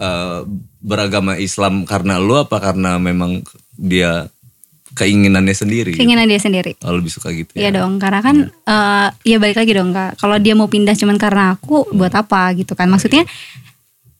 eh, 0.00 0.40
beragama 0.84 1.36
Islam 1.36 1.84
karena 1.84 2.16
lu 2.16 2.36
apa 2.40 2.60
karena 2.60 2.96
memang 2.96 3.44
dia 3.76 4.28
keinginannya 4.94 5.54
sendiri? 5.54 5.92
Keinginan 5.98 6.30
dia 6.30 6.38
sendiri. 6.38 6.78
Oh, 6.86 6.94
lebih 6.94 7.10
suka 7.10 7.34
gitu 7.34 7.50
Iya 7.58 7.74
ya? 7.74 7.82
dong, 7.82 7.98
karena 7.98 8.20
kan 8.22 8.36
eh 8.48 9.08
ya 9.26 9.36
balik 9.42 9.58
lagi 9.58 9.72
dong 9.74 9.90
kak. 9.90 10.16
Kalau 10.22 10.36
dia 10.38 10.54
mau 10.54 10.70
pindah 10.70 10.94
cuman 10.94 11.18
karena 11.18 11.58
aku, 11.58 11.90
buat 11.92 12.14
apa 12.14 12.54
gitu 12.54 12.78
kan? 12.78 12.86
Maksudnya 12.86 13.26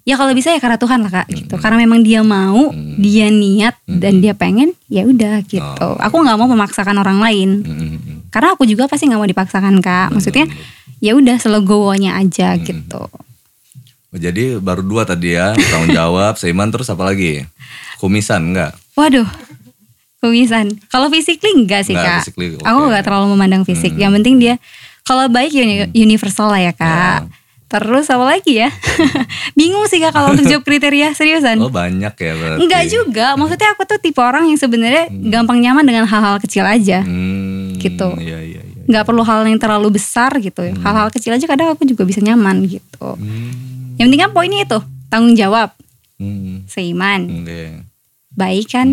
ya 0.04 0.20
kalau 0.20 0.36
bisa 0.36 0.52
ya 0.52 0.60
karena 0.60 0.76
Tuhan 0.76 1.00
lah 1.06 1.12
kak 1.22 1.26
gitu. 1.30 1.54
Karena 1.62 1.78
memang 1.78 2.02
dia 2.02 2.20
mau, 2.26 2.74
dia 2.98 3.30
niat 3.30 3.78
dan 3.86 4.18
dia 4.18 4.34
pengen, 4.34 4.74
ya 4.90 5.06
udah 5.06 5.46
gitu. 5.46 5.88
Aku 6.02 6.16
nggak 6.20 6.36
mau 6.36 6.50
memaksakan 6.50 6.98
orang 6.98 7.22
lain. 7.22 7.50
Mm, 7.62 7.70
mm, 7.70 7.88
mm. 7.94 8.18
Karena 8.34 8.58
aku 8.58 8.66
juga 8.66 8.90
pasti 8.90 9.06
nggak 9.06 9.20
mau 9.22 9.30
dipaksakan 9.30 9.78
kak. 9.78 10.10
Maksudnya 10.10 10.50
ya 11.04 11.12
udah 11.12 11.36
selegowonya 11.36 12.16
aja 12.16 12.56
gitu. 12.56 13.04
Oh, 13.04 14.16
Jadi 14.16 14.56
baru 14.56 14.80
dua 14.80 15.04
tadi 15.04 15.34
ya, 15.34 15.52
tanggung 15.52 15.92
jawab, 15.92 16.34
seiman 16.34 16.70
terus 16.70 16.88
apa 16.88 17.04
lagi? 17.04 17.44
Kumisan 17.98 18.50
enggak? 18.50 18.72
Waduh, 18.94 19.26
kumisan. 20.18 20.72
Kalau 20.86 21.10
physically 21.10 21.52
enggak 21.52 21.82
sih 21.82 21.92
Enggak, 21.92 22.06
kak. 22.08 22.20
physically, 22.24 22.54
oke. 22.54 22.64
Aku 22.64 22.78
nggak 22.86 23.02
terlalu 23.02 23.26
memandang 23.34 23.62
fisik. 23.62 23.92
Yang 23.94 24.22
penting 24.22 24.34
dia 24.38 24.54
kalau 25.02 25.28
baik 25.28 25.52
uni- 25.52 25.92
universal 25.92 26.48
lah 26.48 26.62
ya 26.62 26.72
kak. 26.72 27.28
Terus 27.66 28.06
apa 28.06 28.22
lagi 28.24 28.54
ya? 28.56 28.70
Bingung 29.58 29.82
sih 29.84 29.98
kak 29.98 30.14
kalau 30.14 30.30
untuk 30.30 30.46
job 30.46 30.62
kriteria 30.62 31.10
seriusan. 31.10 31.58
Oh 31.58 31.68
banyak 31.68 32.14
ya 32.14 32.32
berarti. 32.32 32.60
Enggak 32.62 32.82
juga. 32.86 33.34
Maksudnya 33.34 33.74
aku 33.74 33.82
tuh 33.84 33.98
tipe 33.98 34.22
orang 34.22 34.46
yang 34.46 34.54
sebenarnya 34.54 35.10
gampang 35.10 35.58
nyaman 35.58 35.82
dengan 35.82 36.04
hal-hal 36.06 36.38
kecil 36.38 36.62
aja. 36.62 37.02
Hmm, 37.02 37.74
Gitu. 37.76 38.08
Iya 38.16 38.38
iya 38.40 38.62
iya. 38.62 38.73
Nggak 38.84 39.04
perlu 39.04 39.22
hal 39.24 39.44
yang 39.48 39.60
terlalu 39.60 39.96
besar 39.96 40.30
gitu. 40.40 40.60
Hal-hal 40.60 41.08
kecil 41.10 41.34
aja 41.34 41.46
kadang 41.48 41.72
aku 41.72 41.84
juga 41.88 42.04
bisa 42.04 42.20
nyaman 42.20 42.64
gitu. 42.68 43.16
Hmm, 43.16 43.96
Yang 43.96 44.06
penting 44.10 44.22
kan 44.22 44.30
poinnya 44.32 44.60
itu 44.64 44.78
tanggung 45.08 45.34
jawab, 45.38 45.70
hmm, 46.18 46.66
seiman, 46.66 47.20
oke. 47.44 47.62
baik 48.34 48.66
kan, 48.66 48.88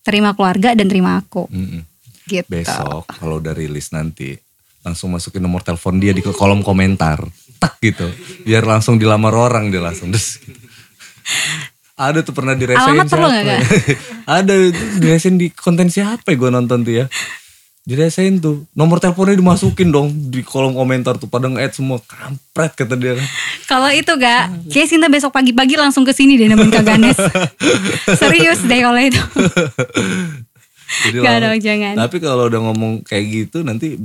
terima 0.00 0.32
keluarga 0.32 0.72
dan 0.72 0.86
terima 0.88 1.20
aku. 1.20 1.46
Hmm, 1.52 1.68
hmm. 1.78 1.82
Gitu. 2.26 2.48
Besok 2.48 3.04
kalau 3.18 3.42
udah 3.42 3.52
rilis 3.52 3.92
nanti 3.92 4.38
langsung 4.82 5.14
masukin 5.14 5.42
nomor 5.42 5.62
telepon 5.62 5.98
dia 6.02 6.10
di 6.10 6.22
kolom 6.22 6.64
komentar. 6.64 7.22
Tak 7.62 7.78
gitu. 7.78 8.10
Biar 8.42 8.66
langsung 8.66 8.98
dilamar 8.98 9.34
orang 9.34 9.70
dia 9.70 9.78
langsung. 9.78 10.10
Terus 10.10 10.42
ada 11.94 12.18
tuh 12.26 12.34
pernah 12.34 12.58
diresain 12.58 12.98
Alamat 12.98 13.06
perlu 13.06 13.28
siapa 13.30 13.42
nggak, 13.46 13.46
ya? 13.46 13.60
Ada 14.42 14.54
diresain 14.98 15.36
di 15.38 15.54
konten 15.54 15.86
siapa 15.86 16.34
ya 16.34 16.36
gue 16.40 16.50
nonton 16.50 16.82
tuh 16.82 16.94
ya. 16.98 17.06
Diresain 17.82 18.38
tuh. 18.38 18.62
Nomor 18.78 19.02
teleponnya 19.02 19.34
dimasukin 19.34 19.90
dong 19.90 20.14
di 20.30 20.46
kolom 20.46 20.70
komentar 20.70 21.18
tuh. 21.18 21.26
Pada 21.26 21.50
nge-add 21.50 21.74
semua. 21.74 21.98
Kampret 21.98 22.78
kata 22.78 22.94
dia. 22.94 23.18
Kalau 23.66 23.90
itu 23.90 24.12
gak, 24.14 24.70
kayak 24.70 24.86
Sinta 24.86 25.10
besok 25.10 25.34
pagi-pagi 25.34 25.74
langsung 25.74 26.06
ke 26.06 26.14
sini 26.14 26.38
deh 26.38 26.46
nemenin 26.46 26.70
Kak 26.70 26.86
Ganes. 26.86 27.18
Serius 28.22 28.62
deh 28.62 28.80
kalau 28.86 29.00
itu. 29.02 29.22
Jadi 31.08 31.16
Gak 31.24 31.36
dong, 31.42 31.58
jangan. 31.58 31.94
Tapi 31.98 32.16
kalau 32.22 32.46
udah 32.46 32.60
ngomong 32.70 33.02
kayak 33.02 33.24
gitu 33.26 33.66
nanti 33.66 33.98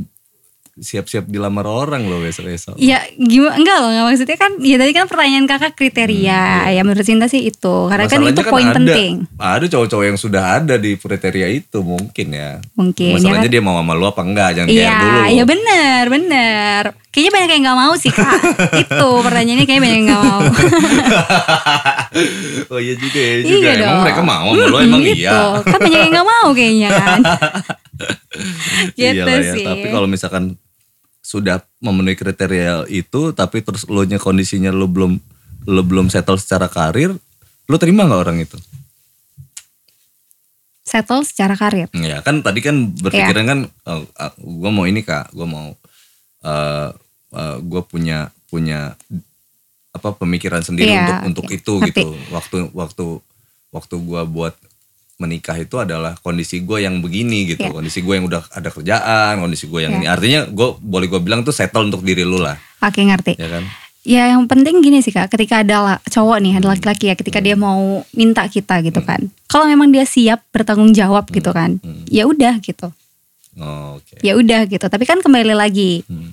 siap-siap 0.78 1.26
dilamar 1.26 1.66
orang 1.66 2.06
loh 2.06 2.22
besok-besok. 2.22 2.78
Ya 2.78 3.02
gimana 3.14 3.58
enggak 3.58 3.78
loh 3.78 3.90
nggak 3.90 4.06
maksudnya 4.08 4.38
kan 4.38 4.52
ya 4.58 4.78
tadi 4.78 4.92
kan 4.92 5.06
pertanyaan 5.06 5.46
kakak 5.46 5.74
kriteria 5.74 6.42
ya 6.70 6.82
menurut 6.82 7.02
Sinta 7.02 7.26
sih 7.26 7.44
itu 7.44 7.76
karena 7.86 8.06
kan 8.06 8.22
Masalahnya 8.22 8.34
itu 8.38 8.44
poin 8.46 8.68
ada, 8.68 8.76
penting 8.76 9.12
Ada 9.36 9.66
cowok-cowok 9.68 10.06
yang 10.06 10.18
sudah 10.18 10.44
ada 10.58 10.76
di 10.76 10.94
kriteria 10.94 11.48
itu 11.50 11.80
mungkin 11.82 12.28
ya. 12.30 12.62
mungkin 12.74 13.10
ya 13.10 13.16
Masalahnya 13.18 13.46
kan? 13.46 13.54
dia 13.54 13.62
mau 13.62 13.76
sama 13.76 13.94
lu 13.94 14.06
apa 14.06 14.22
enggak, 14.22 14.50
jangan 14.54 14.70
Iya, 14.70 14.86
GR 14.86 15.02
dulu. 15.02 15.20
iya 15.28 15.44
benar, 15.44 16.04
benar. 16.08 16.84
Kayaknya 17.10 17.32
banyak 17.34 17.50
yang 17.50 17.64
nggak 17.66 17.80
mau 17.80 17.94
sih 17.98 18.12
kak. 18.14 18.40
itu 18.86 19.08
pertanyaannya 19.26 19.66
kayaknya 19.66 19.82
banyak 19.82 19.98
yang 19.98 20.06
nggak 20.06 20.24
mau. 20.24 20.42
oh 22.72 22.80
iya 22.80 22.94
juga 22.94 23.20
ya 23.20 23.36
juga. 23.42 23.50
iya 23.50 23.72
Emang 23.74 23.82
dong. 23.82 24.02
mereka 24.06 24.22
mau 24.22 24.48
sama 24.54 24.66
lu 24.70 24.78
emang 24.80 25.02
gitu. 25.02 25.18
iya. 25.26 25.40
Kan 25.66 25.80
banyak 25.82 26.00
yang 26.00 26.12
nggak 26.14 26.28
mau 26.28 26.48
kayaknya 26.54 26.90
kan. 26.94 27.20
gitu 28.94 29.02
Iyalah 29.18 29.38
ya. 29.42 29.54
sih. 29.58 29.66
Tapi 29.66 29.88
kalau 29.90 30.08
misalkan 30.08 30.44
sudah 31.28 31.60
memenuhi 31.84 32.16
kriteria 32.16 32.88
itu 32.88 33.36
tapi 33.36 33.60
terus 33.60 33.84
lo 33.92 34.08
nya 34.08 34.16
kondisinya 34.16 34.72
lo 34.72 34.88
belum 34.88 35.20
lo 35.68 35.82
belum 35.84 36.08
settle 36.08 36.40
secara 36.40 36.72
karir, 36.72 37.12
lo 37.68 37.76
terima 37.76 38.08
nggak 38.08 38.22
orang 38.24 38.40
itu? 38.40 38.56
Settle 40.88 41.28
secara 41.28 41.60
karir. 41.60 41.92
Ya 41.92 42.24
kan 42.24 42.40
tadi 42.40 42.64
kan 42.64 42.96
berpikiran 42.96 43.44
Iya. 43.44 43.52
kan 43.52 43.60
gue 44.40 44.72
mau 44.72 44.88
ini 44.88 45.04
kak, 45.04 45.36
gue 45.36 45.44
mau 45.44 45.76
uh, 46.48 46.90
gue 47.60 47.82
punya 47.84 48.32
punya 48.48 48.96
apa 49.92 50.16
pemikiran 50.16 50.64
sendiri 50.64 50.96
Iya, 50.96 51.28
untuk 51.28 51.44
untuk 51.44 51.46
oke. 51.52 51.58
itu 51.60 51.74
Ngerti. 51.84 51.92
gitu. 51.92 52.08
Waktu 52.32 52.58
waktu 52.72 53.06
waktu 53.76 53.96
gue 54.00 54.22
buat 54.32 54.56
menikah 55.18 55.58
itu 55.58 55.76
adalah 55.76 56.14
kondisi 56.16 56.62
gue 56.62 56.86
yang 56.86 57.02
begini 57.02 57.50
gitu, 57.50 57.66
Iya. 57.66 57.74
kondisi 57.74 58.00
gue 58.02 58.14
yang 58.14 58.26
udah 58.26 58.46
ada 58.54 58.70
kerjaan, 58.70 59.42
kondisi 59.42 59.66
gue 59.66 59.82
yang 59.82 59.94
Iya. 59.94 60.00
ini. 60.00 60.06
Artinya 60.08 60.40
gue 60.48 60.68
boleh 60.78 61.08
gue 61.08 61.18
bilang 61.20 61.42
tuh 61.42 61.52
settle 61.52 61.90
untuk 61.90 62.06
diri 62.06 62.22
lu 62.22 62.38
lah, 62.38 62.56
Oke 62.80 63.02
ngerti. 63.02 63.34
ya 63.36 63.50
kan? 63.50 63.66
Ya 64.08 64.24
yang 64.32 64.48
penting 64.48 64.80
gini 64.80 65.04
sih 65.04 65.12
kak, 65.12 65.28
ketika 65.28 65.60
ada 65.60 66.00
cowok 66.08 66.38
nih, 66.40 66.54
ada 66.56 66.72
laki-laki 66.72 67.12
ya, 67.12 67.16
ketika 67.16 67.44
dia 67.44 67.60
mau 67.60 67.76
minta 68.14 68.48
kita 68.48 68.80
gitu 68.80 69.04
kan, 69.04 69.20
kalau 69.46 69.68
memang 69.68 69.92
dia 69.92 70.06
siap 70.06 70.48
bertanggung 70.48 70.96
jawab 70.96 71.28
gitu 71.28 71.52
kan, 71.52 71.76
ya 72.08 72.24
udah 72.24 72.56
gitu, 72.62 72.94
Oh, 73.58 73.98
Oke. 73.98 74.22
ya 74.22 74.38
udah 74.38 74.64
gitu. 74.64 74.86
Tapi 74.86 75.04
kan 75.04 75.18
kembali 75.20 75.52
lagi, 75.52 76.06
Hmm. 76.06 76.27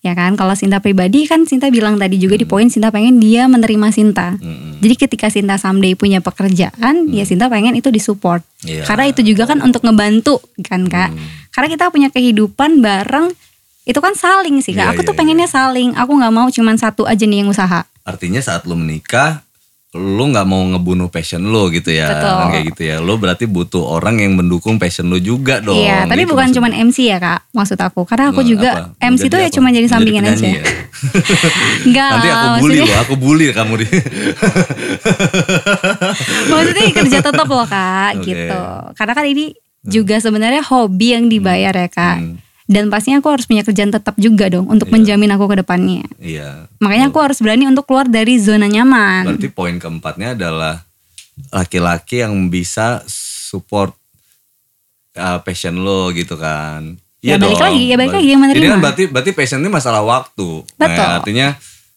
Ya 0.00 0.16
kan, 0.16 0.36
kalau 0.36 0.56
Sinta 0.56 0.80
pribadi 0.80 1.28
kan 1.28 1.44
Sinta 1.44 1.68
bilang 1.68 2.00
tadi 2.00 2.16
juga 2.16 2.36
di 2.40 2.48
poin 2.48 2.68
Sinta 2.72 2.88
pengen 2.88 3.20
dia 3.20 3.46
menerima 3.46 3.88
Sinta. 3.92 4.36
Mm-mm. 4.40 4.80
Jadi 4.80 4.94
ketika 4.96 5.28
Sinta 5.28 5.60
someday 5.60 5.92
punya 5.96 6.24
pekerjaan, 6.24 7.12
ya 7.12 7.24
Sinta 7.28 7.52
pengen 7.52 7.76
itu 7.76 7.92
disupport. 7.92 8.40
Iya. 8.64 8.88
Karena 8.88 9.08
itu 9.08 9.20
juga 9.24 9.44
kan 9.48 9.60
untuk 9.60 9.84
ngebantu 9.84 10.40
kan 10.64 10.88
kak. 10.88 11.12
Karena 11.52 11.68
kita 11.68 11.92
punya 11.92 12.08
kehidupan 12.08 12.80
bareng 12.80 13.32
itu 13.88 13.98
kan 13.98 14.12
saling 14.14 14.60
sih 14.60 14.76
kak 14.76 14.86
Iya, 14.86 14.92
aku 14.94 15.02
tuh 15.02 15.16
iya, 15.16 15.20
pengennya 15.24 15.48
saling 15.48 15.96
aku 15.96 16.12
nggak 16.14 16.34
mau 16.36 16.46
cuman 16.52 16.76
satu 16.76 17.08
aja 17.08 17.24
nih 17.24 17.42
yang 17.42 17.50
usaha 17.50 17.88
Artinya 18.00 18.40
saat 18.40 18.64
lu 18.64 18.74
menikah, 18.74 19.44
lu 19.90 20.24
nggak 20.24 20.44
mau 20.44 20.60
ngebunuh 20.64 21.06
passion 21.06 21.42
lu 21.42 21.68
gitu 21.68 21.90
ya, 21.90 22.06
Betul. 22.08 22.30
Kan 22.30 22.46
kayak 22.48 22.64
gitu 22.70 22.80
ya. 22.84 22.94
Lu 22.98 23.16
berarti 23.16 23.44
butuh 23.44 23.82
orang 23.82 24.18
yang 24.18 24.32
mendukung 24.32 24.76
passion 24.76 25.04
lu 25.04 25.18
juga 25.18 25.58
dong. 25.58 25.74
iya 25.74 26.04
tapi 26.04 26.22
Gitu 26.22 26.30
bukan 26.30 26.46
cuman 26.52 26.70
MC 26.86 26.96
ya 27.04 27.16
kak 27.18 27.38
maksud 27.50 27.74
aku 27.74 28.04
karena 28.04 28.30
aku 28.30 28.40
juga 28.40 28.86
apa? 28.86 29.02
MC 29.02 29.26
tuh 29.26 29.36
ya 29.36 29.48
cuma 29.48 29.68
jadi 29.68 29.84
sampingan 29.84 30.22
aja 30.28 30.44
ya? 30.46 30.62
Enggak 31.84 32.08
Nanti 32.12 32.28
aku 32.28 32.46
bully 32.60 32.78
maksudnya, 32.78 32.86
loh, 32.86 32.98
aku 33.00 33.14
bully 33.16 33.44
kamu 33.50 33.72
di. 33.76 33.86
maksudnya 36.50 36.82
kerja 36.92 37.18
tetap 37.20 37.46
loh 37.46 37.66
kak 37.66 38.10
Oke. 38.16 38.24
gitu 38.26 38.60
karena 38.94 39.12
kan 39.12 39.24
ini 39.26 39.44
juga 39.82 40.14
sebenarnya 40.18 40.62
hobi 40.62 41.06
yang 41.14 41.24
dibayar 41.26 41.72
ya 41.74 41.88
kak 41.88 42.16
Hmm. 42.20 42.36
Dan 42.70 42.86
pastinya 42.86 43.18
aku 43.18 43.34
harus 43.34 43.50
punya 43.50 43.66
kerjaan 43.66 43.90
tetap 43.90 44.14
juga 44.14 44.46
dong 44.46 44.70
untuk 44.70 44.86
Iya. 44.86 44.94
menjamin 44.94 45.30
aku 45.34 45.44
ke 45.50 45.56
depannya 45.58 46.06
Iya. 46.22 46.70
makanya 46.78 47.10
aku 47.10 47.18
harus 47.18 47.42
berani 47.42 47.66
untuk 47.66 47.90
keluar 47.90 48.06
dari 48.06 48.38
zona 48.38 48.70
nyaman 48.70 49.26
Berarti 49.26 49.50
poin 49.50 49.74
keempatnya 49.82 50.38
adalah 50.38 50.86
laki-laki 51.50 52.22
yang 52.22 52.52
bisa 52.52 53.02
support 53.08 53.96
uh, 55.16 55.40
passion 55.40 55.80
lo 55.80 56.12
gitu 56.12 56.36
kan. 56.36 57.00
Ya, 57.20 57.36
balik 57.36 57.60
lagi, 57.60 57.82
ya 57.84 57.96
balik 58.00 58.16
lagi 58.16 58.28
yang 58.32 58.40
menerima. 58.40 58.60
Ini 58.64 58.72
kan 58.72 58.80
berarti 58.80 59.04
berarti 59.12 59.30
passion 59.36 59.60
ini 59.60 59.68
masalah 59.68 60.00
waktu. 60.00 60.64
Nah, 60.80 60.88
Betul. 60.88 61.08
artinya 61.20 61.46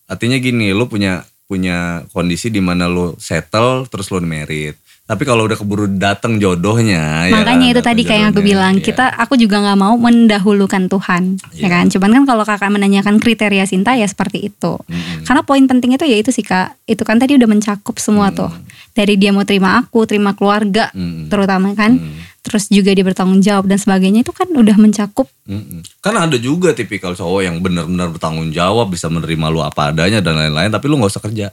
artinya 0.03 0.37
gini, 0.39 0.75
lo 0.75 0.91
punya 0.91 1.23
punya 1.47 2.03
kondisi 2.11 2.51
di 2.51 2.59
mana 2.59 2.91
lo 2.91 3.15
settle 3.15 3.87
terus 3.87 4.11
lo 4.11 4.19
merit. 4.19 4.75
Tapi 5.03 5.27
kalau 5.27 5.43
udah 5.43 5.59
keburu 5.59 5.83
datang 5.99 6.39
jodohnya, 6.39 7.27
ya 7.27 7.35
Makanya 7.35 7.67
kan, 7.67 7.73
itu 7.75 7.81
tadi 7.83 8.01
kayak 8.07 8.19
yang 8.23 8.31
aku 8.31 8.39
bilang, 8.39 8.79
iya. 8.79 8.83
kita 8.87 9.05
aku 9.19 9.35
juga 9.35 9.59
nggak 9.59 9.75
mau 9.75 9.99
mendahulukan 9.99 10.87
Tuhan, 10.87 11.43
ya 11.59 11.59
Iya. 11.59 11.67
kan? 11.67 11.85
Cuman 11.91 12.09
kan 12.15 12.23
kalau 12.23 12.43
kakak 12.47 12.71
menanyakan 12.71 13.19
kriteria 13.19 13.67
cinta 13.67 13.99
ya 13.99 14.07
seperti 14.07 14.47
itu. 14.47 14.79
Mm-mm. 14.79 15.27
Karena 15.27 15.43
poin 15.43 15.59
penting 15.67 15.99
itu 15.99 16.07
ya 16.07 16.15
itu 16.15 16.31
sih 16.31 16.47
kak, 16.47 16.79
itu 16.87 17.03
kan 17.03 17.19
tadi 17.19 17.35
udah 17.35 17.51
mencakup 17.51 17.99
semua 17.99 18.31
tuh. 18.31 18.47
Dari 18.95 19.19
dia 19.19 19.35
mau 19.35 19.43
terima 19.43 19.75
aku, 19.75 20.07
terima 20.07 20.39
keluarga, 20.39 20.87
Mm-mm. 20.95 21.27
terutama 21.27 21.75
kan. 21.75 21.99
Mm. 21.99 22.23
Terus 22.39 22.71
juga 22.71 22.95
dia 22.95 23.03
bertanggung 23.03 23.43
jawab 23.43 23.67
dan 23.67 23.79
sebagainya 23.83 24.23
itu 24.23 24.31
kan 24.31 24.47
udah 24.55 24.79
mencakup. 24.79 25.27
Mm-mm. 25.51 25.83
Kan 25.99 26.15
ada 26.15 26.39
juga 26.39 26.71
tipikal 26.71 27.11
cowok 27.11 27.43
yang 27.43 27.59
benar-benar 27.59 28.07
bertanggung 28.07 28.55
jawab, 28.55 28.87
bisa 28.87 29.11
menerima 29.11 29.51
lu 29.51 29.59
apa 29.59 29.91
adanya 29.91 30.23
dan 30.23 30.39
lain-lain, 30.39 30.71
tapi 30.71 30.87
lu 30.87 30.95
nggak 30.95 31.11
usah 31.11 31.23
kerja. 31.27 31.51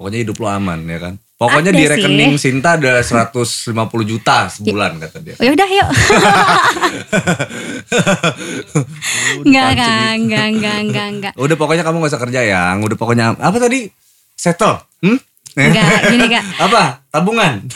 Pokoknya 0.00 0.24
hidup 0.24 0.40
lu 0.40 0.48
aman 0.48 0.80
ya 0.88 0.96
kan. 0.96 1.20
Pokoknya 1.36 1.72
Ada 1.72 1.76
di 1.76 1.84
sih. 1.84 1.92
rekening 1.92 2.32
Sinta 2.40 2.80
ada 2.80 3.04
150 3.04 3.68
juta 4.08 4.48
sebulan 4.48 4.96
kata 4.96 5.20
dia. 5.20 5.36
Oh, 5.36 5.44
ya 5.44 5.52
udah 5.52 5.68
yuk. 5.68 5.88
Enggak 9.44 9.68
enggak, 9.76 10.16
enggak, 10.16 10.46
enggak, 10.80 11.06
enggak. 11.12 11.32
Udah 11.36 11.56
pokoknya 11.60 11.84
kamu 11.84 12.00
gak 12.00 12.16
usah 12.16 12.22
kerja 12.24 12.40
yang. 12.48 12.80
Udah 12.80 12.96
pokoknya 12.96 13.36
apa 13.36 13.60
tadi? 13.60 13.92
Settle. 14.32 14.80
Hmm? 15.04 15.20
Enggak, 15.52 16.08
gini 16.08 16.32
kak. 16.32 16.44
apa? 16.64 17.04
Tabungan. 17.12 17.68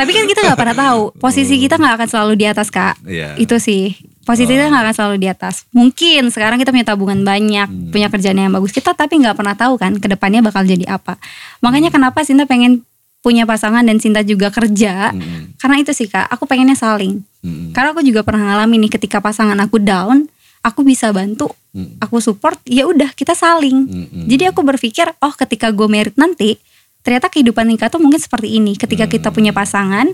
Tapi 0.00 0.10
kan 0.16 0.24
kita 0.24 0.40
nggak 0.46 0.56
pernah 0.56 0.76
tahu 0.80 1.12
posisi 1.20 1.60
kita 1.60 1.76
nggak 1.76 2.00
akan 2.00 2.08
selalu 2.08 2.32
di 2.40 2.46
atas 2.48 2.72
kak. 2.72 2.96
Iya. 3.04 3.36
Itu 3.36 3.60
sih 3.60 3.92
posisi 4.26 4.50
kita 4.50 4.66
nggak 4.66 4.82
akan 4.90 4.94
selalu 4.94 5.16
di 5.22 5.28
atas. 5.30 5.64
Mungkin 5.70 6.34
sekarang 6.34 6.58
kita 6.58 6.74
punya 6.74 6.82
tabungan 6.82 7.22
banyak, 7.22 7.68
Hmm. 7.70 7.94
punya 7.94 8.10
kerjaan 8.10 8.36
yang 8.36 8.50
bagus 8.50 8.74
kita, 8.74 8.90
tapi 8.92 9.22
nggak 9.22 9.38
pernah 9.38 9.54
tahu 9.54 9.78
kan 9.78 9.94
ke 9.96 10.10
depannya 10.10 10.42
bakal 10.42 10.66
jadi 10.66 10.82
apa. 10.90 11.14
Makanya 11.62 11.94
kenapa 11.94 12.26
Sinta 12.26 12.44
pengen 12.44 12.82
punya 13.22 13.42
pasangan 13.42 13.82
dan 13.82 13.98
Sinta 13.98 14.22
juga 14.22 14.54
kerja. 14.54 15.10
Mm-mm. 15.10 15.58
Karena 15.58 15.82
itu 15.82 15.90
sih 15.90 16.06
kak, 16.06 16.30
aku 16.30 16.46
pengennya 16.46 16.78
saling. 16.78 17.26
Mm-mm. 17.42 17.74
Karena 17.74 17.90
aku 17.90 18.02
juga 18.02 18.22
pernah 18.22 18.54
ngalamin 18.54 18.86
nih 18.86 18.92
ketika 18.94 19.18
pasangan 19.18 19.58
aku 19.58 19.82
down, 19.82 20.30
aku 20.62 20.86
bisa 20.86 21.10
bantu, 21.10 21.50
Mm. 21.74 21.98
aku 21.98 22.22
support, 22.22 22.62
ya 22.62 22.86
udah 22.86 23.10
kita 23.18 23.34
saling. 23.34 23.82
Mm-mm. 23.82 24.24
Jadi 24.30 24.46
aku 24.46 24.62
berpikir, 24.62 25.10
oh 25.18 25.34
ketika 25.34 25.74
gue 25.74 25.90
merit 25.90 26.14
nanti, 26.14 26.54
ternyata 27.02 27.26
kehidupan 27.26 27.66
nikah 27.66 27.90
tuh 27.90 27.98
mungkin 27.98 28.22
seperti 28.22 28.62
ini. 28.62 28.78
Ketika 28.78 29.10
kita 29.10 29.34
punya 29.34 29.50
pasangan, 29.50 30.06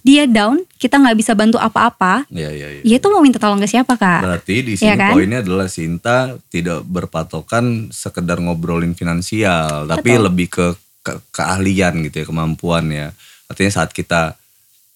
dia 0.00 0.24
down, 0.24 0.64
kita 0.76 0.96
nggak 0.96 1.16
bisa 1.16 1.32
bantu 1.36 1.60
apa-apa, 1.60 2.24
Iya, 2.32 2.50
iya, 2.50 2.68
iya. 2.78 2.82
ya 2.82 2.96
itu 2.96 3.06
mau 3.08 3.20
minta 3.20 3.36
tolong 3.36 3.60
ke 3.60 3.68
siapa 3.68 3.94
kak? 3.94 4.20
Berarti 4.24 4.54
di 4.64 4.74
sini 4.76 4.92
Iya 4.92 4.96
kan? 4.96 5.12
poinnya 5.12 5.38
adalah 5.44 5.68
Sinta 5.68 6.40
tidak 6.48 6.84
berpatokan 6.84 7.92
sekedar 7.92 8.40
ngobrolin 8.40 8.96
finansial, 8.96 9.84
tapi 9.84 10.16
Betul. 10.16 10.24
lebih 10.32 10.46
ke, 10.48 10.66
ke- 11.00 11.20
keahlian 11.30 12.00
gitu 12.08 12.24
ya, 12.24 12.26
kemampuan 12.26 12.88
ya. 12.88 13.12
Artinya 13.46 13.72
saat 13.72 13.92
kita 13.92 14.36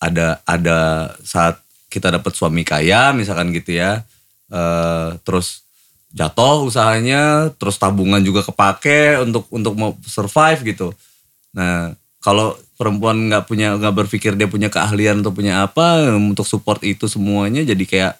ada 0.01 0.41
ada 0.45 0.79
saat 1.21 1.61
kita 1.89 2.11
dapat 2.11 2.33
suami 2.35 2.65
kaya 2.65 3.13
misalkan 3.13 3.53
gitu 3.53 3.77
ya, 3.77 4.03
eh, 4.49 5.09
terus 5.23 5.63
jatuh 6.15 6.65
usahanya, 6.65 7.51
terus 7.59 7.75
tabungan 7.75 8.23
juga 8.23 8.47
kepake 8.47 9.19
untuk 9.21 9.51
untuk 9.51 9.75
mau 9.75 9.93
survive 10.07 10.63
gitu. 10.65 10.89
Nah, 11.51 11.93
kalau 12.25 12.57
perempuan 12.81 13.29
nggak 13.29 13.45
punya 13.45 13.77
nggak 13.77 13.95
berpikir 14.05 14.33
dia 14.33 14.49
punya 14.49 14.73
keahlian 14.73 15.21
atau 15.21 15.31
punya 15.31 15.63
apa 15.63 16.17
untuk 16.17 16.49
support 16.49 16.81
itu 16.81 17.05
semuanya 17.05 17.61
jadi 17.63 17.85
kayak 17.85 18.13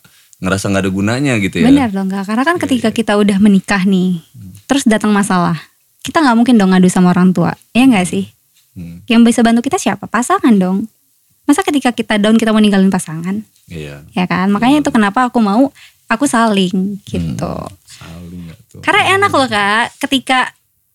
ngerasa 0.45 0.69
nggak 0.69 0.83
ada 0.85 0.93
gunanya 0.93 1.33
gitu 1.41 1.65
ya. 1.65 1.73
Benar 1.73 1.89
dong 1.89 2.13
kak, 2.13 2.29
karena 2.29 2.45
kan 2.45 2.57
ketika 2.61 2.93
kita 2.93 3.17
udah 3.17 3.41
menikah 3.41 3.81
nih, 3.87 4.21
terus 4.69 4.85
datang 4.85 5.15
masalah, 5.15 5.57
kita 6.05 6.21
nggak 6.21 6.37
mungkin 6.37 6.55
dong 6.61 6.77
ngadu 6.77 6.91
sama 6.93 7.17
orang 7.17 7.33
tua, 7.33 7.57
ya 7.73 7.89
nggak 7.89 8.05
sih? 8.05 8.29
Hmm, 8.75 9.01
Yang 9.07 9.33
bisa 9.33 9.41
bantu 9.41 9.65
kita 9.65 9.79
siapa? 9.81 10.05
Pasangan 10.11 10.53
dong. 10.59 10.91
Masa 11.49 11.65
ketika 11.65 11.95
kita 11.95 12.21
down 12.21 12.37
kita 12.37 12.51
mau 12.51 12.61
ninggalin 12.61 12.91
pasangan, 12.93 13.41
iya. 13.71 14.05
ya 14.13 14.25
kan? 14.29 14.51
Makanya 14.51 14.85
itu 14.85 14.91
kenapa 14.91 15.29
aku 15.29 15.39
mau 15.41 15.71
aku 16.11 16.25
saling 16.29 17.01
gitu. 17.07 17.55
Saling 17.89 18.41
nggak 18.51 18.59
tuh. 18.69 18.81
Karena 18.83 19.17
enak 19.17 19.31
loh 19.33 19.49
kak, 19.49 19.97
ketika 20.03 20.53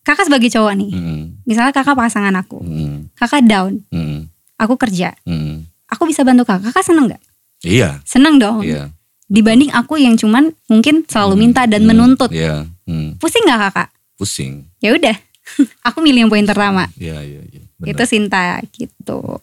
kakak 0.09 0.25
sebagai 0.25 0.49
cowok 0.49 0.73
nih, 0.73 0.89
Hmm, 0.89 1.21
misalnya 1.45 1.69
kakak 1.69 1.93
pasangan 1.93 2.33
aku, 2.33 2.57
hmm, 2.59 3.13
kakak 3.13 3.45
down, 3.45 3.77
hmm, 3.93 4.25
aku 4.57 4.73
kerja, 4.75 5.13
hmm. 5.21 5.69
aku 5.85 6.09
bisa 6.09 6.25
bantu 6.25 6.49
kakak, 6.49 6.73
kakak 6.73 6.81
seneng 6.81 7.13
nggak? 7.13 7.21
Iya, 7.61 8.01
Seneng 8.01 8.41
dong. 8.41 8.65
iya. 8.65 8.89
Dibanding 9.29 9.69
aku 9.69 10.01
yang 10.01 10.17
cuman 10.17 10.49
mungkin 10.65 11.05
selalu 11.05 11.37
minta 11.37 11.69
dan 11.69 11.85
Hmm, 11.85 11.93
menuntut, 11.93 12.33
Iya, 12.33 12.65
hmm, 12.89 13.21
pusing 13.21 13.45
nggak 13.45 13.61
kakak? 13.69 13.89
pusing. 14.17 14.65
Ya 14.81 14.91
udah, 14.91 15.13
aku 15.87 16.01
milih 16.01 16.25
yang 16.25 16.31
poin 16.33 16.43
pertama. 16.43 16.89
Iya, 16.97 17.21
iya, 17.21 17.41
iya. 17.45 17.61
benar. 17.77 17.93
Itu 17.93 18.03
Sinta 18.03 18.57
gitu. 18.73 19.37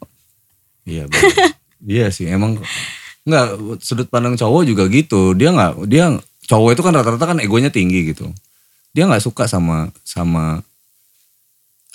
Iya, 0.83 1.07
benar. 1.07 1.55
iya 1.95 2.07
sih, 2.11 2.27
emang 2.27 2.59
nggak 3.23 3.47
sudut 3.81 4.07
pandang 4.07 4.35
cowok 4.35 4.67
juga 4.67 4.85
gitu. 4.87 5.33
Dia 5.33 5.55
nggak, 5.55 5.87
dia 5.87 6.11
cowok 6.45 6.75
itu 6.75 6.83
kan 6.83 6.93
rata-rata 6.93 7.27
kan 7.27 7.39
egonya 7.39 7.71
tinggi 7.71 8.11
gitu. 8.11 8.31
Dia 8.97 9.05
nggak 9.05 9.21
suka 9.21 9.45
sama 9.45 9.93
sama 10.01 10.65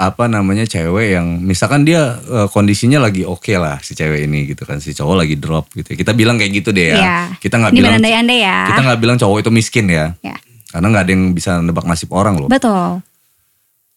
apa 0.02 0.26
namanya 0.26 0.66
cewek 0.66 1.18
yang 1.18 1.41
misalkan 1.41 1.86
dia 1.86 2.22
eh, 2.22 2.47
kondisinya 2.49 3.02
lagi 3.02 3.22
oke 3.22 3.54
lah 3.58 3.82
si 3.82 3.97
cewek 3.97 4.26
ini 4.26 4.49
gitu 4.49 4.66
kan 4.66 4.78
si 4.82 4.93
cowok 4.93 5.16
lagi 5.26 5.36
drop 5.41 5.70
gitu. 5.74 5.97
Kita 5.97 6.14
bilang 6.14 6.38
kayak 6.38 6.62
gitu 6.62 6.70
deh 6.70 6.93
ya. 6.93 6.97
Iya. 7.02 7.18
Kita 7.41 7.58
nggak 7.58 7.74
bilang 7.74 7.97
berandai-andai 7.97 8.39
ya. 8.41 8.60
kita 8.70 8.82
nggak 8.86 8.99
bilang 9.02 9.18
cowok 9.18 9.38
itu 9.41 9.49
miskin 9.49 9.89
ya. 9.89 10.14
Ya. 10.22 10.38
Karena 10.70 10.88
nggak 10.93 11.04
ada 11.06 11.12
yang 11.12 11.26
bisa 11.34 11.58
nebak 11.60 11.86
nasib 11.89 12.14
orang 12.14 12.38
loh. 12.38 12.49
Betul. 12.49 13.02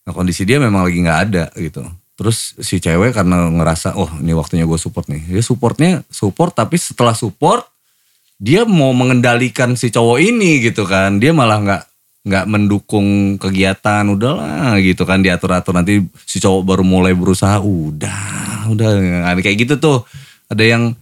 Nah 0.05 0.12
kondisi 0.12 0.44
dia 0.44 0.61
memang 0.61 0.84
lagi 0.84 1.00
nggak 1.00 1.20
ada 1.28 1.44
gitu. 1.57 1.84
Terus 2.14 2.55
si 2.62 2.78
cewek 2.78 3.11
karena 3.11 3.50
ngerasa, 3.50 3.98
oh 3.98 4.07
ini 4.22 4.30
waktunya 4.38 4.62
gue 4.62 4.78
support 4.78 5.11
nih. 5.11 5.22
Dia 5.34 5.42
supportnya 5.42 6.07
support 6.07 6.55
tapi 6.55 6.78
setelah 6.78 7.11
support 7.11 7.66
dia 8.38 8.62
mau 8.62 8.94
mengendalikan 8.94 9.74
si 9.74 9.90
cowok 9.90 10.18
ini 10.22 10.62
gitu 10.62 10.86
kan. 10.86 11.18
Dia 11.18 11.34
malah 11.34 11.59
nggak 11.59 11.82
nggak 12.24 12.44
mendukung 12.48 13.36
kegiatan 13.36 14.08
udahlah 14.08 14.80
gitu 14.80 15.04
kan 15.04 15.20
diatur 15.20 15.52
atur 15.52 15.76
nanti 15.76 16.00
si 16.24 16.40
cowok 16.40 16.62
baru 16.64 16.84
mulai 16.84 17.12
berusaha 17.12 17.60
udah 17.60 18.72
udah 18.72 18.90
Nah, 19.28 19.36
kayak 19.36 19.68
gitu 19.68 19.74
tuh 19.76 20.08
ada 20.48 20.64
yang 20.64 20.96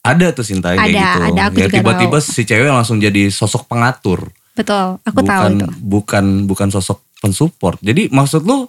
ada 0.00 0.32
tuh 0.32 0.42
Sinta 0.42 0.72
kayak 0.72 0.96
gitu 0.96 1.20
ada, 1.28 1.52
aku 1.52 1.60
ya 1.60 1.68
tiba-tiba 1.68 2.18
si 2.24 2.48
cewek 2.48 2.72
langsung 2.72 2.96
jadi 2.96 3.28
sosok 3.28 3.68
pengatur 3.68 4.32
Betul. 4.52 5.00
Aku 5.00 5.24
bukan 5.24 5.28
tahu 5.28 5.44
itu. 5.56 5.66
bukan 5.80 6.24
bukan 6.44 6.68
sosok 6.68 7.00
pensupport. 7.24 7.78
Jadi 7.80 8.12
maksud 8.12 8.44
lu 8.44 8.68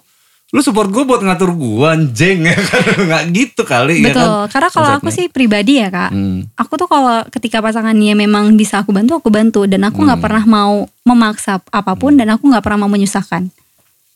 lu 0.54 0.62
support 0.62 0.86
gue 0.86 1.02
buat 1.02 1.18
ngatur 1.18 1.50
gue 1.50 1.82
anjing 1.82 2.46
ya 2.46 2.54
kan 2.70 2.82
nggak 2.94 3.22
gitu 3.34 3.62
kali 3.66 4.06
ya 4.06 4.14
kan. 4.14 4.22
Betul. 4.22 4.40
Karena 4.54 4.68
kalau 4.70 4.90
aku 4.94 5.08
sih 5.10 5.26
pribadi 5.26 5.82
ya 5.82 5.90
kak, 5.90 6.14
Hmm. 6.14 6.46
aku 6.54 6.78
tuh 6.78 6.86
kalau 6.86 7.26
ketika 7.28 7.58
pasangannya 7.58 8.14
memang 8.14 8.54
bisa 8.54 8.78
aku 8.78 8.94
bantu, 8.94 9.18
aku 9.18 9.28
bantu 9.28 9.66
dan 9.66 9.82
aku 9.82 9.98
nggak 10.00 10.14
Hmm. 10.14 10.26
pernah 10.30 10.44
mau 10.46 10.72
memaksa 11.02 11.58
apa 11.60 11.92
pun 11.94 12.14
dan 12.14 12.30
aku 12.30 12.46
nggak 12.46 12.62
pernah 12.62 12.86
mau 12.86 12.88
menyusahkan. 12.88 13.50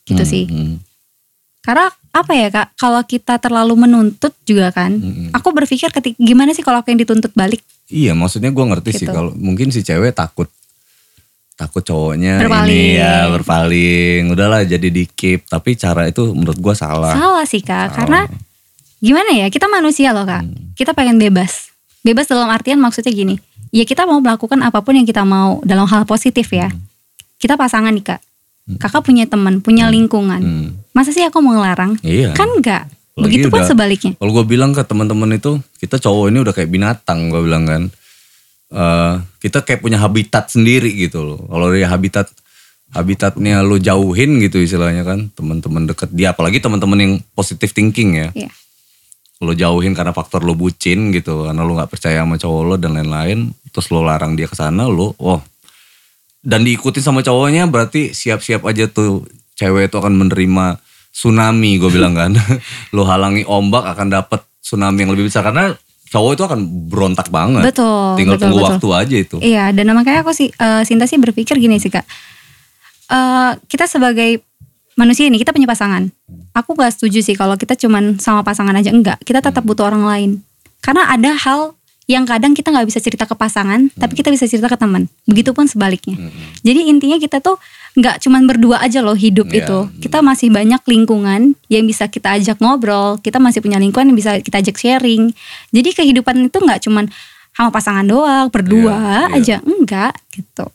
Gitu 0.06 0.22
Hmm, 0.22 0.30
sih. 0.30 0.44
hmm, 0.46 0.74
Karena 1.58 1.84
apa 2.08 2.32
ya 2.32 2.48
kak, 2.48 2.68
kalau 2.76 3.02
kita 3.02 3.36
terlalu 3.36 3.74
menuntut 3.76 4.32
juga 4.42 4.70
kan, 4.70 4.94
hmm. 4.94 5.34
aku 5.34 5.50
berpikir 5.50 5.90
ketik 5.90 6.14
gimana 6.16 6.54
sih 6.54 6.62
kalau 6.62 6.80
aku 6.80 6.88
yang 6.88 7.02
dituntut 7.02 7.34
balik? 7.34 7.60
Iya 7.88 8.14
maksudnya 8.14 8.48
gue 8.48 8.62
ngerti 8.62 8.90
sih 8.94 9.04
Gitu. 9.04 9.12
kalau 9.12 9.34
mungkin 9.34 9.68
si 9.68 9.82
cewek 9.82 10.14
takut 10.14 10.46
takut 11.58 11.82
cowoknya 11.82 12.38
Berpaling. 12.38 12.70
ini 12.70 12.96
ya 12.96 13.26
berpaling 13.28 14.30
udahlah 14.30 14.62
jadi 14.62 14.86
di 14.86 15.04
keep 15.04 15.42
tapi 15.44 15.74
cara 15.74 16.06
itu 16.06 16.30
menurut 16.30 16.54
gue 16.54 16.72
salah. 16.72 17.10
Salah 17.10 17.42
sih 17.42 17.58
kak, 17.58 17.90
Salah. 17.90 17.92
karena 17.92 18.20
gimana 18.96 19.30
ya 19.32 19.46
kita 19.48 19.66
manusia 19.66 20.10
loh 20.10 20.22
kak, 20.22 20.42
Hmm. 20.42 20.70
kita 20.72 20.90
pengen 20.92 21.18
bebas. 21.18 21.74
Bebas 22.00 22.24
dalam 22.24 22.46
artian 22.46 22.78
maksudnya 22.78 23.10
gini, 23.10 23.34
ya 23.68 23.82
kita 23.82 24.02
mau 24.02 24.16
melakukan 24.16 24.62
apa 24.62 24.78
pun 24.80 24.94
yang 24.94 25.04
kita 25.04 25.22
mau 25.22 25.58
dalam 25.62 25.84
hal 25.84 26.02
positif 26.04 26.46
ya. 26.48 26.70
Kita 27.36 27.54
pasangan 27.54 27.90
nih 27.90 28.06
kak, 28.06 28.20
kakak 28.78 29.02
punya 29.02 29.26
teman, 29.26 29.58
punya 29.58 29.86
lingkungan. 29.86 30.38
Hmm. 30.38 30.68
Masa 30.90 31.10
sih 31.10 31.22
aku 31.22 31.38
mau 31.38 31.52
ngelarang? 31.52 31.98
Iya. 32.00 32.32
Kan 32.32 32.50
enggak. 32.52 32.86
Begitupun 33.14 33.58
udah- 33.58 33.66
sebaliknya. 33.66 34.14
Kalau 34.14 34.30
gue 34.32 34.46
bilang 34.46 34.70
ke 34.70 34.78
teman-teman 34.80 35.34
itu, 35.34 35.58
kita 35.76 35.98
cowok 35.98 36.30
ini 36.30 36.38
udah 36.38 36.54
kayak 36.54 36.70
binatang, 36.70 37.26
gue 37.28 37.42
bilang 37.42 37.66
kan. 37.66 37.82
Eh, 38.68 39.14
kita 39.40 39.64
kayak 39.64 39.80
punya 39.80 39.96
habitat 39.96 40.52
sendiri 40.52 40.92
gitu 40.92 41.24
loh. 41.24 41.40
Kalau 41.48 41.72
dari 41.72 41.88
habitat 41.88 42.28
habitatnya 42.92 43.64
lo 43.64 43.80
jauhin 43.80 44.40
gitu 44.44 44.60
istilahnya 44.60 45.04
kan, 45.04 45.32
teman-teman 45.32 45.88
deket 45.88 46.08
dia, 46.12 46.32
apalagi 46.32 46.60
teman-teman 46.60 46.98
yang 47.00 47.12
positive 47.32 47.72
thinking 47.72 48.16
ya. 48.16 48.28
Iya. 48.36 48.50
Lo 49.40 49.52
jauhin 49.56 49.92
karena 49.96 50.12
faktor 50.12 50.44
lo 50.44 50.52
bucin 50.52 51.12
gitu, 51.12 51.48
karena 51.48 51.64
lo 51.64 51.76
nggak 51.76 51.92
percaya 51.92 52.24
sama 52.24 52.36
cowok 52.36 52.62
lo 52.64 52.74
dan 52.80 52.96
lain-lain, 52.96 53.52
terus 53.72 53.88
lo 53.92 54.04
larang 54.04 54.36
dia 54.36 54.48
ke 54.48 54.56
sana, 54.56 54.88
lo, 54.88 55.12
oh, 55.20 55.40
dan 56.44 56.64
diikutin 56.64 57.04
sama 57.04 57.20
cowoknya 57.20 57.68
berarti 57.68 58.16
siap-siap 58.16 58.64
aja 58.64 58.88
tuh 58.88 59.26
cewek 59.58 59.90
itu 59.90 59.96
akan 59.98 60.14
menerima 60.16 60.78
tsunami 61.10 61.82
gue 61.82 61.90
bilang 61.90 62.14
kan 62.14 62.32
lo 62.94 63.02
halangi 63.02 63.42
ombak 63.42 63.84
akan 63.96 64.08
dapet 64.08 64.40
tsunami 64.62 65.02
yang 65.02 65.12
lebih 65.12 65.26
besar 65.26 65.42
karena 65.42 65.74
cowok 66.08 66.30
itu 66.34 66.42
akan 66.48 66.60
berontak 66.88 67.28
banget 67.28 67.62
Betul, 67.68 68.16
tinggal 68.16 68.36
betul, 68.36 68.44
tunggu 68.48 68.58
betul. 68.58 68.68
waktu 68.72 68.88
aja 68.96 69.16
itu 69.20 69.36
Iya, 69.44 69.64
dan 69.76 69.92
makanya 69.92 70.24
aku 70.24 70.32
sih 70.32 70.48
eh, 70.48 70.82
Sinta 70.88 71.04
sih 71.04 71.20
berpikir 71.20 71.60
gini 71.60 71.76
sih 71.76 71.92
kak. 71.92 72.04
Eh, 73.08 73.52
kita 73.68 73.88
sebagai 73.88 74.44
manusia 74.98 75.24
ini 75.30 75.38
kita 75.40 75.54
punya 75.54 75.68
pasangan. 75.70 76.10
Aku 76.52 76.74
gak 76.74 76.92
setuju 76.98 77.22
sih 77.22 77.38
kalau 77.38 77.54
kita 77.54 77.78
cuman 77.78 78.18
sama 78.18 78.42
pasangan 78.42 78.74
aja 78.74 78.90
enggak. 78.90 79.16
Kita 79.22 79.38
tetap 79.38 79.62
butuh 79.62 79.88
orang 79.88 80.04
lain. 80.04 80.30
Karena 80.82 81.08
ada 81.08 81.32
hal 81.38 81.78
yang 82.08 82.24
kadang 82.24 82.56
kita 82.56 82.72
nggak 82.72 82.88
bisa 82.88 83.04
cerita 83.04 83.28
ke 83.28 83.36
pasangan, 83.36 83.92
tapi 84.00 84.16
kita 84.16 84.32
bisa 84.32 84.48
cerita 84.48 84.64
ke 84.64 84.80
teman. 84.80 85.12
Begitupun 85.28 85.68
sebaliknya. 85.68 86.16
Jadi 86.64 86.88
intinya 86.88 87.20
kita 87.20 87.44
tuh 87.44 87.60
nggak 87.98 88.22
cuman 88.22 88.46
berdua 88.46 88.78
aja 88.78 89.02
loh 89.02 89.12
hidup 89.12 89.48
Iya. 89.48 89.58
itu. 89.60 89.78
Kita 90.00 90.22
masih 90.22 90.48
banyak 90.48 90.78
lingkungan 90.80 91.58
yang 91.66 91.82
bisa 91.82 92.06
kita 92.06 92.38
ajak 92.38 92.58
ngobrol. 92.58 93.18
Kita 93.18 93.36
masih 93.36 93.58
punya 93.58 93.76
lingkungan 93.76 94.08
yang 94.08 94.16
bisa 94.16 94.38
kita 94.38 94.58
ajak 94.58 94.76
sharing. 94.76 95.34
Jadi 95.68 95.90
kehidupan 95.92 96.46
itu 96.46 96.56
nggak 96.56 96.80
cuman 96.80 97.10
sama 97.50 97.68
pasangan 97.68 98.06
doang, 98.06 98.46
berdua 98.48 98.94
Iya, 99.26 99.34
iya. 99.34 99.36
aja 99.36 99.56
enggak 99.60 100.14
gitu. 100.30 100.66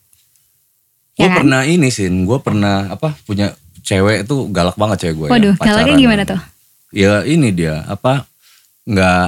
gue 1.14 1.22
Ya 1.22 1.30
kan? 1.30 1.38
pernah 1.40 1.62
ini 1.64 1.88
sih 1.88 2.10
gue 2.10 2.40
pernah 2.40 2.90
apa 2.90 3.14
punya 3.24 3.54
cewek 3.80 4.26
itu 4.26 4.36
galak 4.50 4.74
banget 4.74 4.98
cewek 5.00 5.16
gue 5.16 5.28
Waduh, 5.30 5.54
galaknya 5.56 5.94
gimana 5.96 6.24
tuh? 6.26 6.42
ya 6.90 7.22
ini 7.22 7.50
dia 7.50 7.86
apa 7.86 8.26
nggak 8.84 9.28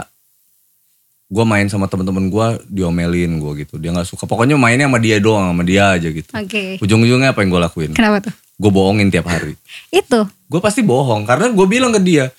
gue 1.36 1.44
main 1.44 1.68
sama 1.68 1.92
teman-teman 1.92 2.32
gue 2.32 2.48
diomelin 2.72 3.44
gue 3.44 3.68
gitu. 3.68 3.76
Dia 3.76 3.92
nggak 3.92 4.08
suka. 4.08 4.24
Pokoknya 4.24 4.56
mainnya 4.56 4.88
sama 4.88 5.04
dia 5.04 5.20
doang 5.20 5.52
sama 5.52 5.68
dia 5.68 6.00
aja 6.00 6.08
gitu. 6.08 6.32
Oke. 6.32 6.80
ujung-ujungnya 6.80 7.36
apa 7.36 7.44
yang 7.44 7.52
gue 7.52 7.62
lakuin? 7.68 7.92
Kenapa 7.92 8.32
tuh? 8.32 8.34
gue 8.56 8.72
bohongin 8.72 9.12
tiap 9.12 9.28
hari. 9.28 9.60
Itu. 9.92 10.24
gue 10.46 10.62
pasti 10.62 10.86
bohong 10.86 11.26
karena 11.26 11.50
gue 11.52 11.66
bilang 11.66 11.90
ke 11.90 12.00
dia 12.00 12.30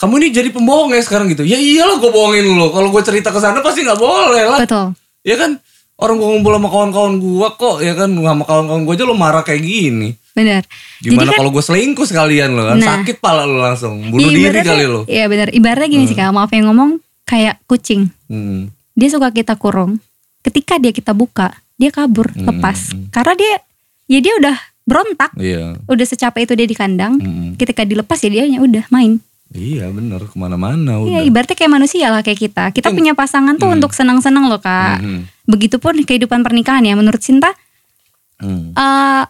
kamu 0.00 0.16
ini 0.16 0.28
jadi 0.32 0.48
pembohong 0.48 0.96
ya 0.96 1.02
sekarang 1.04 1.28
gitu. 1.28 1.44
Ya 1.44 1.60
iyalah 1.60 2.00
gue 2.00 2.08
bohongin 2.08 2.48
lo 2.56 2.72
kalau 2.72 2.88
gue 2.88 3.02
cerita 3.04 3.28
ke 3.28 3.36
sana 3.36 3.60
pasti 3.60 3.84
nggak 3.84 4.00
boleh 4.00 4.44
lah. 4.48 4.58
Betul. 4.64 4.96
ya 5.20 5.36
kan? 5.36 5.60
Orang 6.00 6.16
gue 6.16 6.24
ngumpul 6.24 6.56
sama 6.56 6.68
kawan-kawan 6.72 7.14
gue 7.20 7.48
kok 7.60 7.76
ya 7.84 7.92
kan? 7.92 8.08
Sama 8.08 8.44
kawan-kawan 8.48 8.82
gue 8.88 8.94
aja 8.96 9.04
lo 9.04 9.12
marah 9.12 9.44
kayak 9.44 9.60
gini. 9.60 10.16
Benar. 10.32 10.64
gimana 11.04 11.36
kan 11.36 11.44
kalau 11.44 11.50
gue 11.52 11.60
selingkuh 11.60 12.06
sekalian 12.08 12.56
lo 12.56 12.64
kan? 12.64 12.80
Nah. 12.80 13.04
sakit 13.04 13.20
pala 13.20 13.44
lo 13.44 13.60
langsung. 13.60 14.00
Bunuh 14.08 14.32
ya 14.32 14.48
diri 14.48 14.60
kali 14.64 14.84
lo 14.88 15.04
Iya 15.04 15.28
benar. 15.28 15.52
Ibaratnya 15.52 15.92
gini 15.92 16.08
sih 16.08 16.16
Kak, 16.16 16.32
maaf 16.32 16.48
yang 16.48 16.72
ngomong 16.72 16.96
kayak 17.28 17.60
kucing. 17.66 18.12
Hmm. 18.26 18.70
Dia 18.94 19.08
suka 19.10 19.32
kita 19.32 19.56
kurung. 19.56 19.98
Ketika 20.40 20.80
dia 20.80 20.92
kita 20.92 21.12
buka, 21.12 21.52
dia 21.76 21.92
kabur, 21.92 22.32
lepas. 22.32 22.96
Karena 23.12 23.34
dia 23.36 23.54
ya 24.10 24.18
dia 24.18 24.34
udah 24.40 24.56
berontak. 24.88 25.30
iya 25.38 25.78
Udah 25.86 26.06
secapek 26.08 26.48
itu 26.48 26.54
dia 26.58 26.66
di 26.66 26.76
kandang. 26.76 27.20
Mm-mm. 27.20 27.54
Ketika 27.54 27.86
dilepas 27.86 28.18
ya 28.24 28.30
dia 28.32 28.44
udah 28.58 28.84
main. 28.90 29.22
iya 29.50 29.90
bener 29.90 30.30
ke 30.30 30.38
mana-mana 30.38 31.02
udah 31.02 31.10
Iya 31.10 31.20
ibaratnya 31.26 31.58
kayak 31.58 31.72
manusia 31.74 32.06
lah 32.10 32.22
kayak 32.22 32.38
kita. 32.38 32.64
Kita 32.70 32.94
punya 32.94 33.18
pasangan 33.18 33.58
tuh 33.58 33.70
untuk 33.70 33.90
senang-senang 33.90 34.46
loh 34.46 34.62
Kak. 34.62 35.02
Mhm. 35.02 35.20
Begitupun 35.50 36.06
kehidupan 36.06 36.46
pernikahan 36.46 36.86
ya 36.86 36.94
menurut 36.94 37.18
Sinta. 37.18 37.50
Hmm. 38.40 38.72
eh 38.72 39.24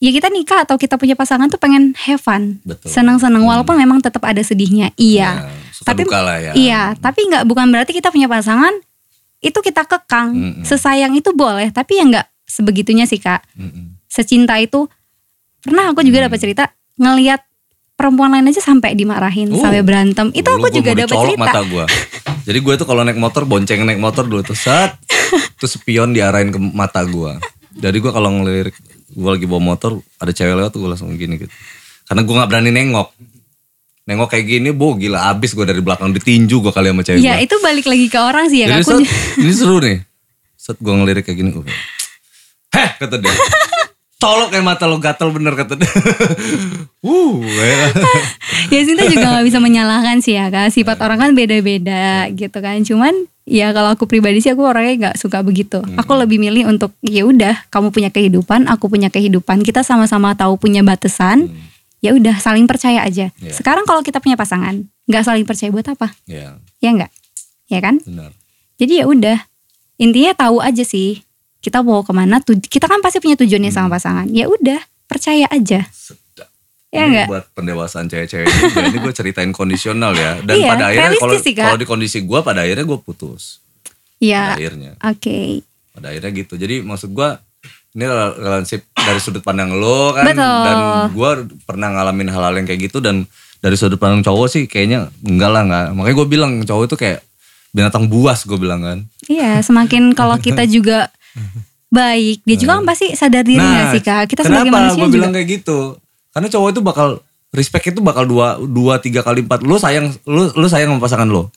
ya 0.00 0.10
kita 0.10 0.26
nikah 0.32 0.64
atau 0.66 0.80
kita 0.80 0.96
punya 0.96 1.14
pasangan 1.14 1.46
tuh 1.52 1.60
pengen 1.60 1.94
have 2.08 2.18
fun, 2.18 2.58
senang-senang 2.82 3.44
walaupun 3.44 3.76
memang 3.76 4.00
tetap 4.00 4.24
ada 4.24 4.40
sedihnya, 4.40 4.90
iya. 4.96 5.44
Ya, 5.44 5.46
suka 5.80 5.96
duka 5.96 6.20
lah 6.20 6.36
ya. 6.36 6.52
Iya, 6.52 6.82
tapi 7.00 7.24
nggak 7.24 7.48
bukan 7.48 7.72
berarti 7.72 7.96
kita 7.96 8.12
punya 8.12 8.28
pasangan 8.28 8.72
itu 9.40 9.56
kita 9.64 9.88
kekang, 9.88 10.36
Mm-mm. 10.36 10.64
sesayang 10.68 11.16
itu 11.16 11.32
boleh, 11.32 11.72
tapi 11.72 11.96
ya 11.96 12.04
nggak 12.04 12.26
sebegitunya 12.44 13.08
sih 13.08 13.16
kak. 13.16 13.40
Mm-mm. 13.56 13.96
Secinta 14.04 14.60
itu 14.60 14.84
pernah 15.64 15.88
aku 15.88 16.04
Mm. 16.04 16.08
juga 16.12 16.18
dapat 16.28 16.38
cerita 16.38 16.64
ngelihat 17.00 17.40
perempuan 17.96 18.32
lain 18.32 18.52
aja 18.52 18.60
sampai 18.60 18.92
dimarahin, 18.92 19.48
Oh. 19.52 19.60
sampai 19.60 19.80
berantem. 19.80 20.28
Itu 20.36 20.52
aku 20.52 20.68
juga 20.68 20.92
dapat 20.92 21.16
cerita. 21.16 21.40
mata 21.40 21.60
gua. 21.64 21.84
Jadi 22.44 22.58
gue 22.60 22.74
tuh 22.76 22.88
kalau 22.88 23.04
naik 23.04 23.16
motor 23.16 23.44
bonceng 23.44 23.84
naik 23.84 24.00
motor 24.00 24.24
dulu 24.24 24.40
tuh 24.40 24.56
set, 24.56 24.96
terus 25.60 25.76
spion 25.76 26.12
diarahin 26.12 26.48
ke 26.48 26.60
mata 26.60 27.04
gua. 27.04 27.36
Jadi 27.72 27.96
gue 28.00 28.12
kalau 28.12 28.28
ngelirik 28.40 28.76
gue 29.10 29.30
lagi 29.30 29.44
bawa 29.44 29.62
motor 29.76 30.00
ada 30.16 30.32
cewek 30.32 30.56
lewat 30.56 30.72
tuh 30.72 30.80
gue 30.84 30.90
langsung 30.92 31.12
gini 31.16 31.40
gitu. 31.40 31.52
Karena 32.08 32.24
gue 32.24 32.34
nggak 32.34 32.48
berani 32.50 32.70
nengok. 32.72 33.08
Nengok 34.10 34.26
kayak 34.26 34.42
gini, 34.50 34.74
bu 34.74 34.98
gila 34.98 35.30
abis 35.30 35.54
gue 35.54 35.62
dari 35.62 35.78
belakang 35.78 36.10
ditinju 36.10 36.58
gue 36.58 36.72
kali 36.74 36.90
sama 36.90 37.06
cewek 37.06 37.22
Ya 37.22 37.38
gua. 37.38 37.46
itu 37.46 37.54
balik 37.62 37.86
lagi 37.86 38.06
ke 38.10 38.18
orang 38.18 38.50
sih 38.50 38.66
ya. 38.66 38.74
Jadi 38.74 38.82
Aku 38.82 38.98
set, 38.98 39.06
ini 39.38 39.52
seru 39.54 39.78
nih. 39.78 40.02
Set 40.58 40.82
gue 40.82 40.90
ngelirik 40.90 41.22
kayak 41.22 41.38
gini. 41.38 41.50
uh, 41.54 41.62
Heh 42.74 42.90
kata 42.98 43.22
dia. 43.22 43.30
Colok 44.18 44.50
kayak 44.50 44.66
mata 44.66 44.90
lo 44.90 44.98
gatel 44.98 45.30
bener 45.30 45.54
kata 45.54 45.78
dia. 45.78 45.86
uh, 47.06 47.38
ya. 47.40 47.86
ya 48.74 48.80
Sinta 48.82 49.06
juga 49.06 49.30
nggak 49.30 49.46
bisa 49.46 49.62
menyalahkan 49.62 50.18
sih 50.20 50.34
ya 50.34 50.50
kak 50.50 50.74
sifat 50.74 50.98
orang 51.00 51.18
kan 51.22 51.30
beda-beda 51.32 52.28
gitu 52.34 52.58
kan 52.60 52.82
cuman 52.84 53.14
ya 53.48 53.72
kalau 53.72 53.96
aku 53.96 54.04
pribadi 54.04 54.44
sih 54.44 54.52
aku 54.52 54.68
orangnya 54.68 54.94
nggak 55.08 55.16
suka 55.16 55.40
begitu 55.40 55.80
aku 55.96 56.12
lebih 56.12 56.36
milih 56.36 56.68
untuk 56.68 56.92
ya 57.00 57.24
udah 57.24 57.64
kamu 57.72 57.88
punya 57.88 58.12
kehidupan 58.12 58.68
aku 58.68 58.92
punya 58.92 59.08
kehidupan 59.08 59.64
kita 59.64 59.80
sama-sama 59.80 60.36
tahu 60.36 60.60
punya 60.60 60.84
batasan 60.84 61.48
ya 62.00 62.10
udah 62.10 62.36
saling 62.36 62.64
percaya 62.64 63.00
aja 63.00 63.28
Iya. 63.34 63.52
sekarang 63.52 63.84
kalau 63.84 64.00
kita 64.00 64.18
punya 64.18 64.34
pasangan 64.34 64.80
nggak 65.04 65.22
saling 65.22 65.44
percaya 65.44 65.68
buat 65.68 65.86
apa 65.86 66.12
ya 66.24 66.56
ya 66.78 66.90
nggak 66.90 67.12
ya 67.66 67.78
kan 67.78 68.00
benar. 68.00 68.32
jadi 68.76 68.92
ya 68.94 69.06
udah 69.06 69.38
intinya 69.96 70.32
tahu 70.34 70.58
aja 70.58 70.80
sih 70.80 71.20
kita 71.58 71.80
mau 71.80 72.00
ke 72.00 72.10
mana 72.10 72.40
kita 72.42 72.84
kan 72.84 72.98
pasti 72.98 73.18
punya 73.18 73.36
tujuannya 73.36 73.68
sama 73.68 73.92
pasangan 73.92 74.26
ya 74.26 74.46
udah 74.46 74.80
percaya 75.04 75.44
aja 75.46 75.84
Sedap. 75.90 76.48
Ya 76.88 77.04
Ini 77.04 77.10
nggak? 77.12 77.26
buat 77.28 77.44
pendewasaan 77.52 78.06
cewek-cewek 78.06 78.46
juga. 78.46 78.82
Ini 78.84 78.98
gue 79.04 79.12
ceritain 79.12 79.52
kondisional 79.52 80.10
ya. 80.12 80.40
Dan 80.40 80.56
Iya, 80.56 80.68
pada 80.68 80.84
akhirnya 80.88 81.14
kalau 81.14 81.38
kalau 81.38 81.78
di 81.78 81.86
kondisi 81.86 82.18
gue 82.20 82.40
pada 82.40 82.64
akhirnya 82.64 82.82
gue 82.82 82.98
putus. 82.98 83.62
ya 84.18 84.42
Pada 84.42 84.54
akhirnya. 84.56 84.90
oke 84.98 85.38
Pada 85.92 86.06
akhirnya 86.10 86.30
gitu. 86.34 86.54
Jadi 86.56 86.82
maksud 86.82 87.10
gue 87.10 87.28
ini 87.90 88.04
rel- 88.06 88.38
relationship 88.38 88.86
dari 88.94 89.18
sudut 89.18 89.42
pandang 89.42 89.74
lo 89.74 90.14
kan. 90.14 90.24
Betul. 90.30 90.62
Dan 90.62 90.76
gue 91.10 91.30
pernah 91.64 91.88
ngalamin 91.90 92.30
hal-hal 92.30 92.54
yang 92.54 92.66
kayak 92.66 92.90
gitu 92.90 93.02
dan 93.02 93.26
dari 93.58 93.74
sudut 93.74 93.98
pandang 93.98 94.22
cowok 94.22 94.46
sih 94.46 94.64
kayaknya 94.64 95.10
enggak 95.22 95.50
lah 95.50 95.62
enggak. 95.66 95.86
Makanya 95.94 96.16
gue 96.16 96.28
bilang 96.30 96.52
cowok 96.62 96.84
itu 96.86 96.96
kayak 96.96 97.20
binatang 97.70 98.06
buas 98.06 98.46
gue 98.46 98.58
bilang 98.58 98.80
kan. 98.82 98.98
Iya, 99.26 99.58
semakin 99.62 100.14
kalau 100.14 100.38
kita 100.46 100.66
juga 100.66 101.10
baik, 101.90 102.46
dia 102.46 102.56
juga 102.56 102.78
kan 102.78 102.86
pasti 102.86 103.12
sadar 103.18 103.42
diri 103.42 103.58
nggak 103.58 103.86
sih 103.98 104.02
kak? 104.02 104.22
Kita 104.30 104.46
sebagai 104.46 104.70
kenapa 104.70 104.78
manusia 104.78 105.00
gue 105.02 105.06
juga. 105.10 105.16
bilang 105.18 105.30
kayak 105.34 105.48
gitu? 105.60 105.78
Karena 106.30 106.46
cowok 106.46 106.68
itu 106.70 106.80
bakal 106.80 107.08
respect 107.50 107.90
itu 107.90 107.98
bakal 107.98 108.24
dua 108.30 108.58
dua 108.62 109.02
tiga 109.02 109.26
kali 109.26 109.42
empat. 109.42 109.66
Lo 109.66 109.74
sayang 109.74 110.14
lo 110.26 110.54
lo 110.54 110.66
sayang 110.70 110.94
sama 110.94 111.02
pasangan 111.02 111.26
lo. 111.26 111.50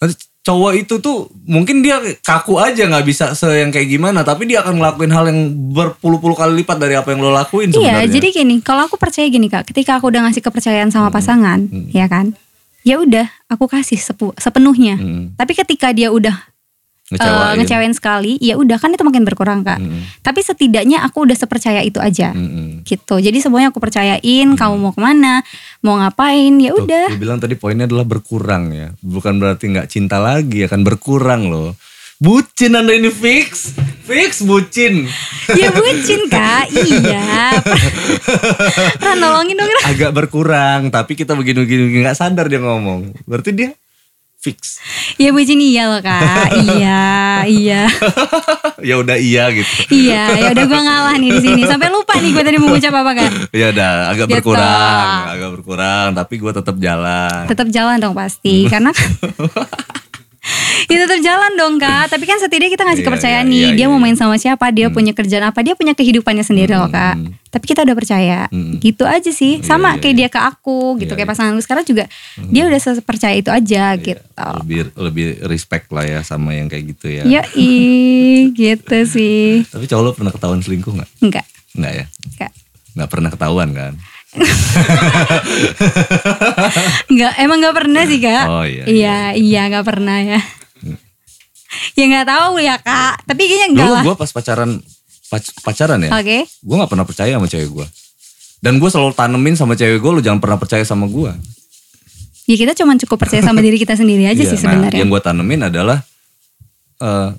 Nanti 0.00 0.16
cowok 0.46 0.72
itu 0.78 1.02
tuh 1.02 1.26
mungkin 1.42 1.82
dia 1.82 1.98
kaku 2.22 2.54
aja 2.56 2.86
nggak 2.86 3.02
bisa 3.02 3.34
se 3.34 3.50
yang 3.50 3.74
kayak 3.74 3.90
gimana, 3.90 4.22
tapi 4.22 4.46
dia 4.46 4.62
akan 4.62 4.78
ngelakuin 4.78 5.10
hal 5.10 5.24
yang 5.26 5.40
berpuluh-puluh 5.74 6.38
kali 6.38 6.62
lipat 6.62 6.78
dari 6.78 6.94
apa 6.94 7.10
yang 7.10 7.18
lo 7.18 7.34
lakuin 7.34 7.74
Iya, 7.74 8.06
sebenarnya. 8.06 8.14
jadi 8.14 8.28
gini, 8.32 8.54
kalau 8.62 8.86
aku 8.86 8.94
percaya 8.94 9.26
gini 9.26 9.50
kak, 9.50 9.66
ketika 9.66 9.98
aku 9.98 10.06
udah 10.06 10.22
ngasih 10.22 10.40
kepercayaan 10.40 10.94
sama 10.94 11.10
Hmm. 11.10 11.16
pasangan, 11.18 11.58
ya 11.90 12.06
kan, 12.06 12.38
ya 12.80 13.02
udah, 13.02 13.26
aku 13.46 13.66
kasih 13.66 13.98
sepu- 13.98 14.38
sepenuhnya. 14.38 14.94
Mm. 14.94 15.34
Tapi 15.34 15.52
ketika 15.52 15.90
dia 15.90 16.14
udah 16.14 16.38
ngecewain. 17.06 17.54
ngecewain 17.62 17.94
sekali, 17.94 18.32
ya 18.42 18.58
udah 18.58 18.82
kan 18.82 18.90
itu 18.90 19.06
makin 19.06 19.22
berkurang 19.22 19.62
kak. 19.62 19.78
Mm. 19.78 20.02
Tapi 20.26 20.40
setidaknya 20.42 21.06
aku 21.06 21.22
udah 21.22 21.38
sepercaya 21.38 21.78
itu 21.86 22.02
aja. 22.02 22.34
Mm-mm. 22.34 22.82
Gitu. 22.82 23.14
Jadi 23.22 23.38
semuanya 23.38 23.70
aku 23.70 23.78
percayain, 23.78 24.48
kamu 24.58 24.74
mau 24.74 24.90
ke 24.90 24.98
mana, 24.98 25.46
mau 25.86 25.94
ngapain, 26.02 26.50
ya 26.58 26.74
udah. 26.74 27.14
Lu 27.14 27.22
bilang 27.22 27.38
tadi 27.38 27.54
poinnya 27.54 27.86
adalah 27.86 28.02
berkurang 28.02 28.74
ya. 28.74 28.90
Bukan 28.98 29.38
berarti 29.38 29.70
nggak 29.70 29.86
cinta 29.86 30.18
lagi, 30.18 30.66
akan 30.66 30.82
berkurang 30.82 31.46
loh. 31.46 31.78
Bucin 32.16 32.72
anda 32.72 32.96
ini 32.96 33.12
fix, 33.12 33.76
fix 34.08 34.40
bucin. 34.40 35.04
ya 35.52 35.68
bucin 35.68 36.26
kak, 36.32 36.72
iya. 36.88 37.52
Ran 38.98 39.16
nolongin 39.20 39.54
dong 39.54 39.68
Ran. 39.68 39.84
agak 39.92 40.10
berkurang 40.16 40.88
tapi 40.88 41.12
kita 41.12 41.36
begini 41.36 41.62
begini 41.62 42.02
nggak 42.02 42.16
sadar 42.16 42.48
dia 42.48 42.58
ngomong 42.58 43.14
berarti 43.28 43.50
dia 43.52 43.70
fix. 44.46 44.78
Ya 45.16 45.30
bucin 45.30 45.58
iya 45.58 45.86
loh 45.86 45.98
kak. 45.98 46.54
iya, 46.70 47.02
iya, 47.44 47.82
ya 48.88 48.94
udah 48.96 49.16
iya 49.16 49.50
gitu. 49.50 49.72
iya. 49.90 50.30
Ya 50.32 50.48
udah 50.52 50.64
gue 50.64 50.80
ngalah 50.80 51.14
nih 51.16 51.30
di 51.32 51.40
sini. 51.42 51.62
Sampai 51.64 51.88
lupa 51.88 52.14
nih 52.16 52.30
gue 52.30 52.42
tadi 52.42 52.56
mau 52.56 52.70
ngucap 52.70 52.94
apa 52.94 53.12
kak. 53.16 53.30
Ya 53.56 53.70
udah 53.70 53.90
agak 54.08 54.26
Gitu. 54.26 54.34
berkurang, 54.38 55.18
agak 55.28 55.50
berkurang, 55.52 56.08
tapi 56.12 56.34
gue 56.36 56.52
tetap 56.52 56.76
jalan. 56.76 57.42
Tetap 57.46 57.66
jalan 57.68 57.96
dong 57.96 58.12
pasti, 58.12 58.66
karena 58.66 58.94
Ya 60.90 61.02
tetap 61.02 61.18
jalan 61.18 61.52
dong 61.54 61.74
kak 61.76 62.08
Tapi 62.08 62.24
kan 62.24 62.38
setidaknya 62.38 62.70
kita 62.70 62.84
ngasih 62.84 63.00
Iya, 63.00 63.08
kepercayaan 63.08 63.44
iya, 63.44 63.50
nih 63.50 63.58
iya, 63.58 63.70
Dia 63.74 63.84
iya. 63.84 63.90
mau 63.90 63.98
main 63.98 64.14
sama 64.14 64.36
siapa 64.36 64.70
Dia 64.70 64.86
punya 64.88 65.10
kerjaan 65.10 65.44
apa 65.44 65.60
Dia 65.60 65.74
punya 65.74 65.92
kehidupannya 65.92 66.42
sendiri 66.42 66.72
loh 66.72 66.86
kak 66.86 67.14
Hmm. 67.16 67.32
Tapi 67.48 67.64
kita 67.64 67.82
udah 67.82 67.96
percaya 67.96 68.38
Hmm. 68.46 68.76
Gitu 68.76 69.02
aja 69.02 69.30
sih 69.30 69.58
Iya, 69.58 69.66
Sama 69.66 69.94
iya, 69.94 70.00
kayak 70.00 70.16
dia 70.16 70.28
ke 70.28 70.38
aku 70.38 70.78
gitu 70.96 71.08
Iya, 71.08 71.16
Kayak 71.16 71.26
iya. 71.26 71.32
pasangan 71.32 71.52
gue 71.52 71.64
sekarang 71.64 71.84
juga 71.84 72.04
Dia 72.46 72.62
udah 72.64 72.80
sepercaya 72.80 73.34
itu 73.34 73.50
aja 73.50 73.84
gitu 73.96 74.22
Lebih 74.62 74.78
lebih 74.94 75.26
respect 75.44 75.90
lah 75.90 76.04
ya 76.04 76.20
sama 76.20 76.52
yang 76.52 76.66
kayak 76.66 76.84
gitu 76.92 77.06
ya. 77.08 77.22
Ya 77.24 77.42
ih 77.52 78.50
gitu 78.56 78.98
sih 79.04 79.64
Tapi 79.64 79.84
cowok 79.84 80.02
lo 80.02 80.10
pernah 80.12 80.30
ketahuan 80.30 80.60
selingkuh 80.60 80.92
nggak? 80.92 81.10
Enggak 81.20 81.46
Nggak 81.72 81.92
ya? 81.92 82.04
Enggak 82.30 82.50
Nggak 82.94 83.08
pernah 83.10 83.30
ketahuan 83.30 83.70
kan? 83.72 83.92
Enggak 87.06 87.32
Emang 87.36 87.58
gak 87.58 87.76
pernah 87.76 88.02
sih 88.04 88.18
kak 88.18 88.44
Oh, 88.46 88.62
iya, 88.62 88.84
Iya 88.84 89.16
iya 89.34 89.62
gak 89.68 89.84
pernah 89.84 90.18
ya 90.18 90.40
Ya 91.92 92.04
gak 92.10 92.26
tahu 92.26 92.54
ya 92.58 92.76
kak 92.76 93.24
Tapi 93.24 93.42
kayaknya 93.42 93.68
enggak 93.70 93.86
Dulu 93.86 93.94
lah 93.94 94.02
gue 94.04 94.14
pas 94.16 94.30
pacaran 94.30 94.70
pac- 95.26 95.56
pacaran 95.60 95.98
ya, 96.00 96.10
Oke 96.12 96.38
gue 96.46 96.76
nggak 96.76 96.86
pernah 96.88 97.02
percaya 97.02 97.32
sama 97.32 97.46
cewek 97.46 97.66
gue. 97.68 97.86
Dan 98.56 98.78
gue 98.78 98.86
selalu 98.86 99.12
tanemin 99.12 99.54
sama 99.54 99.74
cewek 99.74 99.98
gue, 99.98 100.10
lu 100.10 100.20
jangan 100.20 100.38
pernah 100.38 100.54
percaya 100.54 100.82
sama 100.82 101.06
gue. 101.06 101.30
Ya 102.46 102.56
kita 102.56 102.72
cuma 102.74 102.94
cukup 102.96 103.18
percaya 103.18 103.42
sama 103.42 103.58
diri 103.58 103.74
kita 103.74 103.94
sendiri 103.94 104.24
aja 104.24 104.38
Iya, 104.38 104.48
sih 104.48 104.56
nah, 104.56 104.62
sebenarnya. 104.64 104.98
yang 104.98 105.08
gue 105.08 105.18
tanemin 105.18 105.60
adalah 105.64 105.98
eh, 106.96 107.30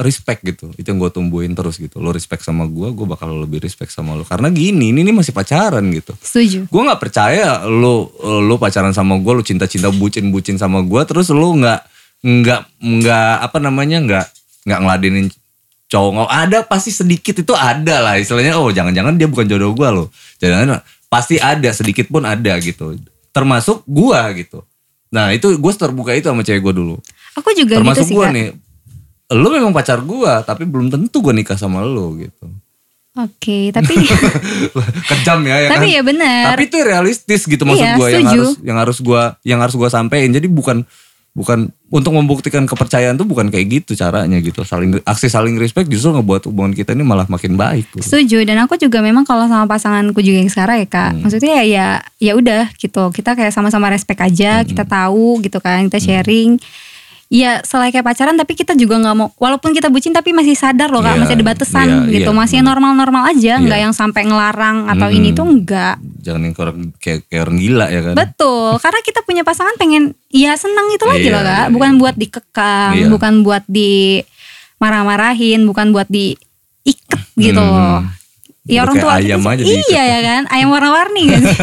respect 0.00 0.46
gitu. 0.46 0.70
Itu 0.78 0.94
yang 0.94 0.98
gue 1.02 1.10
tumbuhin 1.10 1.52
terus 1.52 1.76
gitu. 1.78 1.98
Lo 1.98 2.14
respect 2.14 2.46
sama 2.46 2.64
gue, 2.70 2.88
gue 2.94 3.06
bakal 3.06 3.34
lebih 3.44 3.62
respect 3.62 3.90
sama 3.90 4.14
lo. 4.14 4.22
Karena 4.22 4.48
gini, 4.48 4.94
ini, 4.94 5.02
ini 5.02 5.12
masih 5.12 5.34
pacaran 5.34 5.82
gitu. 5.90 6.14
Setuju. 6.18 6.70
Gue 6.70 6.82
nggak 6.86 7.00
percaya 7.02 7.66
lo 7.66 8.10
lo 8.22 8.54
pacaran 8.56 8.94
sama 8.94 9.18
gue, 9.18 9.32
lo 9.34 9.42
cinta-cinta 9.42 9.90
bucin-bucin 9.90 10.56
sama 10.56 10.82
gue, 10.86 11.02
terus 11.06 11.30
lo 11.34 11.50
nggak 11.54 11.80
nggak 12.18 12.62
nggak 12.82 13.34
apa 13.46 13.58
namanya 13.62 13.98
nggak 14.02 14.26
nggak 14.66 14.80
ngeladenin 14.82 15.26
cowok 15.88 16.28
ada 16.28 16.66
pasti 16.66 16.92
sedikit 16.92 17.40
itu 17.40 17.54
ada 17.56 18.04
lah 18.04 18.14
istilahnya 18.20 18.60
oh 18.60 18.68
jangan-jangan 18.68 19.16
dia 19.16 19.30
bukan 19.30 19.46
jodoh 19.48 19.72
gue 19.72 19.88
lo 19.88 20.04
jangan 20.36 20.84
pasti 21.08 21.40
ada 21.40 21.72
sedikit 21.72 22.10
pun 22.12 22.26
ada 22.28 22.58
gitu 22.60 22.98
termasuk 23.32 23.86
gue 23.88 24.20
gitu 24.44 24.60
nah 25.08 25.32
itu 25.32 25.56
gue 25.56 25.72
terbuka 25.72 26.12
itu 26.12 26.28
sama 26.28 26.44
cewek 26.44 26.60
gue 26.60 26.74
dulu 26.76 26.96
Aku 27.40 27.54
juga 27.56 27.80
termasuk 27.80 28.04
gitu 28.04 28.12
sih 28.12 28.16
gue 28.18 28.26
nih 28.28 28.48
lo 29.34 29.48
memang 29.52 29.76
pacar 29.76 30.00
gue 30.00 30.32
tapi 30.48 30.64
belum 30.64 30.88
tentu 30.88 31.20
gue 31.20 31.34
nikah 31.36 31.60
sama 31.60 31.84
lo 31.84 32.16
gitu 32.16 32.48
Oke, 33.18 33.58
tapi 33.76 33.98
kejam 35.10 35.42
ya, 35.42 35.56
ya 35.66 35.68
Tapi 35.74 35.86
kan? 35.90 35.96
ya 35.98 36.02
benar. 36.06 36.42
Tapi 36.54 36.70
itu 36.70 36.78
realistis 36.78 37.42
gitu 37.50 37.66
maksud 37.66 37.82
Iya, 37.82 37.98
gue 37.98 38.08
yang 38.14 38.26
harus 38.30 38.50
yang 38.62 38.78
harus 38.78 38.98
gue 39.02 39.22
yang 39.42 39.58
harus 39.58 39.74
gue 39.74 39.88
sampein. 39.90 40.30
Jadi 40.30 40.46
bukan 40.46 40.86
bukan 41.34 41.70
untuk 41.90 42.14
membuktikan 42.14 42.66
kepercayaan 42.66 43.14
tuh 43.18 43.26
bukan 43.26 43.50
kayak 43.50 43.82
gitu 43.82 43.98
caranya 43.98 44.38
gitu. 44.38 44.62
Saling 44.62 45.02
aksi 45.02 45.26
saling 45.26 45.58
respect 45.58 45.90
justru 45.90 46.14
ngebuat 46.14 46.46
hubungan 46.46 46.70
kita 46.78 46.94
ini 46.94 47.02
malah 47.02 47.26
makin 47.26 47.58
baik. 47.58 47.90
gitu. 47.98 48.06
setuju 48.06 48.38
dan 48.46 48.62
aku 48.62 48.78
juga 48.78 49.02
memang 49.02 49.26
kalau 49.26 49.50
sama 49.50 49.66
pasanganku 49.66 50.22
juga 50.22 50.38
yang 50.38 50.50
sekarang 50.50 50.78
ya 50.82 50.86
kak. 50.86 51.10
Hmm. 51.18 51.20
Maksudnya 51.26 51.52
ya 51.58 51.64
ya 51.66 51.86
ya 52.22 52.32
udah 52.38 52.70
gitu. 52.78 53.02
Kita 53.10 53.34
kayak 53.34 53.50
sama-sama 53.50 53.90
respect 53.90 54.22
aja. 54.22 54.62
Hmm. 54.62 54.66
Kita 54.70 54.86
tahu 54.86 55.42
gitu 55.42 55.58
kan. 55.58 55.90
Kita 55.90 55.98
sharing. 55.98 56.62
Ya 57.28 57.60
selain 57.60 57.92
kayak 57.92 58.02
pacaran 58.02 58.34
tapi 58.34 58.56
kita 58.56 58.72
juga 58.72 58.96
nggak 58.96 59.12
mau 59.12 59.28
walaupun 59.36 59.76
kita 59.76 59.92
bucin 59.92 60.16
tapi 60.16 60.32
masih 60.32 60.56
sadar 60.56 60.88
loh 60.88 61.00
kak 61.00 61.12
Iya, 61.12 61.20
masih 61.20 61.34
ada 61.36 61.44
batasan 61.44 61.88
iya, 62.08 62.12
gitu 62.14 62.32
iya, 62.32 62.40
masih 62.40 62.58
normal-normal 62.62 63.28
aja 63.28 63.60
nggak 63.60 63.68
Iya. 63.74 63.84
yang 63.84 63.92
sampai 63.92 64.24
ngelarang 64.24 64.88
atau 64.88 65.06
Mm-mm. 65.06 65.18
ini 65.20 65.28
tuh 65.30 65.44
enggak 65.44 66.00
Jangan 66.24 66.40
yang 66.42 66.54
kayak, 66.96 67.28
kayak 67.28 67.42
orang 67.42 67.56
gila 67.58 67.86
ya 67.86 68.00
kan. 68.02 68.14
Betul, 68.16 68.70
karena 68.78 69.00
kita 69.04 69.20
punya 69.22 69.42
pasangan 69.42 69.76
pengen 69.76 70.16
ya 70.28 70.56
senang 70.56 70.88
itu 70.88 71.04
lagi 71.04 71.28
Iya, 71.28 71.32
loh 71.32 71.42
kak, 71.42 71.52
iya, 71.60 71.68
bukan 71.68 71.90
iya. 71.90 72.00
buat 72.00 72.14
dikekang, 72.16 72.92
Iya. 72.96 73.06
bukan 73.08 73.32
buat 73.42 73.64
di 73.66 73.92
marah-marahin, 74.78 75.60
bukan 75.64 75.86
buat 75.90 76.08
diikat 76.08 77.22
gitu 77.34 77.60
Hmm. 77.60 77.68
loh. 77.68 78.00
Ya 78.64 78.84
orang 78.84 78.96
tua 78.96 79.16
ayam 79.16 79.40
aja 79.42 79.60
iya 79.60 80.02
ya 80.06 80.20
kan, 80.22 80.42
ayam 80.48 80.68
warna-warni 80.68 81.22
kan 81.26 81.40
sih. 81.50 81.60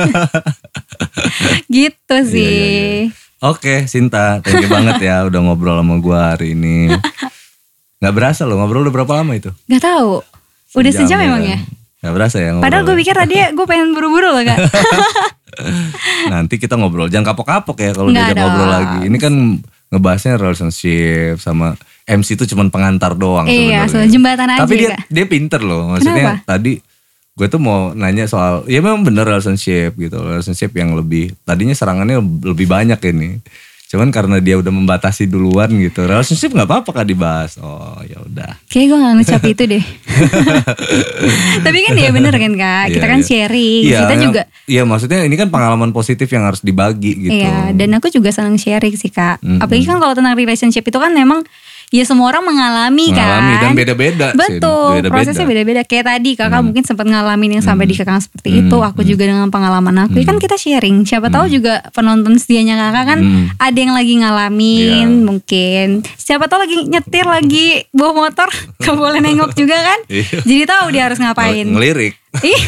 gitu 1.68 2.16
Iya, 2.16 2.22
sih. 2.24 2.46
iya, 2.46 2.70
iya. 3.10 3.25
Oke, 3.46 3.86
Sinta, 3.86 4.42
thank 4.42 4.58
you 4.60 4.68
banget 4.68 4.98
ya 5.00 5.22
udah 5.24 5.40
ngobrol 5.40 5.78
sama 5.78 5.96
gue 5.98 6.18
hari 6.18 6.48
ini. 6.54 6.90
Nggak 7.98 8.14
berasa 8.14 8.42
loh, 8.44 8.58
ngobrol 8.58 8.82
udah 8.82 8.94
berapa 8.94 9.14
lama 9.16 9.34
itu? 9.34 9.54
Gak 9.66 9.82
tahu, 9.82 10.26
udah 10.76 10.92
sejam 10.92 11.18
ya 11.18 11.26
emang 11.26 11.46
ya. 11.46 11.58
Nggak 12.02 12.14
berasa 12.14 12.38
ya 12.38 12.50
ngobrol. 12.52 12.66
Padahal 12.66 12.84
gue 12.84 12.96
pikir 12.98 13.14
tadi 13.14 13.36
gue 13.54 13.66
pengen 13.66 13.94
buru-buru 13.94 14.30
loh 14.30 14.42
kak. 14.42 14.58
Nanti 16.34 16.58
kita 16.58 16.76
ngobrol, 16.76 17.08
jangan 17.08 17.32
kapok-kapok 17.32 17.78
ya 17.80 17.92
kalau 17.94 18.10
diajak 18.10 18.36
ngobrol 18.36 18.70
lagi. 18.70 18.98
Ini 19.08 19.18
kan 19.18 19.34
ngebahasnya 19.94 20.36
relationship 20.36 21.38
sama 21.38 21.78
MC 22.06 22.36
itu 22.36 22.46
cuman 22.50 22.70
pengantar 22.70 23.14
doang 23.14 23.46
Iya, 23.46 23.86
sebenarnya. 23.86 23.90
so, 23.90 24.12
jembatan 24.12 24.48
aja 24.52 24.62
Tapi 24.62 24.74
dia 24.76 24.90
Kak. 24.92 25.00
dia 25.08 25.26
pinter 25.26 25.62
loh. 25.62 25.82
Maksudnya 25.90 26.26
Kenapa? 26.38 26.46
tadi 26.46 26.72
gue 27.36 27.52
tuh 27.52 27.60
mau 27.60 27.92
nanya 27.92 28.32
soal 28.32 28.64
ya 28.64 28.80
memang 28.80 29.04
bener 29.04 29.28
relationship 29.28 30.00
gitu. 30.00 30.24
Relationship 30.24 30.72
yang 30.72 30.96
lebih 30.96 31.36
tadinya 31.44 31.76
serangannya 31.76 32.24
lebih 32.24 32.64
banyak 32.64 32.96
ini. 33.12 33.44
Cuman 33.86 34.10
karena 34.10 34.40
dia 34.40 34.56
udah 34.56 34.72
membatasi 34.72 35.28
duluan 35.28 35.68
gitu. 35.76 36.08
Relationship 36.08 36.56
nggak 36.56 36.64
apa-apa 36.64 36.90
kak 36.96 37.08
dibahas. 37.12 37.60
Oh 37.60 38.00
ya 38.08 38.24
udah. 38.24 38.56
Kayaknya 38.72 38.88
gue 38.88 38.98
gak 39.04 39.16
ngecap 39.20 39.42
itu 39.52 39.64
deh. 39.68 39.84
Tapi 41.68 41.78
kan 41.84 41.94
ya 42.00 42.10
bener 42.16 42.34
kan 42.40 42.54
kak, 42.56 42.86
kita 42.96 43.04
Iya, 43.06 43.12
kan 43.12 43.20
iya. 43.20 43.28
sharing, 43.28 43.82
Iya, 43.84 44.00
kita 44.00 44.16
juga 44.24 44.42
Iya 44.66 44.82
maksudnya 44.88 45.20
ini 45.28 45.36
kan 45.36 45.52
pengalaman 45.52 45.92
positif 45.92 46.32
yang 46.32 46.48
harus 46.48 46.64
dibagi 46.64 47.20
gitu. 47.20 47.36
Iya, 47.36 47.76
dan 47.76 48.00
aku 48.00 48.08
juga 48.16 48.32
senang 48.32 48.56
sharing 48.56 48.96
sih 48.96 49.12
kak. 49.12 49.44
Apalagi 49.60 49.84
kan 49.84 50.00
kalau 50.00 50.16
tentang 50.16 50.40
relationship 50.40 50.88
itu 50.88 50.98
kan 50.98 51.12
memang 51.12 51.44
ya 51.88 52.04
semua 52.04 52.28
orang 52.28 52.44
mengalami, 52.44 53.10
Mengalami 53.10 53.54
kan. 53.54 53.62
dan 53.62 53.72
beda-beda 53.74 54.28
sih, 54.28 54.38
Betul, 54.38 54.90
beda-beda. 54.98 55.12
prosesnya 55.12 55.46
beda-beda. 55.46 55.82
Kayak 55.82 56.06
tadi 56.08 56.32
kakak 56.34 56.54
Hmm. 56.54 56.66
mungkin 56.66 56.84
sempat 56.84 57.06
ngalamin 57.06 57.50
yang 57.52 57.64
sampai 57.64 57.84
Hmm. 57.84 57.92
dikekang 57.92 58.20
seperti 58.20 58.50
Hmm. 58.50 58.60
itu. 58.64 58.78
Aku 58.80 59.02
juga 59.02 59.24
dengan 59.24 59.48
pengalaman 59.48 59.96
aku. 60.02 60.16
Ya 60.16 60.26
kan 60.26 60.38
kita 60.38 60.56
sharing. 60.56 61.04
Siapa 61.04 61.28
tahu 61.28 61.46
juga 61.48 61.86
penonton 61.92 62.36
setianya 62.36 62.76
kakak 62.80 63.06
kan 63.08 63.20
Hmm. 63.20 63.46
ada 63.56 63.78
yang 63.78 63.92
lagi 63.92 64.14
ngalamin 64.16 65.08
Iya. 65.12 65.22
mungkin. 65.22 65.88
Siapa 66.16 66.46
tahu 66.46 66.60
lagi 66.62 66.76
nyetir 66.86 67.26
lagi 67.26 67.66
bawa 67.92 68.12
motor, 68.24 68.50
gak 68.82 68.96
boleh 68.96 69.20
nengok 69.20 69.54
juga 69.54 69.76
kan. 69.76 70.00
Iya. 70.12 70.42
Jadi 70.42 70.64
tahu 70.64 70.86
dia 70.90 71.04
harus 71.04 71.18
ngapain. 71.18 71.66
Ngelirik. 71.66 72.14
Iya. 72.38 72.60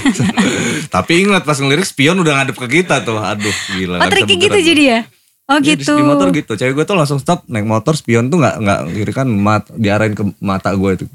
Tapi 0.95 1.13
ingat 1.22 1.43
pas 1.43 1.55
ngelirik 1.55 1.84
spion 1.84 2.15
udah 2.18 2.34
ngadep 2.38 2.55
ke 2.55 2.68
kita 2.80 3.01
tuh. 3.01 3.18
Aduh 3.18 3.51
gila. 3.74 3.99
Oh 3.99 4.07
triknya 4.07 4.38
gitu 4.39 4.59
jadi 4.63 4.84
ya? 4.88 4.99
Oh 5.48 5.58
Iya, 5.58 5.74
di- 5.74 5.80
gitu. 5.80 5.95
Di, 5.95 6.04
motor 6.04 6.28
gitu. 6.30 6.52
Cewek 6.54 6.74
gue 6.74 6.86
tuh 6.86 6.93
langsung 6.93 7.18
stop 7.18 7.48
naik 7.48 7.64
motor 7.64 7.95
spion 7.95 8.28
tuh 8.28 8.36
nggak 8.38 8.56
nggak 8.60 8.80
kiri 8.91 9.14
kan 9.16 9.28
mat, 9.28 9.64
diarahin 9.72 10.12
ke 10.12 10.24
mata 10.38 10.76
gue 10.76 10.91
itu. 10.93 11.06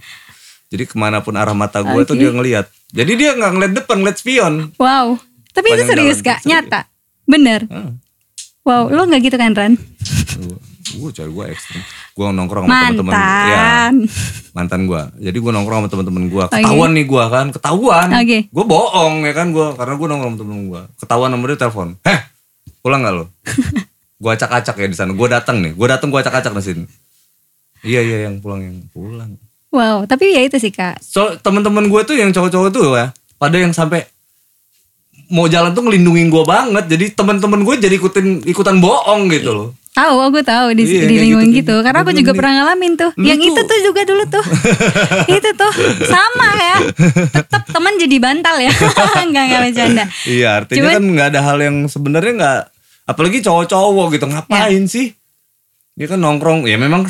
Jadi 0.73 0.89
ke 0.89 0.97
mana 0.97 1.21
pun 1.21 1.37
arah 1.37 1.53
mata 1.53 1.85
gue 1.85 2.01
tuh 2.03 2.17
Oke. 2.17 2.21
dia 2.21 2.31
ngelihat. 2.33 2.67
Jadi 2.89 3.13
dia 3.13 3.37
nggak 3.37 3.53
ngeliat 3.53 3.73
depan, 3.77 3.97
ngeliat 4.01 4.17
spion. 4.17 4.73
Wow. 4.81 5.21
Tapi 5.53 5.67
itu 5.69 5.85
Panjang 5.85 5.89
serius 5.93 6.19
jalan, 6.19 6.27
kak, 6.27 6.39
serius. 6.41 6.49
nyata, 6.49 6.81
bener. 7.23 7.61
Ah. 7.69 7.93
Wow, 8.65 8.89
lo 8.89 9.05
nggak 9.05 9.21
gitu 9.23 9.37
kan 9.37 9.53
Ran? 9.53 9.77
Gue 10.93 11.11
cewek 11.13 11.29
gue 11.31 11.45
ekstrim. 11.53 11.85
Gue 12.13 12.25
nongkrong 12.27 12.65
sama 12.65 12.89
temen-temen 12.89 13.13
gue. 13.13 13.21
Ya, 13.21 13.29
Mantan. 13.29 13.95
mantan 14.53 14.81
gue. 14.87 15.03
Jadi 15.21 15.39
gue 15.39 15.53
nongkrong 15.53 15.79
sama 15.79 15.89
temen-temen 15.89 16.25
gue. 16.29 16.45
Oke. 16.47 16.57
Ketahuan 16.57 16.91
nih 16.93 17.05
gue 17.05 17.25
kan, 17.27 17.47
ketahuan. 17.53 18.09
Oke. 18.17 18.39
Gue 18.49 18.65
bohong 18.65 19.15
ya 19.25 19.33
kan 19.33 19.53
gue, 19.53 19.67
karena 19.77 19.93
gue 19.93 20.07
nongkrong 20.09 20.33
sama 20.33 20.41
temen 20.41 20.59
gue. 20.69 20.83
Ketahuan 20.97 21.29
sama 21.29 21.45
dia 21.45 21.59
telepon. 21.59 21.89
Heh, 22.01 22.21
pulang 22.81 23.05
gak 23.05 23.13
lo? 23.13 23.25
gue 24.23 24.31
acak-acak 24.31 24.77
ya 24.77 24.87
di 24.87 24.95
sana. 24.95 25.11
Gue 25.11 25.27
datang 25.27 25.59
nih, 25.59 25.75
gue 25.75 25.87
datang 25.87 26.09
gue 26.09 26.17
acak-acak 26.17 26.55
di 26.55 26.63
sini. 26.63 26.85
Iya 27.83 28.01
iya 28.01 28.17
yang 28.25 28.39
pulang 28.39 28.63
yang 28.63 28.79
pulang. 28.89 29.35
Wow, 29.69 30.07
tapi 30.07 30.31
ya 30.31 30.41
itu 30.41 30.55
sih 30.57 30.71
kak. 30.71 31.03
So 31.03 31.35
temen-temen 31.37 31.91
gue 31.91 32.01
tuh 32.05 32.15
yang 32.15 32.31
cowok-cowok 32.31 32.69
tuh 32.71 32.95
ya, 32.95 33.11
pada 33.35 33.57
yang 33.57 33.75
sampai 33.75 34.07
mau 35.27 35.49
jalan 35.49 35.73
tuh 35.73 35.83
ngelindungin 35.83 36.29
gue 36.29 36.45
banget. 36.45 36.85
Jadi 36.87 37.11
temen-temen 37.11 37.61
gue 37.63 37.75
jadi 37.81 37.95
ikutin 37.97 38.47
ikutan 38.47 38.79
bohong 38.79 39.27
gitu 39.29 39.51
loh. 39.51 39.69
Tahu, 39.93 40.17
aku 40.25 40.41
tahu 40.41 40.73
di, 40.73 40.89
Iya, 40.89 41.05
di 41.05 41.17
lingkungan 41.21 41.53
gitu. 41.53 41.69
gitu. 41.69 41.75
Karena 41.85 42.01
aku 42.01 42.13
juga 42.15 42.33
pernah 42.33 42.65
ngalamin 42.65 42.97
tuh. 42.97 43.11
Lu 43.13 43.29
yang 43.29 43.37
tuh- 43.37 43.49
itu 43.51 43.61
tuh 43.61 43.79
juga 43.83 44.01
dulu 44.09 44.25
tuh. 44.25 44.45
itu 45.37 45.51
tuh 45.53 45.73
sama 46.07 46.49
ya. 46.55 46.77
Tetap 47.29 47.69
teman 47.69 48.01
jadi 48.01 48.17
bantal 48.17 48.57
ya. 48.57 48.73
Enggak 49.27 49.43
enggak 49.51 49.61
bercanda. 49.67 50.05
Iya 50.25 50.49
artinya 50.65 50.81
Cuman- 50.81 50.95
kan 50.97 51.05
nggak 51.13 51.29
ada 51.33 51.41
hal 51.45 51.59
yang 51.61 51.77
sebenarnya 51.89 52.33
nggak 52.33 52.61
apalagi 53.05 53.39
cowok-cowok 53.39 54.07
gitu 54.13 54.27
ngapain 54.27 54.83
sih? 54.85 55.13
Dia 55.93 56.07
kan 56.07 56.19
nongkrong 56.19 56.65
ya 56.65 56.77
memang 56.77 57.05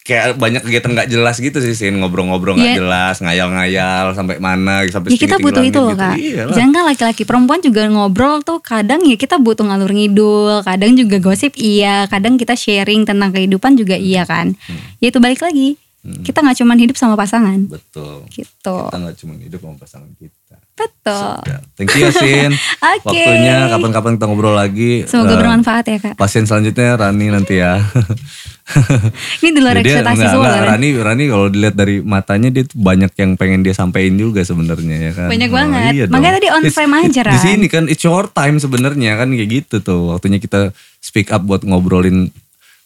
kayak 0.00 0.38
banyak 0.38 0.62
kegiatan 0.62 0.94
nggak 0.94 1.10
jelas 1.10 1.34
gitu 1.36 1.58
sih 1.58 1.74
Sin 1.74 1.98
ngobrol-ngobrol 1.98 2.54
nggak 2.54 2.68
Iya. 2.68 2.78
jelas 2.78 3.16
ngayal-ngayal 3.18 4.14
sampai 4.14 4.38
mana 4.38 4.86
sampai 4.86 5.10
Ya 5.10 5.18
kita 5.18 5.36
butuh 5.36 5.64
itu 5.64 5.74
loh 5.76 5.90
gitu. 5.90 5.98
kak. 5.98 6.14
Iyalah. 6.14 6.54
Jangan 6.54 6.70
kan 6.70 6.84
laki-laki 6.86 7.22
perempuan 7.24 7.58
juga 7.58 7.82
ngobrol 7.86 8.38
tuh 8.40 8.62
kadang 8.62 9.02
ya 9.02 9.14
kita 9.14 9.34
butuh 9.36 9.66
ngalur 9.66 9.90
ngidul, 9.90 10.62
kadang 10.62 10.94
juga 10.94 11.18
gosip 11.18 11.58
iya, 11.58 12.06
kadang 12.06 12.36
kita 12.36 12.54
sharing 12.54 13.02
tentang 13.02 13.34
kehidupan 13.34 13.74
juga 13.74 13.98
iya 13.98 14.22
kan. 14.22 14.54
Hmm. 14.54 14.78
Ya 15.00 15.10
itu 15.10 15.18
balik 15.18 15.42
lagi. 15.42 15.74
Kita 16.06 16.38
nggak 16.38 16.54
cuma 16.56 16.78
hidup 16.78 16.94
sama 16.94 17.18
pasangan. 17.18 17.66
betul 17.66 18.22
Gitu. 18.30 18.76
kita 18.86 18.94
nggak 18.94 19.16
cuma 19.18 19.34
hidup 19.36 19.58
sama 19.58 19.74
pasangan 19.74 20.10
kita 20.14 20.54
Betul. 20.76 21.40
Thank 21.74 21.88
you 21.94 22.08
Sin 22.10 22.52
Oke. 22.92 23.00
waktunya 23.02 23.66
kapan-kapan 23.66 24.10
kita 24.14 24.24
ngobrol 24.24 24.52
lagi 24.52 25.04
Semoga 25.04 25.32
Eh, 25.32 25.38
bermanfaat 25.38 25.84
ya 25.86 25.96
kak. 25.98 26.14
pasien 26.14 26.44
selanjutnya 26.44 26.94
Rani 26.94 27.26
nanti 27.28 27.56
ya 27.56 27.80
Ini 29.40 29.50
di 29.50 29.60
luar 29.60 29.78
ekspektasi 29.78 30.24
semua 30.26 30.50
enggak. 30.50 30.68
Rani 30.68 30.88
Rani 30.98 31.24
kalau 31.26 31.46
dilihat 31.46 31.74
dari 31.74 32.02
matanya 32.02 32.50
dia 32.50 32.62
tuh 32.62 32.76
banyak 32.76 33.08
yang 33.14 33.30
pengen 33.34 33.62
dia 33.62 33.72
sampein 33.72 34.12
juga 34.14 34.42
sebenarnya 34.42 34.96
ya 35.00 35.12
kan. 35.14 35.28
Banyak 35.28 35.50
banget. 35.50 35.90
iya 35.92 36.04
Makanya 36.06 36.20
dong. 36.28 36.36
tadi 36.36 36.48
on 36.50 36.60
It's- 36.60 36.74
frame 36.74 36.94
aja, 36.98 37.20
Di 37.22 37.28
Ran. 37.30 37.38
sini 37.40 37.66
kan 37.66 37.84
it's 37.86 38.02
your 38.02 38.26
time 38.26 38.58
sebenarnya 38.58 39.16
kan 39.16 39.30
kayak 39.30 39.50
gitu 39.54 39.76
tuh. 39.80 40.12
Waktunya 40.12 40.36
kita 40.36 40.74
speak 40.98 41.30
up 41.30 41.40
buat 41.40 41.62
ngobrolin 41.62 42.34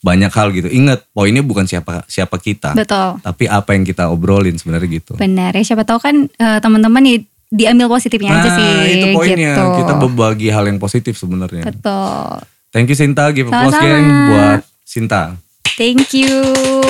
banyak 0.01 0.29
hal 0.31 0.49
gitu. 0.51 0.65
Ingat, 0.67 1.05
poinnya 1.11 1.41
bukan 1.41 1.65
siapa 1.65 2.05
siapa 2.07 2.37
kita. 2.37 2.73
Betul. 2.73 3.17
Tapi 3.19 3.45
apa 3.47 3.73
yang 3.73 3.83
kita 3.83 4.09
obrolin 4.09 4.55
sebenarnya 4.55 4.89
gitu. 4.95 5.13
Benar 5.17 5.53
ya 5.53 5.65
siapa 5.65 5.85
tahu 5.85 5.97
kan 5.99 6.17
eh, 6.27 6.59
teman-teman 6.59 7.03
ya 7.03 7.17
diambil 7.51 7.91
positifnya 7.91 8.31
aja 8.31 8.51
sih. 8.55 8.71
Nah, 8.71 8.87
itu 8.87 9.07
poinnya. 9.13 9.55
Gitu. 9.59 9.65
Kita 9.83 9.93
berbagi 9.99 10.49
hal 10.55 10.65
yang 10.71 10.79
positif 10.79 11.19
sebenarnya. 11.19 11.67
Betul. 11.67 12.47
Thank 12.71 12.95
you 12.95 12.97
Sinta, 12.97 13.35
give 13.35 13.51
applause 13.51 13.75
geng 13.83 14.07
buat 14.31 14.63
Sinta. 14.87 15.35
Thank 15.75 16.15
you. 16.15 16.81